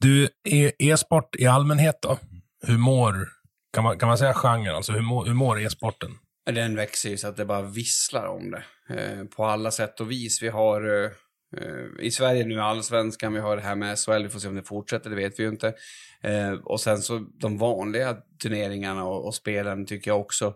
[0.00, 2.18] Du, e- e-sport i allmänhet då?
[2.66, 3.28] Hur mår,
[3.72, 6.10] kan man, kan man säga genren, alltså hur mår, hur mår e-sporten?
[6.54, 8.64] Den växer ju så att det bara visslar om det.
[8.94, 10.42] Eh, på alla sätt och vis.
[10.42, 11.10] Vi har eh,
[11.56, 14.54] eh, i Sverige nu allsvenskan, vi har det här med SHL, vi får se om
[14.54, 15.74] det fortsätter, det vet vi ju inte.
[16.22, 20.54] Eh, och sen så de vanliga turneringarna och, och spelen tycker jag också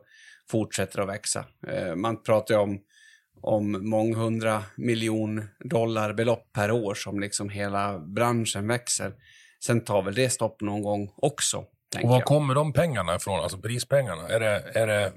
[0.50, 1.44] fortsätter att växa.
[1.96, 2.80] Man pratar ju om,
[3.42, 9.12] om månghundra miljon dollar belopp per år som liksom hela branschen växer.
[9.64, 11.56] Sen tar väl det stopp någon gång också,
[12.02, 12.24] Och var jag.
[12.24, 14.28] kommer de pengarna ifrån, alltså prispengarna?
[14.28, 15.12] Är det, är det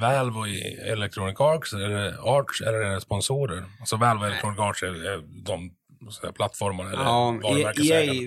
[0.00, 0.48] Valve och
[0.92, 3.64] Electronic Arts, är det Arts eller är det sponsorer?
[3.80, 5.70] Alltså Valve och Electronic Arts är, är de
[6.10, 8.20] så här, plattformarna eller Ja, E- varumärkesägarna.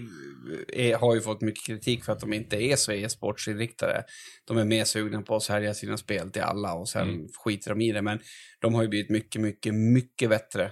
[0.74, 4.04] EA är, har ju fått mycket kritik för att de inte är så e-sportsinriktade.
[4.48, 7.28] De är mer sugna på att sälja sina spel till alla och sen Mm.
[7.44, 8.02] skiter de i det.
[8.02, 8.20] Men
[8.62, 10.72] de har ju blivit mycket, mycket, mycket bättre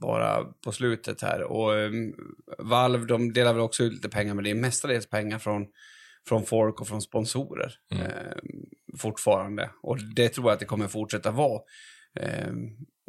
[0.00, 1.42] bara på slutet här.
[1.42, 2.14] Och um,
[2.58, 5.66] Valve, de delar väl också ut lite pengar, men det är mestadels pengar från,
[6.28, 8.06] från folk och från sponsorer Mm.
[8.06, 8.12] eh,
[8.98, 9.70] fortfarande.
[9.82, 11.60] Och det tror jag att det kommer fortsätta vara.
[12.20, 12.52] Eh,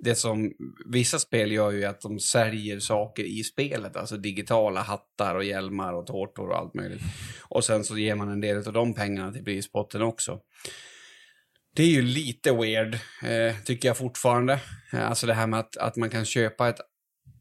[0.04, 0.52] det som
[0.92, 5.94] vissa spel gör ju att de säljer saker i spelet, alltså digitala hattar och hjälmar
[5.94, 7.02] och tårtor och allt möjligt.
[7.50, 10.40] Och sen så ger man en del av de pengarna till prispotten också.
[11.76, 12.94] Det är ju lite weird,
[13.24, 14.60] eh, tycker jag fortfarande.
[14.94, 16.80] Eh, Alltså det här med att, att man kan köpa ett,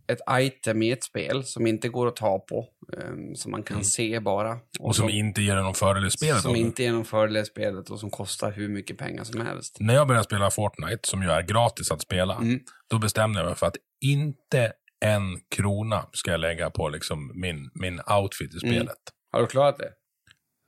[0.08, 3.84] ett item i ett spel som inte går att ta på, eh, som man kan
[3.84, 4.50] se bara.
[4.50, 4.60] Mm.
[4.80, 6.40] Och som som, inte ger någon fördel i spelet.
[6.42, 6.60] som också.
[6.60, 9.76] inte är någon fördel i spelet och som kostar hur mycket pengar som helst.
[9.80, 12.60] När jag började spela Fortnite, som ju är gratis att spela, Mm.
[12.90, 14.72] då bestämde jag mig för att inte
[15.04, 18.74] en krona ska jag lägga på liksom min, min outfit i Mm.
[18.76, 18.98] spelet.
[19.32, 19.90] Har du klarat det?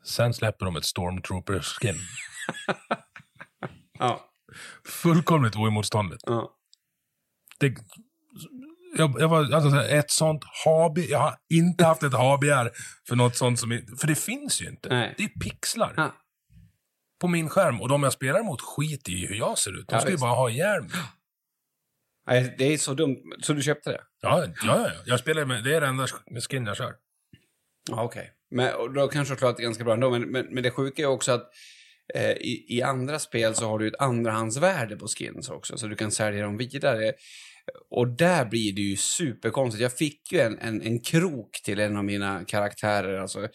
[0.05, 1.95] Sen släpper de ett Stormtrooper-skin.
[3.99, 4.20] Ja.
[4.86, 6.22] Fullkomligt oemotståndligt.
[6.26, 6.55] ja.
[7.61, 7.74] Det,
[8.97, 12.70] jag, jag var, alltså, ett sånt hobby, jag har inte haft ett HBR
[13.09, 13.70] för något sånt som,
[14.01, 14.89] för det finns ju inte.
[14.89, 15.14] Nej.
[15.18, 16.14] Det är pixlar Ja.
[17.20, 19.89] på min skärm och de jag spelar mot skiter i hur jag ser ut.
[19.89, 20.91] De Ja, ska ju bara ha ihjäl mig.
[22.26, 23.16] Nej, det är så dumt.
[23.43, 24.01] Så du köpte det?
[24.22, 26.07] Ja, ja, ja, jag spelar med, det är det enda
[26.49, 26.95] skin jag kör.
[27.91, 28.32] Ja, okej.
[28.51, 30.11] Men och då kanske du klarat det ganska bra ändå.
[30.11, 31.51] Men, men, men det sjuka är också att
[32.14, 35.78] eh, i, i andra spel så har du ett andrahandsvärde på skins också.
[35.78, 37.12] Så du kan sälja dem vidare.
[37.91, 39.83] Och där blir det ju superkonstigt.
[39.83, 43.19] Jag fick ju en, en, en krok till en av mina karaktärer.
[43.19, 43.49] Alltså,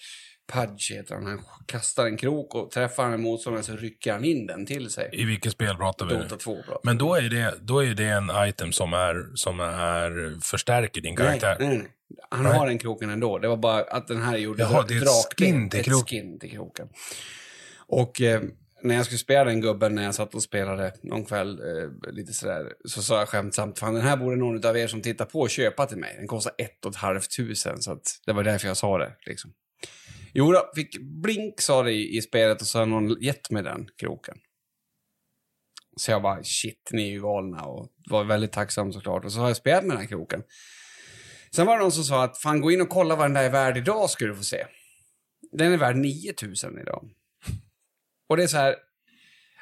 [0.52, 1.26] Pudge heter han.
[1.26, 4.90] Han kastar en krok och träffar han en motståndare så rycker han in den till
[4.90, 5.10] sig.
[5.14, 6.14] I vilket spel pratar vi?
[6.16, 6.80] Dota 2 bra.
[6.84, 11.16] Men då är, det, då är det en item som, är, som är, förstärker din
[11.16, 11.56] karaktär.
[11.60, 11.88] Nej, nej, nej.
[12.30, 12.54] Han Nej.
[12.54, 13.40] har den kroken ändå.
[13.40, 16.06] Det var bara att den här gjorde Jaha, det är ett skin till ett kroken.
[16.06, 16.88] skin till kroken.
[17.88, 18.42] Och eh,
[18.84, 22.34] när jag skulle spela den gubben, när jag satt och spelade någon kväll, eh, lite
[22.34, 25.48] sådär, så sa jag skämtsamt, fan den här borde någon av er som tittar på
[25.48, 26.16] köpa till mig.
[26.18, 29.16] Den kostar ett och ett halvt tusen, så att det var därför jag sa det.
[29.26, 29.54] Liksom.
[30.34, 33.64] Jo då, fick blink sa det i, i spelet och så har någon gett mig
[33.64, 34.38] den kroken.
[35.96, 39.26] Så jag bara, shit, ni är ju galna och var väldigt tacksam såklart.
[39.26, 40.44] Och så har jag spelat med den här kroken.
[41.56, 43.44] Sen var det någon som sa att fan gå in och kolla vad den där
[43.44, 44.66] är värd idag ska du få se.
[45.52, 47.10] Den är värd 9000 idag.
[48.34, 48.76] Och det är så här,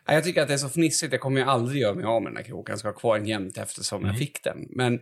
[0.05, 2.21] ja, jag tycker att det är så fnissigt, jag kommer ju aldrig göra mig av
[2.21, 4.67] med den här kroken, jag ska ha kvar den jämt eftersom jag fick den.
[4.69, 4.99] Men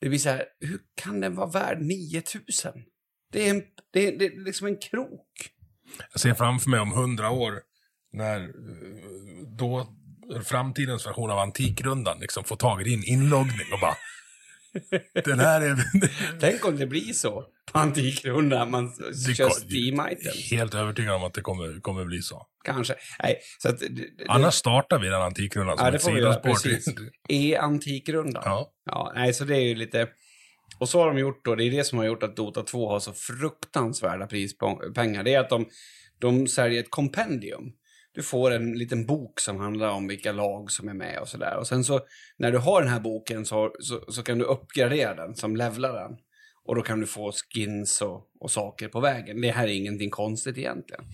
[0.00, 2.72] det blir så här, hur kan den vara värd 9000?
[3.32, 3.62] Det är, en,
[3.92, 5.50] det är, det är liksom en krok.
[6.12, 7.60] Jag ser framför mig om hundra år
[8.12, 8.48] när eh,
[9.58, 9.86] då
[10.44, 13.96] framtidens version av Antikrundan liksom får tag i din inloggning och bara
[15.24, 15.76] Den här är...
[16.40, 18.92] Tänk om det blir så på Antikrundan, man
[19.26, 20.50] Det kör Steam-items.
[20.50, 22.46] Helt övertygad om att det kommer, kommer bli så.
[22.64, 22.94] Kanske.
[23.22, 23.78] Nej, så att...
[23.78, 26.56] det- Annars startar vi den Antikrundan som Ja, ett sidospår.
[27.28, 28.42] E-Antikrundan.
[28.46, 28.72] Ja.
[28.86, 30.08] Ja, nej, så det är ju lite...
[30.78, 32.88] Och så har de gjort då, det är det som har gjort att Dota 2
[32.88, 35.22] har så fruktansvärda prispengar.
[35.22, 35.66] Det är att de,
[36.20, 37.72] de säljer ett kompendium.
[38.14, 41.56] Du får en liten bok som handlar om vilka lag som är med och sådär.
[41.56, 42.00] Och sen så,
[42.36, 45.92] när du har den här boken så, så, så kan du uppgradera den som levlar
[45.92, 46.18] den.
[46.64, 49.40] Och då kan du få skins och, och saker på vägen.
[49.40, 51.04] Det här är ingenting konstigt egentligen.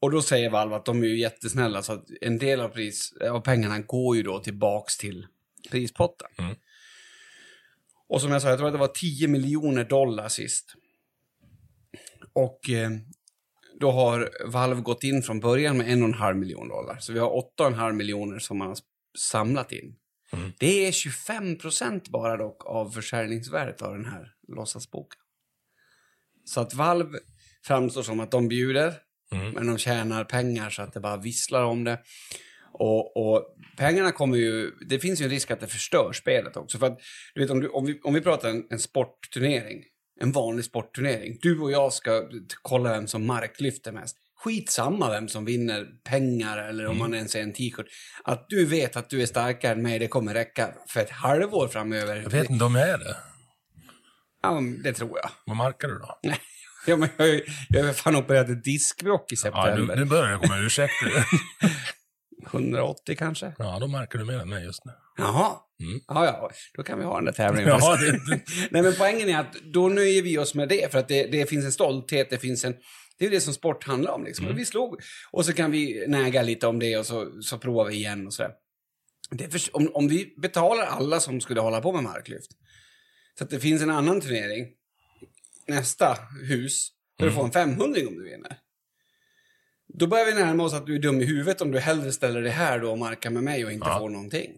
[0.00, 3.12] Och då säger Valve att de är ju jättesnälla så att en del av, pris,
[3.30, 5.26] av pengarna går ju då tillbaks till
[5.70, 6.28] prispotten.
[6.38, 6.54] Mm.
[8.08, 10.74] Och som jag sa, jag tror att det var 10 miljoner dollar sist.
[12.32, 12.90] Och eh,
[13.80, 16.96] då har Valve gått in från början med en och en halv miljon dollar.
[17.00, 18.78] Så vi har åtta och en halv miljoner som man har
[19.18, 19.96] samlat in.
[20.32, 20.52] Mm.
[20.58, 25.20] Det är 25 procent bara dock av försäljningsvärdet av den här låtsasboken.
[26.44, 27.18] Så att Valve
[27.64, 28.94] framstår som att de bjuder,
[29.32, 29.50] Mm.
[29.50, 32.00] men de tjänar pengar så att det bara visslar om det.
[32.72, 34.70] Och, och pengarna kommer ju...
[34.88, 36.78] Det finns ju en risk att det förstör spelet också.
[36.78, 36.98] För att,
[37.34, 39.84] du vet, om, du, om, vi, om vi pratar en, en sportturnering,
[40.20, 41.38] en vanlig sportturnering.
[41.42, 42.22] Du och jag ska
[42.62, 44.16] kolla vem som marklyfter mest.
[44.44, 47.86] Skitsamma vem som vinner pengar eller om man ens är en t-shirt.
[48.24, 51.68] Att du vet att du är starkare än mig, det kommer räcka för ett halvår
[51.68, 52.16] framöver.
[52.16, 53.16] Jag vet inte om jag är det.
[54.42, 55.30] Ja, det tror jag.
[55.46, 56.18] Vad markar du då?
[56.86, 59.94] Ja, men jag, har ju- jag har fan opererat ett diskbråck i Ja, september.
[59.96, 61.08] nu, nu börjar det komma ursäkter.
[62.46, 63.52] 180 kanske?
[63.58, 64.92] Ja, då markar du mer än mig just nu.
[65.16, 65.56] Jaha.
[65.82, 66.00] Mm.
[66.08, 67.68] Ja, ja, då kan vi ha den där tävlingen.
[67.68, 68.20] Ja, det,
[68.70, 71.46] Nej, men poängen är att då nöjer vi oss med det, för att det, det
[71.46, 72.74] finns en stolthet, det finns en...
[73.18, 74.24] Det är det som sport handlar om.
[74.24, 74.56] Liksom.
[74.56, 75.00] Vi slog,
[75.30, 78.32] och så kan vi näga lite om det och så, så provar vi igen och.
[79.30, 82.50] Det är för, om, om vi betalar alla som skulle hålla på med marklyft,
[83.38, 84.66] så att det finns en annan turnering,
[85.66, 86.18] nästa
[86.48, 86.88] hus,
[87.18, 88.56] där du får en 500 om du vinner.
[89.94, 92.42] Då börjar vi närma oss att du är dum i huvudet om du hellre ställer
[92.42, 93.98] dig här då och markar med mig och inte Ja.
[93.98, 94.50] får någonting.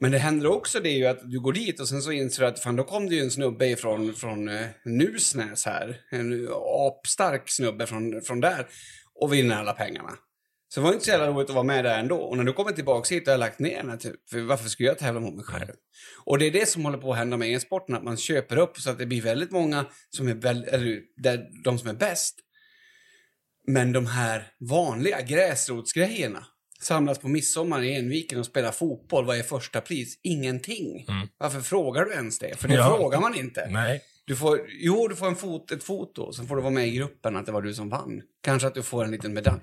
[0.00, 2.42] Men det händer också det är ju att du går dit och sen så inser
[2.42, 6.00] du att fan då kom det ju en snubbe ifrån från eh, Nusnäs här.
[6.10, 6.48] En
[6.88, 8.66] apstark snubbe från, från där
[9.14, 10.10] och vinner alla pengarna.
[10.74, 12.16] Så det var inte så jävla roligt att vara med där ändå.
[12.16, 14.68] Och när du kommer tillbaka hit och har lagt ner den här, typ, för varför
[14.68, 15.72] skulle jag tävla mot mig själv?
[16.24, 18.76] Och det är det som håller på att hända med e-sporten, att man köper upp
[18.78, 22.36] så att det blir väldigt många som är, väl, eller, där, de som är bäst.
[23.66, 26.44] Men de här vanliga gräsrotsgrejerna
[26.80, 29.24] samlas på midsommar i Enviken och spelar fotboll.
[29.24, 30.18] Vad är första pris?
[30.22, 31.06] Ingenting.
[31.08, 31.28] Mm.
[31.38, 32.56] Varför frågar du ens det?
[32.60, 32.96] För det Ja.
[32.96, 33.68] frågar man inte.
[33.70, 34.02] nej.
[34.24, 36.90] Du får, jo, du får en fot, ett foto, sen får du vara med i
[36.90, 38.22] gruppen att det var du som vann.
[38.42, 39.60] Kanske att du får en liten medalj.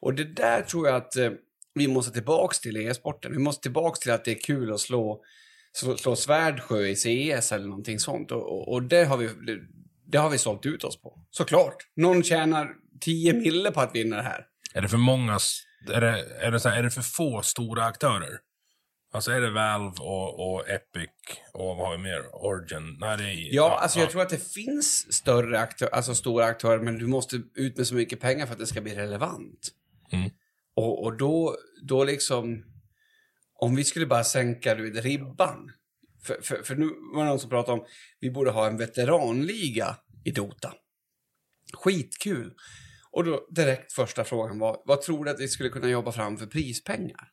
[0.00, 1.30] Och det där tror jag att eh,
[1.74, 3.32] vi måste tillbaks till i e-sporten.
[3.32, 5.22] Vi måste tillbaks till att det är kul att slå,
[5.72, 8.30] slå, slå svärdsjö i CS eller någonting sånt.
[8.32, 9.58] Och, och, och det, har vi, det,
[10.06, 11.18] det har vi sålt ut oss på.
[11.30, 11.76] Såklart.
[11.96, 12.68] Någon tjänar
[13.00, 14.46] 10 mille på att vinna det här.
[14.74, 15.38] Är det för många...
[15.92, 18.38] Är det, är, det så här, är det för få stora aktörer?
[19.12, 21.10] Alltså är det Valve och, och Epic
[21.52, 22.34] och vad har vi mer?
[22.34, 22.96] Origin?
[23.00, 23.54] Nej, det är...
[23.54, 27.42] Ja, alltså jag tror att det finns större aktörer, alltså stora aktörer, men du måste
[27.54, 29.68] ut med så mycket pengar för att det ska bli relevant.
[30.12, 30.30] Mm.
[30.74, 32.64] Och, och då, då liksom,
[33.54, 35.72] om vi skulle bara sänka du vet, ribban.
[36.22, 37.86] För, för, för nu var det någon som pratade om,
[38.20, 40.72] vi borde ha en veteranliga i Dota.
[41.72, 42.54] Skitkul.
[43.12, 46.36] Och då direkt första frågan var, vad tror du att vi skulle kunna jobba fram
[46.36, 47.28] för prispengar?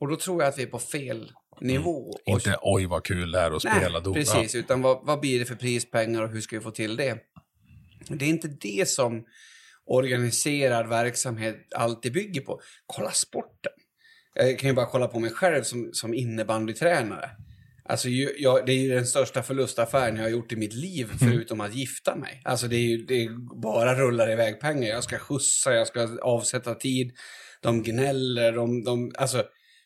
[0.00, 2.10] Och då tror jag att vi är på fel nivå.
[2.10, 4.18] Och- Inte oj vad kul det är att spela Dota.
[4.20, 4.54] precis.
[4.54, 7.18] Utan vad, vad blir det för prispengar och hur ska vi få till det?
[8.08, 9.24] Det är inte det som
[9.84, 12.60] organiserad verksamhet alltid bygger på.
[12.86, 13.72] Kolla sporten.
[14.34, 17.30] Jag kan ju bara kolla på mig själv som, som innebandytränare.
[17.84, 21.60] Alltså, jag, det är ju den största förlustaffären jag har gjort i mitt liv, förutom
[21.60, 22.42] att gifta mig.
[22.44, 24.88] Alltså, det är ju det är bara rullar iväg pengar.
[24.88, 27.12] Jag ska skjutsa, jag ska avsätta tid.
[27.60, 28.84] De gnäller, de...
[28.84, 29.44] de alltså,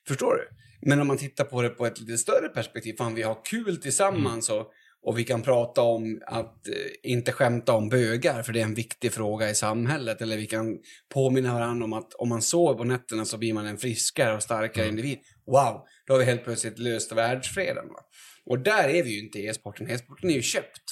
[0.09, 0.49] förstår du?
[0.89, 3.77] Men om man tittar på det på ett lite större perspektiv, fan vi har kul
[3.77, 4.73] tillsammans och,
[5.07, 8.75] och vi kan prata om att eh, inte skämta om bögar, för det är en
[8.75, 10.21] viktig fråga i samhället.
[10.21, 10.79] Eller vi kan
[11.15, 14.43] påminna varandra om att om man sover på nätterna så blir man en friskare och
[14.43, 15.19] starkare individ.
[15.47, 17.89] Wow, då har vi helt plötsligt löst världsfreden.
[17.89, 18.01] Va?
[18.47, 19.91] Och där är vi ju inte i e-sporten.
[19.91, 20.83] E-sporten är ju köpt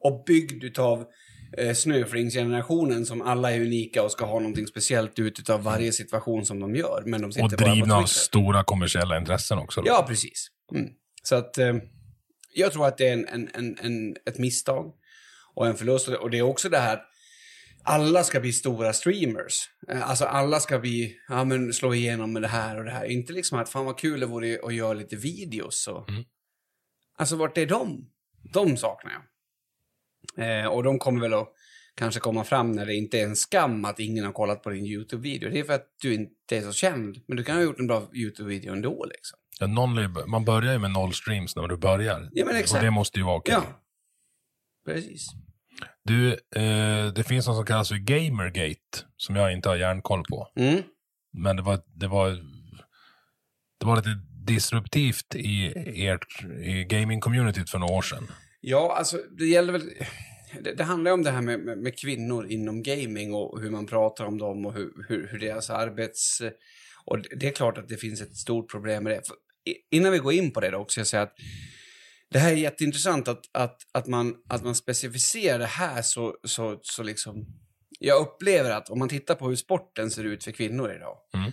[0.00, 1.04] och byggd utav
[1.58, 6.44] eh, snöflingsgenerationen som alla är unika och ska ha någonting speciellt ut utav varje situation
[6.44, 7.02] som de gör.
[7.06, 9.80] Men de sitter Och drivna av stora kommersiella intressen också.
[9.80, 9.88] Då.
[9.88, 10.48] Ja, precis.
[10.74, 10.88] Mm.
[11.22, 11.74] Så att eh,
[12.54, 14.94] jag tror att det är en, en, en, en, ett misstag
[15.54, 16.08] och en förlust.
[16.08, 17.04] Och det är också det här att
[17.82, 19.68] alla ska bli stora streamers.
[19.88, 23.04] Eh, Alltså alla ska bli, ja men slå igenom med det här och det här.
[23.04, 26.08] Inte liksom att fan vad kul det vore att göra lite videos och...
[26.08, 26.24] Mm.
[27.16, 28.10] Alltså vart är de?
[28.52, 29.22] De saknar jag.
[30.36, 31.52] Eh, och de kommer väl att
[31.98, 34.86] kanske komma fram när det inte är en skam att ingen har kollat på din
[34.86, 35.50] YouTube-video.
[35.50, 37.16] Det är för att du inte är så känd.
[37.28, 39.38] Men du kan ha gjort en bra YouTube-video ändå liksom.
[39.60, 42.28] Ja, noll, man börjar ju med noll streams när du börjar.
[42.32, 42.78] Ja, men exakt.
[42.78, 43.54] Och det måste ju vara okej.
[43.54, 43.82] Ja.
[44.86, 45.26] Precis.
[46.04, 50.48] Du, eh, det finns något som kallas för Gamergate, som jag inte har järnkoll på.
[50.56, 50.82] Mm.
[51.32, 52.30] Men det var, det var,
[53.80, 55.66] det var lite disruptivt i,
[56.06, 58.26] ert, i gaming-communityt för några år sedan.
[58.60, 59.82] Ja, alltså det gäller väl...
[60.60, 63.86] Det, det handlar om det här med, med, med kvinnor inom gaming och hur man
[63.86, 66.42] pratar om dem och hur, hur, hur deras arbets...
[67.04, 69.26] Och det är klart att det finns ett stort problem med det.
[69.26, 69.36] För,
[69.90, 71.34] innan vi går in på det då också, jag säga att
[72.30, 76.78] det här är jätteintressant att, att, att, man, att man specificerar det här så, så,
[76.82, 77.46] så liksom
[78.00, 81.52] jag upplever att om man tittar på hur sporten ser ut för kvinnor idag, Mm.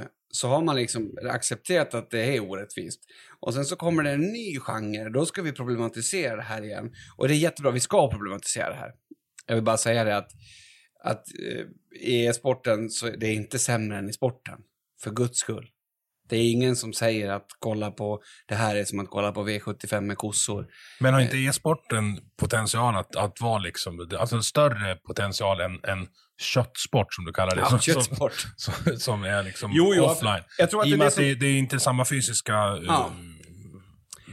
[0.00, 3.00] eh, så har man liksom accepterat att det är orättvist.
[3.40, 6.92] Och sen så kommer det en ny genre, då ska vi problematisera det här igen.
[7.16, 8.92] Och det är jättebra, vi ska problematisera det här.
[9.46, 10.30] Jag vill bara säga det att,
[11.04, 11.66] att eh,
[12.00, 14.58] i e-sporten så det är inte sämre än i sporten.
[15.02, 15.70] För guds skull.
[16.30, 19.48] Det är ingen som säger att kolla på det här är som att kolla på
[19.48, 20.66] V75 med kossor.
[21.00, 26.06] Men har inte e-sporten potential att, att vara liksom, alltså en större potential än, än
[26.42, 27.60] köttsport som du kallar det?
[27.60, 28.46] Ja, som, köttsport.
[28.56, 30.42] Som, som är liksom Jo, jo, offline.
[30.58, 32.54] jag tror att I det och är med att det, det är inte samma fysiska...
[32.54, 33.10] eh, Ja.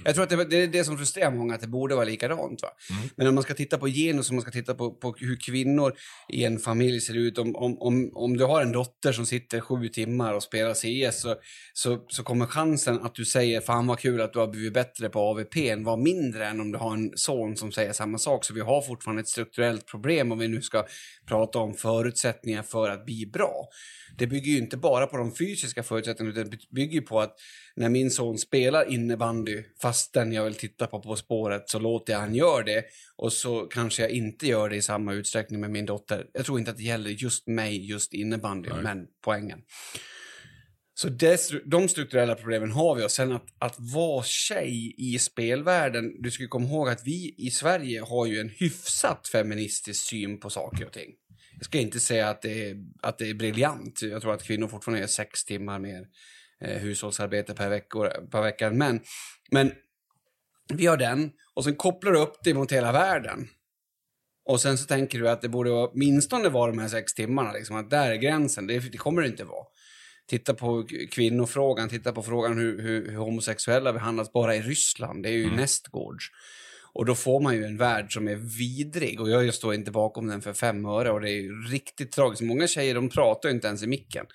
[0.07, 2.61] Jag tror att det, det är det som frustrerar många, att det borde vara likadant.
[2.61, 2.69] Va?
[2.89, 3.09] Mm.
[3.15, 5.93] Men om man ska titta på genus, om man ska titta på, på hur kvinnor
[6.29, 7.37] i en familj ser ut.
[7.37, 11.21] Om, om, om, om du har en dotter som sitter sju timmar och spelar CS
[11.21, 11.35] så,
[11.73, 15.09] så, så kommer chansen att du säger fan vad kul att du har blivit bättre
[15.09, 18.45] på AVP vara mindre än om du har en son som säger samma sak.
[18.45, 20.85] Så vi har fortfarande ett strukturellt problem om vi nu ska
[21.27, 23.69] prata om förutsättningar för att bli bra.
[24.17, 27.35] Det bygger ju inte bara på de fysiska förutsättningarna utan det bygger på att
[27.75, 32.19] när min son spelar innebandy fastän jag vill titta på På spåret så låter jag
[32.19, 32.85] han göra det
[33.15, 36.25] och så kanske jag inte gör det i samma utsträckning med min dotter.
[36.33, 38.83] Jag tror inte att det gäller just mig, just innebandy, Nej.
[38.83, 39.59] men poängen.
[40.93, 46.21] Så det, de strukturella problemen har vi och sen att, att vara tjej i spelvärlden,
[46.21, 50.49] du ska komma ihåg att vi i Sverige har ju en hyfsat feministisk syn på
[50.49, 51.09] saker och ting.
[51.57, 54.01] Jag ska inte säga att det är, att det är briljant.
[54.01, 56.07] Jag tror att kvinnor fortfarande gör sex timmar mer
[56.61, 58.99] eh, hushållsarbete per, veckor, per vecka män.
[59.51, 59.71] Men
[60.73, 63.47] vi har den och sen kopplar du upp det mot hela världen.
[64.45, 67.51] Och sen så tänker du att det borde vara, åtminstone vara de här sex timmarna,
[67.51, 68.67] liksom, att där är gränsen.
[68.67, 69.65] Det, det kommer det inte vara.
[70.27, 75.23] Titta på kvinnofrågan, titta på frågan hur, hur, hur homosexuella behandlas bara i Ryssland.
[75.23, 75.55] Det är ju Mm.
[75.55, 76.25] nästgårds.
[76.97, 79.21] Och då får man ju en värld som är vidrig.
[79.21, 82.41] Och jag står inte bakom den för fem öre och det är ju riktigt tragiskt.
[82.41, 84.25] Många tjejer de pratar inte ens i micken.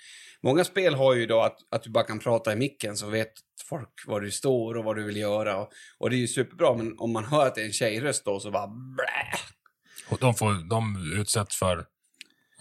[0.42, 3.32] Många spel har ju idag att, att du bara kan prata i micken så vet
[3.68, 5.56] folk var du står och vad du vill göra.
[5.56, 5.68] Och,
[5.98, 8.40] och det är ju superbra, men om man hör att det är en tjejröst då
[8.40, 9.38] så bara blä.
[10.08, 11.86] Och de, får, de utsätts för,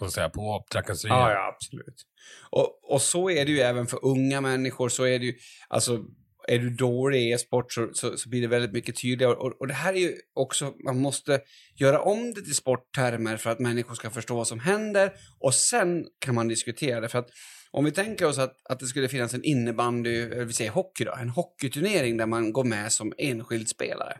[0.00, 1.16] jag säga, på trakasserier.
[1.16, 2.02] Ja, ja, absolut.
[2.50, 4.88] Och, och så är det ju även för unga människor.
[4.88, 5.34] Så är det ju,
[5.68, 6.04] alltså,
[6.48, 9.34] är du dålig i e-sport så, så, så blir det väldigt mycket tydligare.
[9.34, 11.40] Och, och det här är ju också, man måste
[11.74, 15.12] göra om det till sporttermer för att människor ska förstå vad som händer.
[15.38, 17.08] Och sen kan man diskutera det.
[17.08, 17.28] För att
[17.70, 21.04] om vi tänker oss att, att det skulle finnas en innebandy, eller vi säger hockey
[21.04, 24.18] då, en hockeyturnering där man går med som enskild spelare.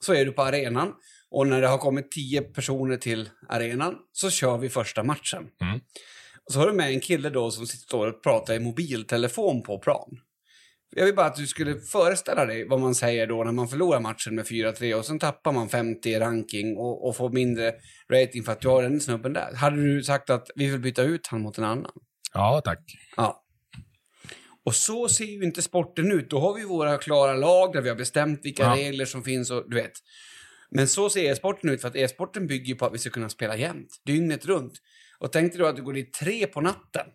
[0.00, 0.92] Så är du på arenan
[1.30, 5.48] och när det har kommit tio personer till arenan så kör vi första matchen.
[5.60, 5.80] Mm.
[6.46, 9.78] Och så har du med en kille då som sitter och pratar i mobiltelefon på
[9.78, 10.20] plan.
[10.96, 14.00] Jag vill bara att du skulle föreställa dig vad man säger då när man förlorar
[14.00, 17.72] matchen med 4-3 och sen tappar man 50 i ranking och, och får mindre
[18.12, 19.54] rating för att du har den snubben där.
[19.54, 21.90] Hade du sagt att vi vill byta ut han mot en annan?
[22.34, 22.78] Ja, tack.
[23.16, 23.40] Ja.
[24.64, 26.30] Och så ser ju inte sporten ut.
[26.30, 28.76] Då har vi våra klara lag där vi har bestämt vilka Ja.
[28.76, 29.92] regler som finns och du vet.
[30.70, 33.56] Men så ser e-sporten ut för att e-sporten bygger på att vi ska kunna spela
[33.56, 34.72] jämt, dygnet runt.
[35.18, 37.06] Och tänk dig då att du går dit tre på natten.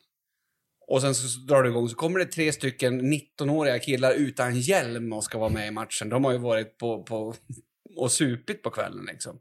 [0.90, 5.14] Och sen så drar du igång så kommer det tre stycken 19-åriga killar utan hjälm
[5.14, 6.10] och ska vara med i matchen.
[6.10, 7.36] De har ju varit på, på
[7.96, 9.40] och supit på kvällen liksom.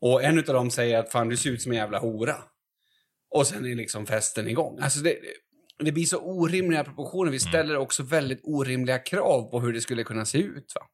[0.00, 2.36] Och en av dem säger att fan du ser ut som en jävla hora.
[3.34, 4.78] Och sen är liksom festen igång.
[4.80, 5.18] Alltså det,
[5.78, 7.30] det blir så orimliga proportioner.
[7.32, 10.72] Vi ställer också väldigt orimliga krav på hur det skulle kunna se ut.
[10.74, 10.86] Va?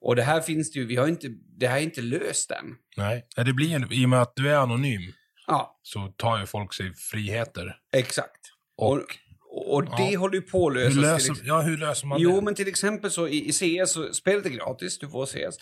[0.00, 1.28] Och det här finns det ju, vi har inte,
[1.58, 2.66] det här är inte löst än.
[2.96, 5.12] Nej, det blir en, i och med att du är anonym
[5.46, 7.76] Ja, så tar ju folk sig friheter.
[7.92, 8.39] exakt.
[8.80, 9.02] Och,
[9.52, 10.18] Och, och det Ja.
[10.18, 10.96] håller ju på att lösas.
[10.96, 12.42] hur, löser, ja, hur löser man Jo, det?
[12.42, 15.56] men till exempel så i, i CS, så spelet är gratis, du får CS.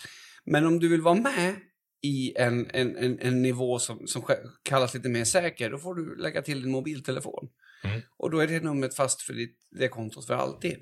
[0.45, 1.55] Men om du vill vara med
[2.01, 4.23] i en, en, en, en nivå som, som
[4.63, 7.47] kallas lite mer säker, då får du lägga till din mobiltelefon.
[7.83, 8.01] Mm.
[8.17, 10.77] Och då är det numret fast för ditt, det kontot för alltid.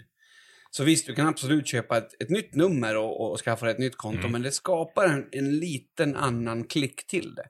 [0.71, 3.95] Så visst, du kan absolut köpa ett, ett nytt nummer och, och, skaffa ett nytt
[3.95, 4.31] konto, Mm.
[4.31, 7.45] men det skapar en, en liten annan klick till det.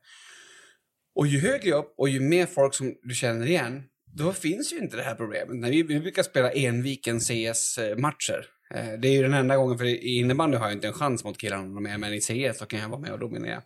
[1.16, 3.84] Och ju högre upp och ju mer folk som du känner igen,
[4.18, 5.56] då finns ju inte det här problemet.
[5.56, 8.46] När vi, vi brukar spela enviken CS-matcher.
[8.76, 11.24] Eh, Det är ju den enda gången, för i innebandy har jag inte en chans
[11.24, 13.62] mot killarna är men i CS så kan jag vara med och dominera.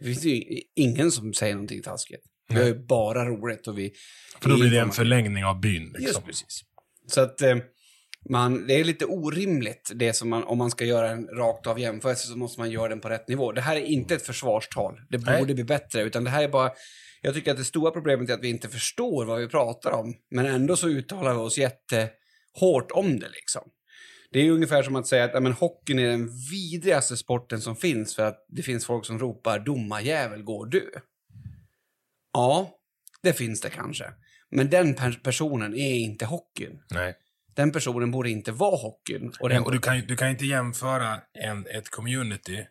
[0.00, 2.24] Det finns ju ingen som säger någonting taskigt.
[2.48, 3.92] Vi har ju bara roligt och vi...
[4.40, 5.84] För då blir det en förlängning av byn.
[5.84, 6.02] Liksom.
[6.02, 6.64] Just precis.
[7.06, 7.56] Så att eh,
[8.28, 11.80] man, det är lite orimligt det som man, om man ska göra en rakt av
[11.80, 13.52] jämförelse så måste man göra den på rätt nivå.
[13.52, 15.00] Det här är inte ett försvarstal.
[15.10, 15.38] Det Nej.
[15.40, 16.70] borde bli bättre, utan det här är bara...
[17.20, 20.14] Jag tycker att det stora problemet är att vi inte förstår vad vi pratar om,
[20.30, 23.62] men ändå så uttalar vi oss jättehårt om det liksom.
[24.32, 27.76] Det är ungefär som att säga att ja, men, hockeyn är den vidrigaste sporten som
[27.76, 30.86] finns för att det finns folk som ropar domarjävel, gå och dö.
[32.32, 32.70] Ja,
[33.22, 34.04] det finns det kanske.
[34.50, 36.82] Men den per personen är inte hockeyn.
[36.90, 37.14] Nej.
[37.54, 39.32] Den personen borde inte vara hockeyn.
[39.40, 42.66] Och den, Och du kan, du kan inte jämföra en, ett community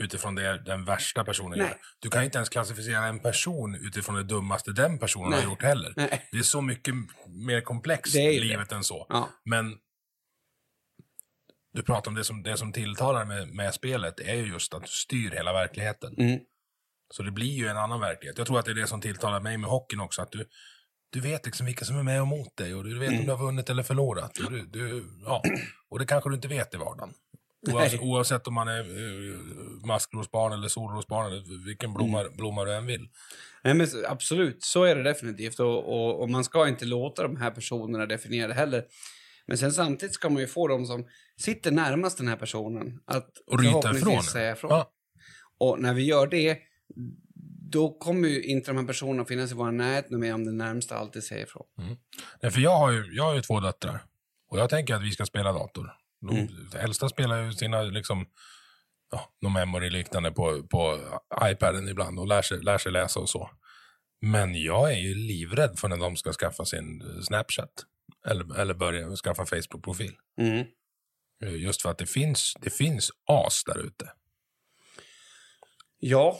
[0.00, 1.68] utifrån det den värsta personen Nej.
[1.68, 1.76] gör.
[1.98, 5.42] Du kan inte ens klassificera en person utifrån det dummaste den personen Nej.
[5.42, 5.92] har gjort heller.
[5.96, 6.28] Nej.
[6.32, 6.94] Det är så mycket
[7.26, 9.06] mer komplext Det ju livet än så.
[9.08, 9.28] Ja.
[9.44, 9.78] Men
[11.72, 14.82] du pratar om det som, det som tilltalar med, med spelet är ju just att
[14.82, 16.14] du styr hela verkligheten.
[16.18, 16.40] Mm.
[17.14, 18.38] Så det blir ju en annan verklighet.
[18.38, 20.22] Jag tror att det är det som tilltalar mig med hockeyn också.
[20.22, 20.48] Att du,
[21.12, 23.20] du vet liksom vilka som är med och mot dig och du vet Mm.
[23.20, 24.38] om du har vunnit eller förlorat.
[24.38, 25.42] Och, du, du, ja.
[25.88, 27.14] och det kanske du inte vet i vardagen.
[27.66, 27.98] Nej.
[28.00, 29.38] oavsett om man är uh,
[29.86, 32.32] maskrosbarn eller solrosbarn eller vilken blomma, Mm.
[32.36, 33.08] blomma du än vill.
[33.64, 35.60] Nej, men absolut, så är det definitivt.
[35.60, 38.84] Och, och, och man ska inte låta de här personerna definiera det heller.
[39.46, 41.06] Men sen samtidigt ska man ju få de som
[41.36, 43.64] sitter närmast den här personen att Och
[43.96, 44.22] ifrån.
[44.22, 44.70] säga ifrån.
[44.70, 44.90] Ja.
[45.58, 46.58] Och när vi gör det,
[47.70, 50.96] då kommer ju inte de här personerna finnas i vår närhet mer om den närmsta
[50.96, 51.66] alltid säger ifrån.
[52.42, 54.04] Nej, för jag har, ju, jag har ju två döttrar.
[54.50, 55.92] Och jag tänker att vi ska spela dator.
[56.22, 56.48] De Mm.
[56.78, 58.26] äldsta spelar ju sina, liksom,
[59.10, 60.98] ja, någon memory liknande på, på
[61.42, 63.50] iPaden ibland och lär sig, lär sig läsa och så.
[64.20, 67.70] Men jag är ju livrädd för när de ska skaffa sin eh, Snapchat.
[68.26, 70.12] Eller, eller börja skaffa Facebook-profil.
[70.40, 70.66] Mm.
[71.44, 74.12] Eh, Just för att det finns, det finns as där ute.
[75.98, 76.38] Ja,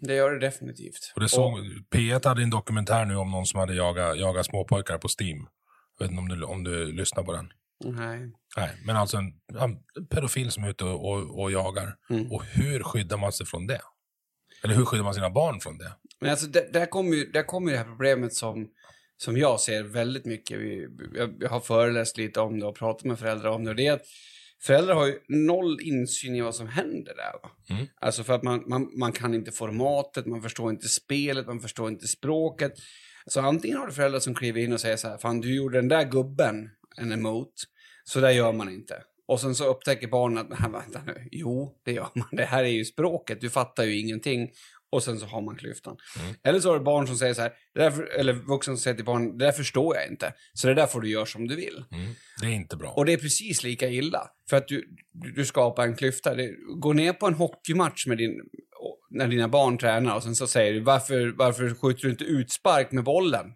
[0.00, 1.12] det gör det definitivt.
[1.14, 1.58] Och det såg,
[1.94, 5.48] P1 hade en dokumentär nu om någon som hade jagat, jagat småpojkar på Steam.
[5.98, 7.52] Jag vet inte om du, om du lyssnar på den.
[7.84, 8.32] Nej.
[8.56, 11.96] Nej, men alltså en, en pedofil som är ute och, och, och jagar.
[12.10, 12.32] Mm.
[12.32, 13.80] Och hur skyddar man sig från det?
[14.64, 15.92] Eller hur skyddar man sina barn från det?
[16.20, 18.68] Men alltså, där, där kommer ju, där kommer ju det här problemet som,
[19.16, 20.58] som jag ser väldigt mycket.
[20.58, 23.70] Vi, jag, har föreläst lite om det och pratat med föräldrar om det.
[23.70, 24.06] Och det är att
[24.62, 27.50] föräldrar har ju noll insyn i vad som händer där.
[27.76, 27.86] Mm.
[28.00, 31.88] Alltså för att man, man, man kan inte formatet, man förstår inte spelet, man förstår
[31.88, 32.72] inte språket.
[33.26, 35.78] Så antingen har du föräldrar som kliver in och säger så här, fan du gjorde
[35.78, 36.70] den där gubben
[37.00, 37.52] en emot,
[38.04, 39.02] så där gör man inte.
[39.28, 42.28] Och sen så upptäcker barnen att, "Nej, vänta nu, jo, det gör man.
[42.32, 44.50] Det här är ju språket, du fattar ju ingenting.
[44.90, 45.96] Och sen så har man klyftan.
[46.44, 49.04] Eller så har du barn som säger så här, där eller vuxna som säger till
[49.04, 50.34] barn, det där förstår jag inte.
[50.52, 51.84] Så det där får du göra som du vill.
[51.92, 52.14] Mm.
[52.40, 52.90] Det är inte bra.
[52.90, 54.30] Och det är precis lika illa.
[54.50, 54.88] För att du,
[55.34, 56.34] du, skapar en klyfta.
[56.34, 58.40] Det, gå ner på en hockeymatch med din,
[59.10, 62.92] när dina barn tränar och sen så säger du varför, varför skjuter du inte utspark
[62.92, 63.46] med bollen?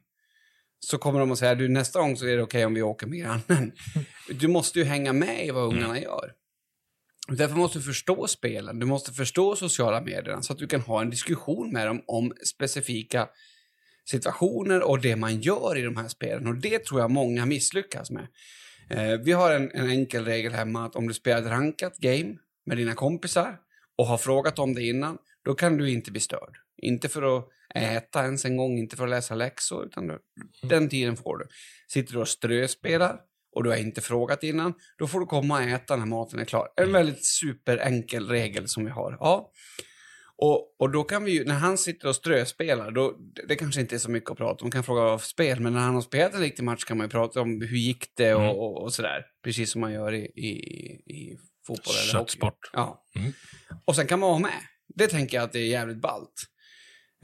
[0.87, 3.07] Så kommer de att säga du nästa gång så är det okej om vi åker
[3.07, 3.73] med grannen.
[4.31, 6.33] Du måste ju hänga med i vad ungarna gör.
[7.29, 11.03] Därför måste du förstå spelen, du måste förstå sociala medierna så att du kan ha
[11.03, 13.29] en diskussion med dem om specifika
[14.05, 16.47] situationer och det man gör i de här spelen.
[16.47, 18.27] Och det tror jag många misslyckas med.
[18.91, 22.37] Eh, vi har en, en enkel regel hemma att om du spelar ett rankat game
[22.67, 23.57] med dina kompisar
[23.97, 26.57] och har frågat om det innan, då kan du inte bli störd.
[26.77, 30.19] Inte för att äta ens en gång, inte för att läsa läxor, utan du,
[30.63, 31.47] den tiden får du.
[31.93, 33.21] Sitter du och ströspelar
[33.55, 36.45] och du har inte frågat innan, då får du komma och äta när maten är
[36.45, 36.69] klar.
[36.77, 39.17] En väldigt superenkel regel som vi har.
[39.21, 39.51] Ja.
[40.37, 43.81] Och, och då kan vi ju, när han sitter och ströspelar, då, det, det kanske
[43.81, 44.67] inte är så mycket att prata om.
[44.67, 46.97] Man kan fråga vad för spel, men när han har spelat en riktig match kan
[46.97, 48.57] man ju prata om hur gick det och, Mm.
[48.57, 49.25] och, och sådär.
[49.45, 50.51] Precis som man gör i, i,
[51.15, 52.31] i fotboll eller hockey.
[52.33, 52.71] Köttsport.
[52.73, 53.05] Ja.
[53.17, 53.33] Mm.
[53.85, 54.61] Och sen kan man vara med.
[54.95, 56.35] Det tänker jag att det är jävligt ballt.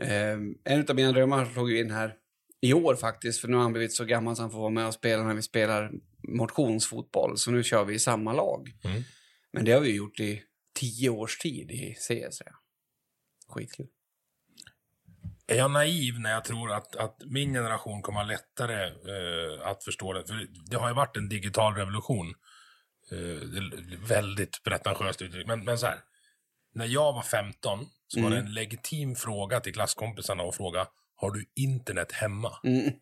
[0.02, 2.14] Eh, en av mina drömmar slog ju in här
[2.60, 4.86] i år faktiskt, för nu har han blivit så gammal så han får vara med
[4.86, 5.90] och spela när vi spelar
[6.28, 7.38] motionsfotboll.
[7.38, 8.72] Så nu kör vi i samma lag.
[8.84, 9.02] Mm.
[9.52, 10.42] Men det har vi gjort i
[10.74, 12.42] tio års tid i CS.
[12.46, 12.52] ja.
[13.48, 13.86] Skitkul.
[15.46, 19.84] Är jag naiv när jag tror att, att min generation kommer ha lättare eh, att
[19.84, 20.26] förstå det?
[20.26, 22.34] För det har ju varit en digital revolution.
[23.10, 25.46] Eh, väldigt pretentiöst uttryck.
[25.46, 25.98] Men, men så här.
[26.74, 28.46] När jag var 15 så var det Mm.
[28.46, 30.86] en legitim fråga till klasskompisarna att fråga
[31.20, 32.52] Har du internet hemma?
[32.64, 32.92] Mm.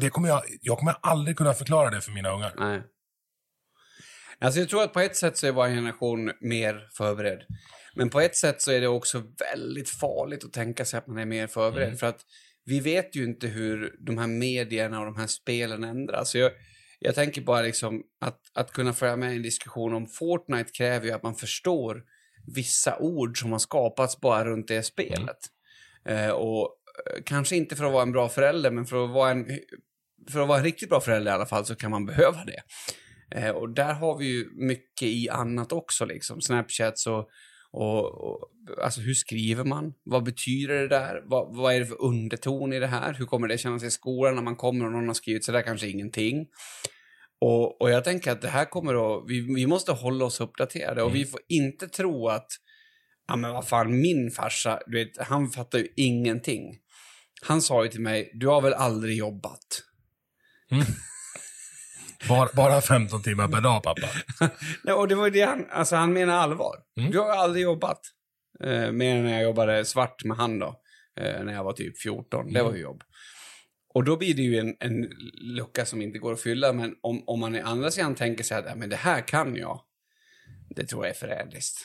[0.00, 2.54] Det kommer jag, jag kommer aldrig kunna förklara det för mina ungar.
[2.58, 2.82] Nej.
[4.38, 7.46] Alltså jag tror att på ett sätt så är vår generation mer förberedd.
[7.94, 9.22] Men på ett sätt så är det också
[9.52, 11.86] väldigt farligt att tänka sig att man är mer förberedd.
[11.86, 11.98] Mm.
[11.98, 12.20] För att
[12.64, 16.34] vi vet ju inte hur de här medierna och de här spelen ändras.
[16.34, 16.52] Jag,
[16.98, 21.06] jag tänker bara liksom att, att kunna följa med i en diskussion om Fortnite kräver
[21.06, 22.02] ju att man förstår
[22.46, 25.38] vissa ord som har skapats bara runt det spelet.
[26.08, 26.68] Eh, och
[27.16, 29.46] eh, kanske inte för att vara en bra förälder, men för att vara en,
[30.30, 32.62] för att vara en riktigt bra förälder i alla fall så kan man behöva det.
[33.34, 36.40] Eh, och där har vi ju mycket i annat också, liksom.
[36.40, 37.28] Snapchats och,
[37.70, 38.50] och, och
[38.82, 39.92] alltså hur skriver man?
[40.04, 41.22] Vad betyder det där?
[41.24, 43.12] Vad, vad är det för underton i det här?
[43.12, 45.62] Hur kommer det kännas i skolan när man kommer och någon har skrivit så där
[45.62, 46.46] kanske ingenting?
[47.40, 51.02] Och, och jag tänker att det här kommer att, vi, vi måste hålla oss uppdaterade
[51.02, 52.46] och vi får inte tro att,
[53.26, 56.62] Ja, men vad fan, min farsa, du vet, han fattar ju ingenting.
[57.42, 59.82] Han sa ju till mig, du har väl aldrig jobbat?
[62.28, 64.08] Bara, bara 15 timmar per dag, pappa.
[64.84, 66.76] Nej, och det var det han, alltså han menar allvar.
[66.98, 67.10] Mm.
[67.10, 68.00] Du har aldrig jobbat.
[68.64, 70.80] Eh, mer än när jag jobbade svart med han då.
[71.20, 72.52] Eh, när jag var typ 14.
[72.52, 72.76] Det var Mm.
[72.76, 73.02] ju jobb.
[73.94, 75.02] Och då blir det ju en, en
[75.34, 76.72] lucka som inte går att fylla.
[76.72, 79.56] Men om, om man i andra sidan tänker sig att ja, men det här kan
[79.56, 79.80] jag.
[80.70, 81.78] Det tror jag är förrädiskt.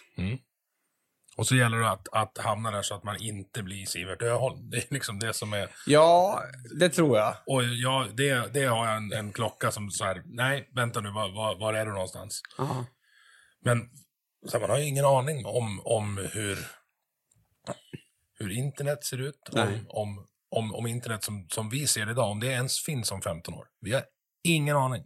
[1.37, 4.69] Och så gäller det att, att hamna där så att man inte blir Sivert Öholm.
[4.69, 5.69] Det är liksom det som är...
[5.85, 6.43] Ja,
[6.79, 7.35] det tror jag.
[7.45, 11.11] Och jag, det, det har jag en, en klocka som så här, nej, vänta nu,
[11.11, 12.41] var, var, var är du någonstans?
[12.57, 12.85] Ja.
[13.61, 13.89] Men
[14.47, 16.57] så man har ju ingen aning om, om hur,
[18.39, 19.49] hur internet ser ut.
[19.51, 19.67] Nej.
[19.67, 23.21] om, om, om internet som, som vi ser det idag, om det ens finns om
[23.21, 23.65] 15 år.
[23.81, 24.03] Vi har
[24.43, 25.03] ingen aning.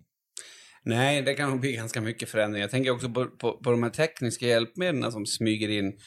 [0.86, 2.64] Nej, det kan nog bli ganska mycket förändringar.
[2.64, 6.00] Jag tänker också på, på, på de här tekniska hjälpmedlen som smyger in.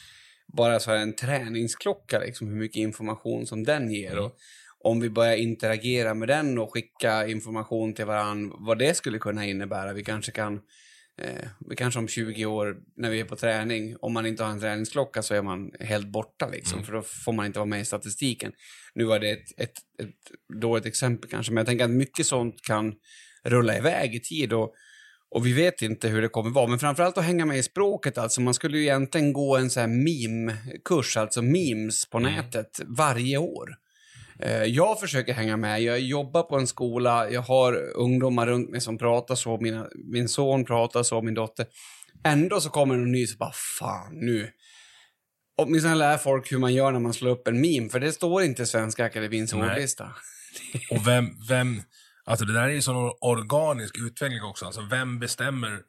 [0.57, 4.19] Bara så här en träningsklocka, liksom, hur mycket information som den ger.
[4.19, 4.37] Och
[4.83, 9.45] om vi börjar interagera med den och skicka information till varandra, vad det skulle kunna
[9.45, 9.93] innebära.
[9.93, 10.61] Vi kanske kan,
[11.17, 14.51] eh, vi kanske om 20 år när vi är på träning, om man inte har
[14.51, 17.81] en träningsklocka så är man helt borta liksom, för då får man inte vara med
[17.81, 18.51] i statistiken.
[18.95, 22.61] Nu var det ett, ett, ett dåligt exempel kanske, men jag tänker att mycket sånt
[22.61, 22.95] kan
[23.43, 24.73] rulla iväg i tid och,
[25.29, 26.67] och vi vet inte hur det kommer vara.
[26.67, 28.17] Men framförallt att hänga med i språket.
[28.17, 33.37] Alltså man skulle ju egentligen gå en sån här meme-kurs, alltså memes på nätet varje
[33.37, 33.69] år.
[34.39, 35.81] Eh, Jag försöker hänga med.
[35.81, 40.29] Jag jobbar på en skola, jag har ungdomar runt mig som pratar så, mina, min
[40.29, 41.65] son pratar så, min dotter.
[42.23, 44.51] Ändå så kommer någon ny så bara, fan nu.
[45.57, 48.43] Åtminstone lär folk hur man gör när man slår upp en meme, för det står
[48.43, 49.69] inte i Svenska Akademins Nej.
[49.69, 50.11] ordlista.
[50.91, 51.81] Och vem, vem,
[52.25, 54.65] alltså det där är ju sån organisk utveckling också.
[54.65, 55.79] Alltså vem bestämmer,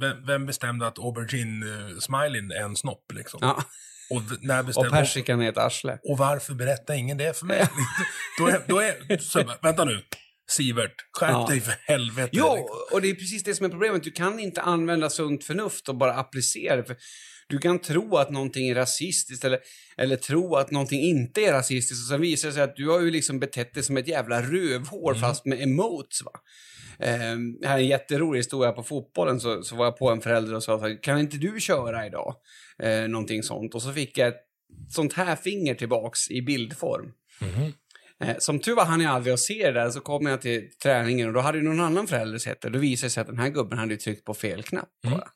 [0.00, 3.38] vem, vem bestämde att aubergine-smileyn är en snopp liksom?
[3.42, 3.62] Ja.
[4.10, 5.98] Och när Och bestämde, persikan är ett arsle.
[6.02, 7.68] och varför berättar ingen det för mig?
[8.38, 10.02] då är, då är, så, vänta nu,
[10.50, 11.46] Sivert, skärp Ja.
[11.48, 12.30] dig för helvete.
[12.32, 14.02] Jo, och det är precis det som är problemet.
[14.02, 16.84] Du kan inte använda sunt förnuft och bara applicera det.
[16.84, 16.96] För
[17.48, 19.58] du kan tro att någonting är rasistiskt eller,
[19.96, 23.00] eller tro att någonting inte är rasistiskt och sen visar det sig att du har
[23.00, 26.22] ju liksom betett dig som ett jävla rövhål fast med emotes.
[26.24, 26.32] Va?
[27.00, 30.54] Um, här är en jätterolig historia på fotbollen så, så var jag på en förälder
[30.54, 32.34] och sa så här, kan inte du köra idag?
[32.82, 33.74] Eh, någonting sånt.
[33.74, 34.40] Och så fick jag ett
[34.90, 37.12] sånt här finger tillbaks i bildform.
[38.24, 40.70] Eh, Som tur var hann jag aldrig att se det där, så kom jag till
[40.82, 42.70] träningen och då hade ju någon annan förälder sett det.
[42.70, 45.28] Då visade det sig att den här gubben hade tryckt på fel knapp bara.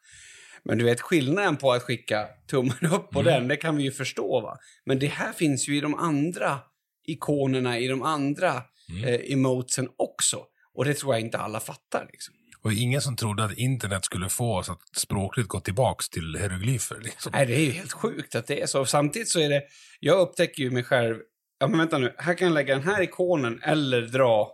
[0.64, 3.92] Men du vet, skillnaden på att skicka tummen upp på den, det kan vi ju
[3.92, 4.58] förstå va.
[4.84, 6.58] Men det här finns ju i de andra
[7.06, 8.62] ikonerna, i de andra
[9.04, 10.44] eh, emotesen också.
[10.74, 12.34] Och det tror jag inte alla fattar liksom.
[12.64, 17.00] Och ingen som trodde att internet skulle få oss att språkligt gå tillbaks till hieroglyfer.
[17.00, 17.32] Liksom.
[17.34, 18.84] Nej, det är ju helt sjukt att det är så.
[18.84, 19.62] Samtidigt så är det,
[20.00, 21.16] jag upptäcker ju mig själv,
[21.60, 24.52] ja men vänta nu, här kan jag lägga den här ikonen eller dra,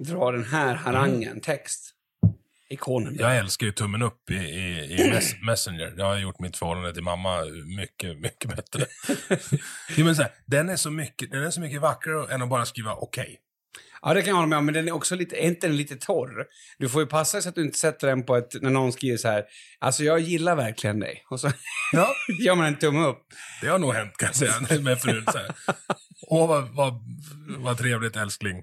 [0.00, 1.95] dra den här harangen, text.
[2.68, 3.16] Ikonen.
[3.18, 5.90] Jag älskar ju tummen upp i, i, i mess, Messenger.
[5.96, 7.44] Det har gjort mitt förhållande till mamma
[7.76, 8.86] mycket, mycket bättre.
[9.96, 12.48] jo, men så här, den, är så mycket, den är så mycket vackrare än att
[12.48, 13.40] bara skriva okej.
[14.02, 15.76] Ja, det kan jag hålla med om, men den är också lite, är inte den
[15.76, 16.46] lite torr?
[16.78, 19.16] Du får ju passa så att du inte sätter den på ett, när någon skriver
[19.16, 19.44] så här,
[19.78, 21.24] alltså jag gillar verkligen dig.
[21.30, 21.52] Och så
[21.92, 22.08] Ja.
[22.44, 23.26] gör man en tumme upp.
[23.62, 25.24] Det har nog hänt kan jag säga med frun.
[25.32, 25.50] Så här.
[26.28, 27.04] Åh, vad, vad,
[27.58, 28.62] vad trevligt älskling.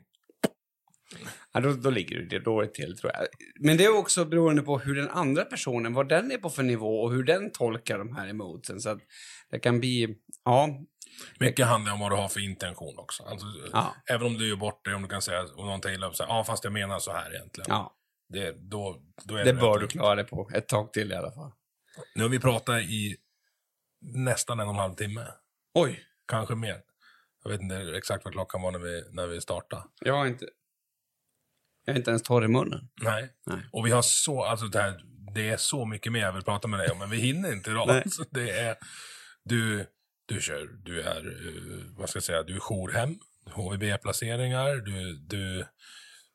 [1.51, 3.27] Ja, då, då ligger du det dåligt till, tror jag.
[3.59, 6.63] Men det är också beroende på hur den andra personen, vad den är på för
[6.63, 8.81] nivå och hur den tolkar de här emotsen.
[8.81, 8.99] Så att
[9.49, 10.15] det kan bli,
[10.45, 10.69] ja,
[11.39, 13.23] Mycket handlar om vad du har för intention också.
[13.23, 13.95] Alltså, Ja.
[14.09, 16.23] Även om du gör bort det, om du kan säga, om någon tar upp, så
[16.23, 17.65] här, ja fast jag menar så här egentligen.
[17.69, 17.95] ja.
[18.29, 21.15] Det, då, då är Det rätt bör du klara dig på ett tag till i
[21.15, 21.51] alla fall.
[22.15, 23.15] Nu har vi pratat i
[24.01, 25.27] nästan en och en halv timme.
[25.73, 26.81] Oj, Kanske mer.
[27.43, 29.83] Jag vet inte exakt vad klockan var när vi, när vi startade.
[29.99, 30.45] jag har inte...
[31.85, 32.89] Jag är inte ens torr i munnen.
[33.01, 33.29] Nej.
[33.45, 33.59] Nej.
[33.71, 35.01] Och vi har så, alltså det, här,
[35.35, 37.71] det är så mycket mer jag vill prata med dig om, men vi hinner inte
[37.71, 37.89] idag.
[37.89, 38.75] Alltså, det är,
[39.43, 39.85] du,
[40.25, 43.19] du kör, du är, eh, vad ska jag säga, du är jourhem,
[43.51, 45.65] HVB-placeringar, du, du,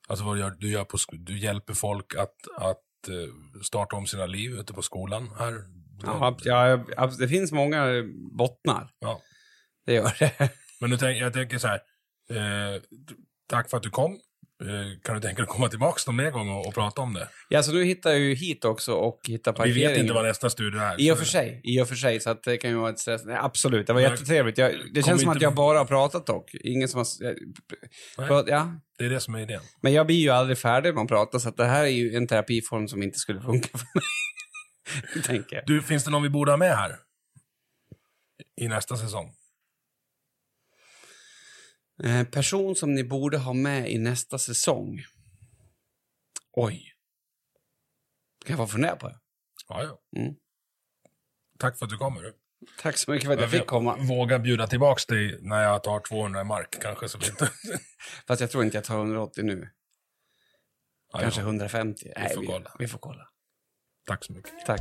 [0.08, 4.06] alltså vad du gör, du gör på, du hjälper folk att, att eh, starta om
[4.06, 5.54] sina liv ute på skolan här.
[6.02, 7.86] Ja, ja, ja, det finns många
[8.32, 8.90] bottnar.
[8.98, 9.22] Ja.
[9.86, 10.50] Det gör det.
[10.80, 11.80] Men nu tänk, jag tänker så här,
[12.30, 12.82] eh,
[13.48, 14.20] tack för att du kom.
[14.64, 17.14] Eh, kan du tänka dig att komma tillbaka någon mer gång och, och prata om
[17.14, 17.28] det?
[17.48, 19.89] Ja, så nu hittar ju hit också och hittar Vi parkering.
[19.89, 21.01] vet inte vad nästa studio är.
[21.01, 22.98] I och för sig, i och för sig, så att det kan ju vara ett
[22.98, 23.24] stress.
[23.24, 24.59] Nej, absolut, det var Men- jättetrevligt.
[24.59, 26.55] Jag, det känns som att jag bara har pratat dock.
[26.55, 27.06] Ingen som har...
[27.22, 28.28] Nej.
[28.28, 29.60] Prat, ja, Det är det som är idén.
[29.82, 32.16] men jag blir ju aldrig färdig med att prata, så att det här är ju
[32.16, 35.22] en terapiform som inte skulle funka för mig.
[35.24, 35.66] tänker jag.
[35.66, 36.97] Du, finns det någon vi borde ha med här?
[38.60, 39.32] i nästa säsong?
[42.04, 45.04] Eh, person som ni borde ha med i nästa säsong.
[46.52, 46.94] Oj.
[48.44, 49.18] Kan jag få fundera på det?
[49.68, 50.20] Ja, ja.
[50.20, 50.34] Mm.
[51.58, 52.22] Tack för att du kommer.
[52.22, 52.34] Du.
[52.78, 53.96] Tack så mycket för att jag fick komma.
[53.96, 57.08] Våga bjuda tillbaks dig när jag tar 200 i mark kanske.
[57.08, 57.50] Så inte...
[58.26, 59.70] Fast jag tror inte jag tar 180 nu.
[61.18, 61.46] Kanske ja.
[61.46, 62.12] 150.
[62.16, 62.76] Nej, får vi, kolla.
[62.78, 63.28] vi får kolla.
[64.06, 64.66] Tack så mycket.
[64.66, 64.80] Tack.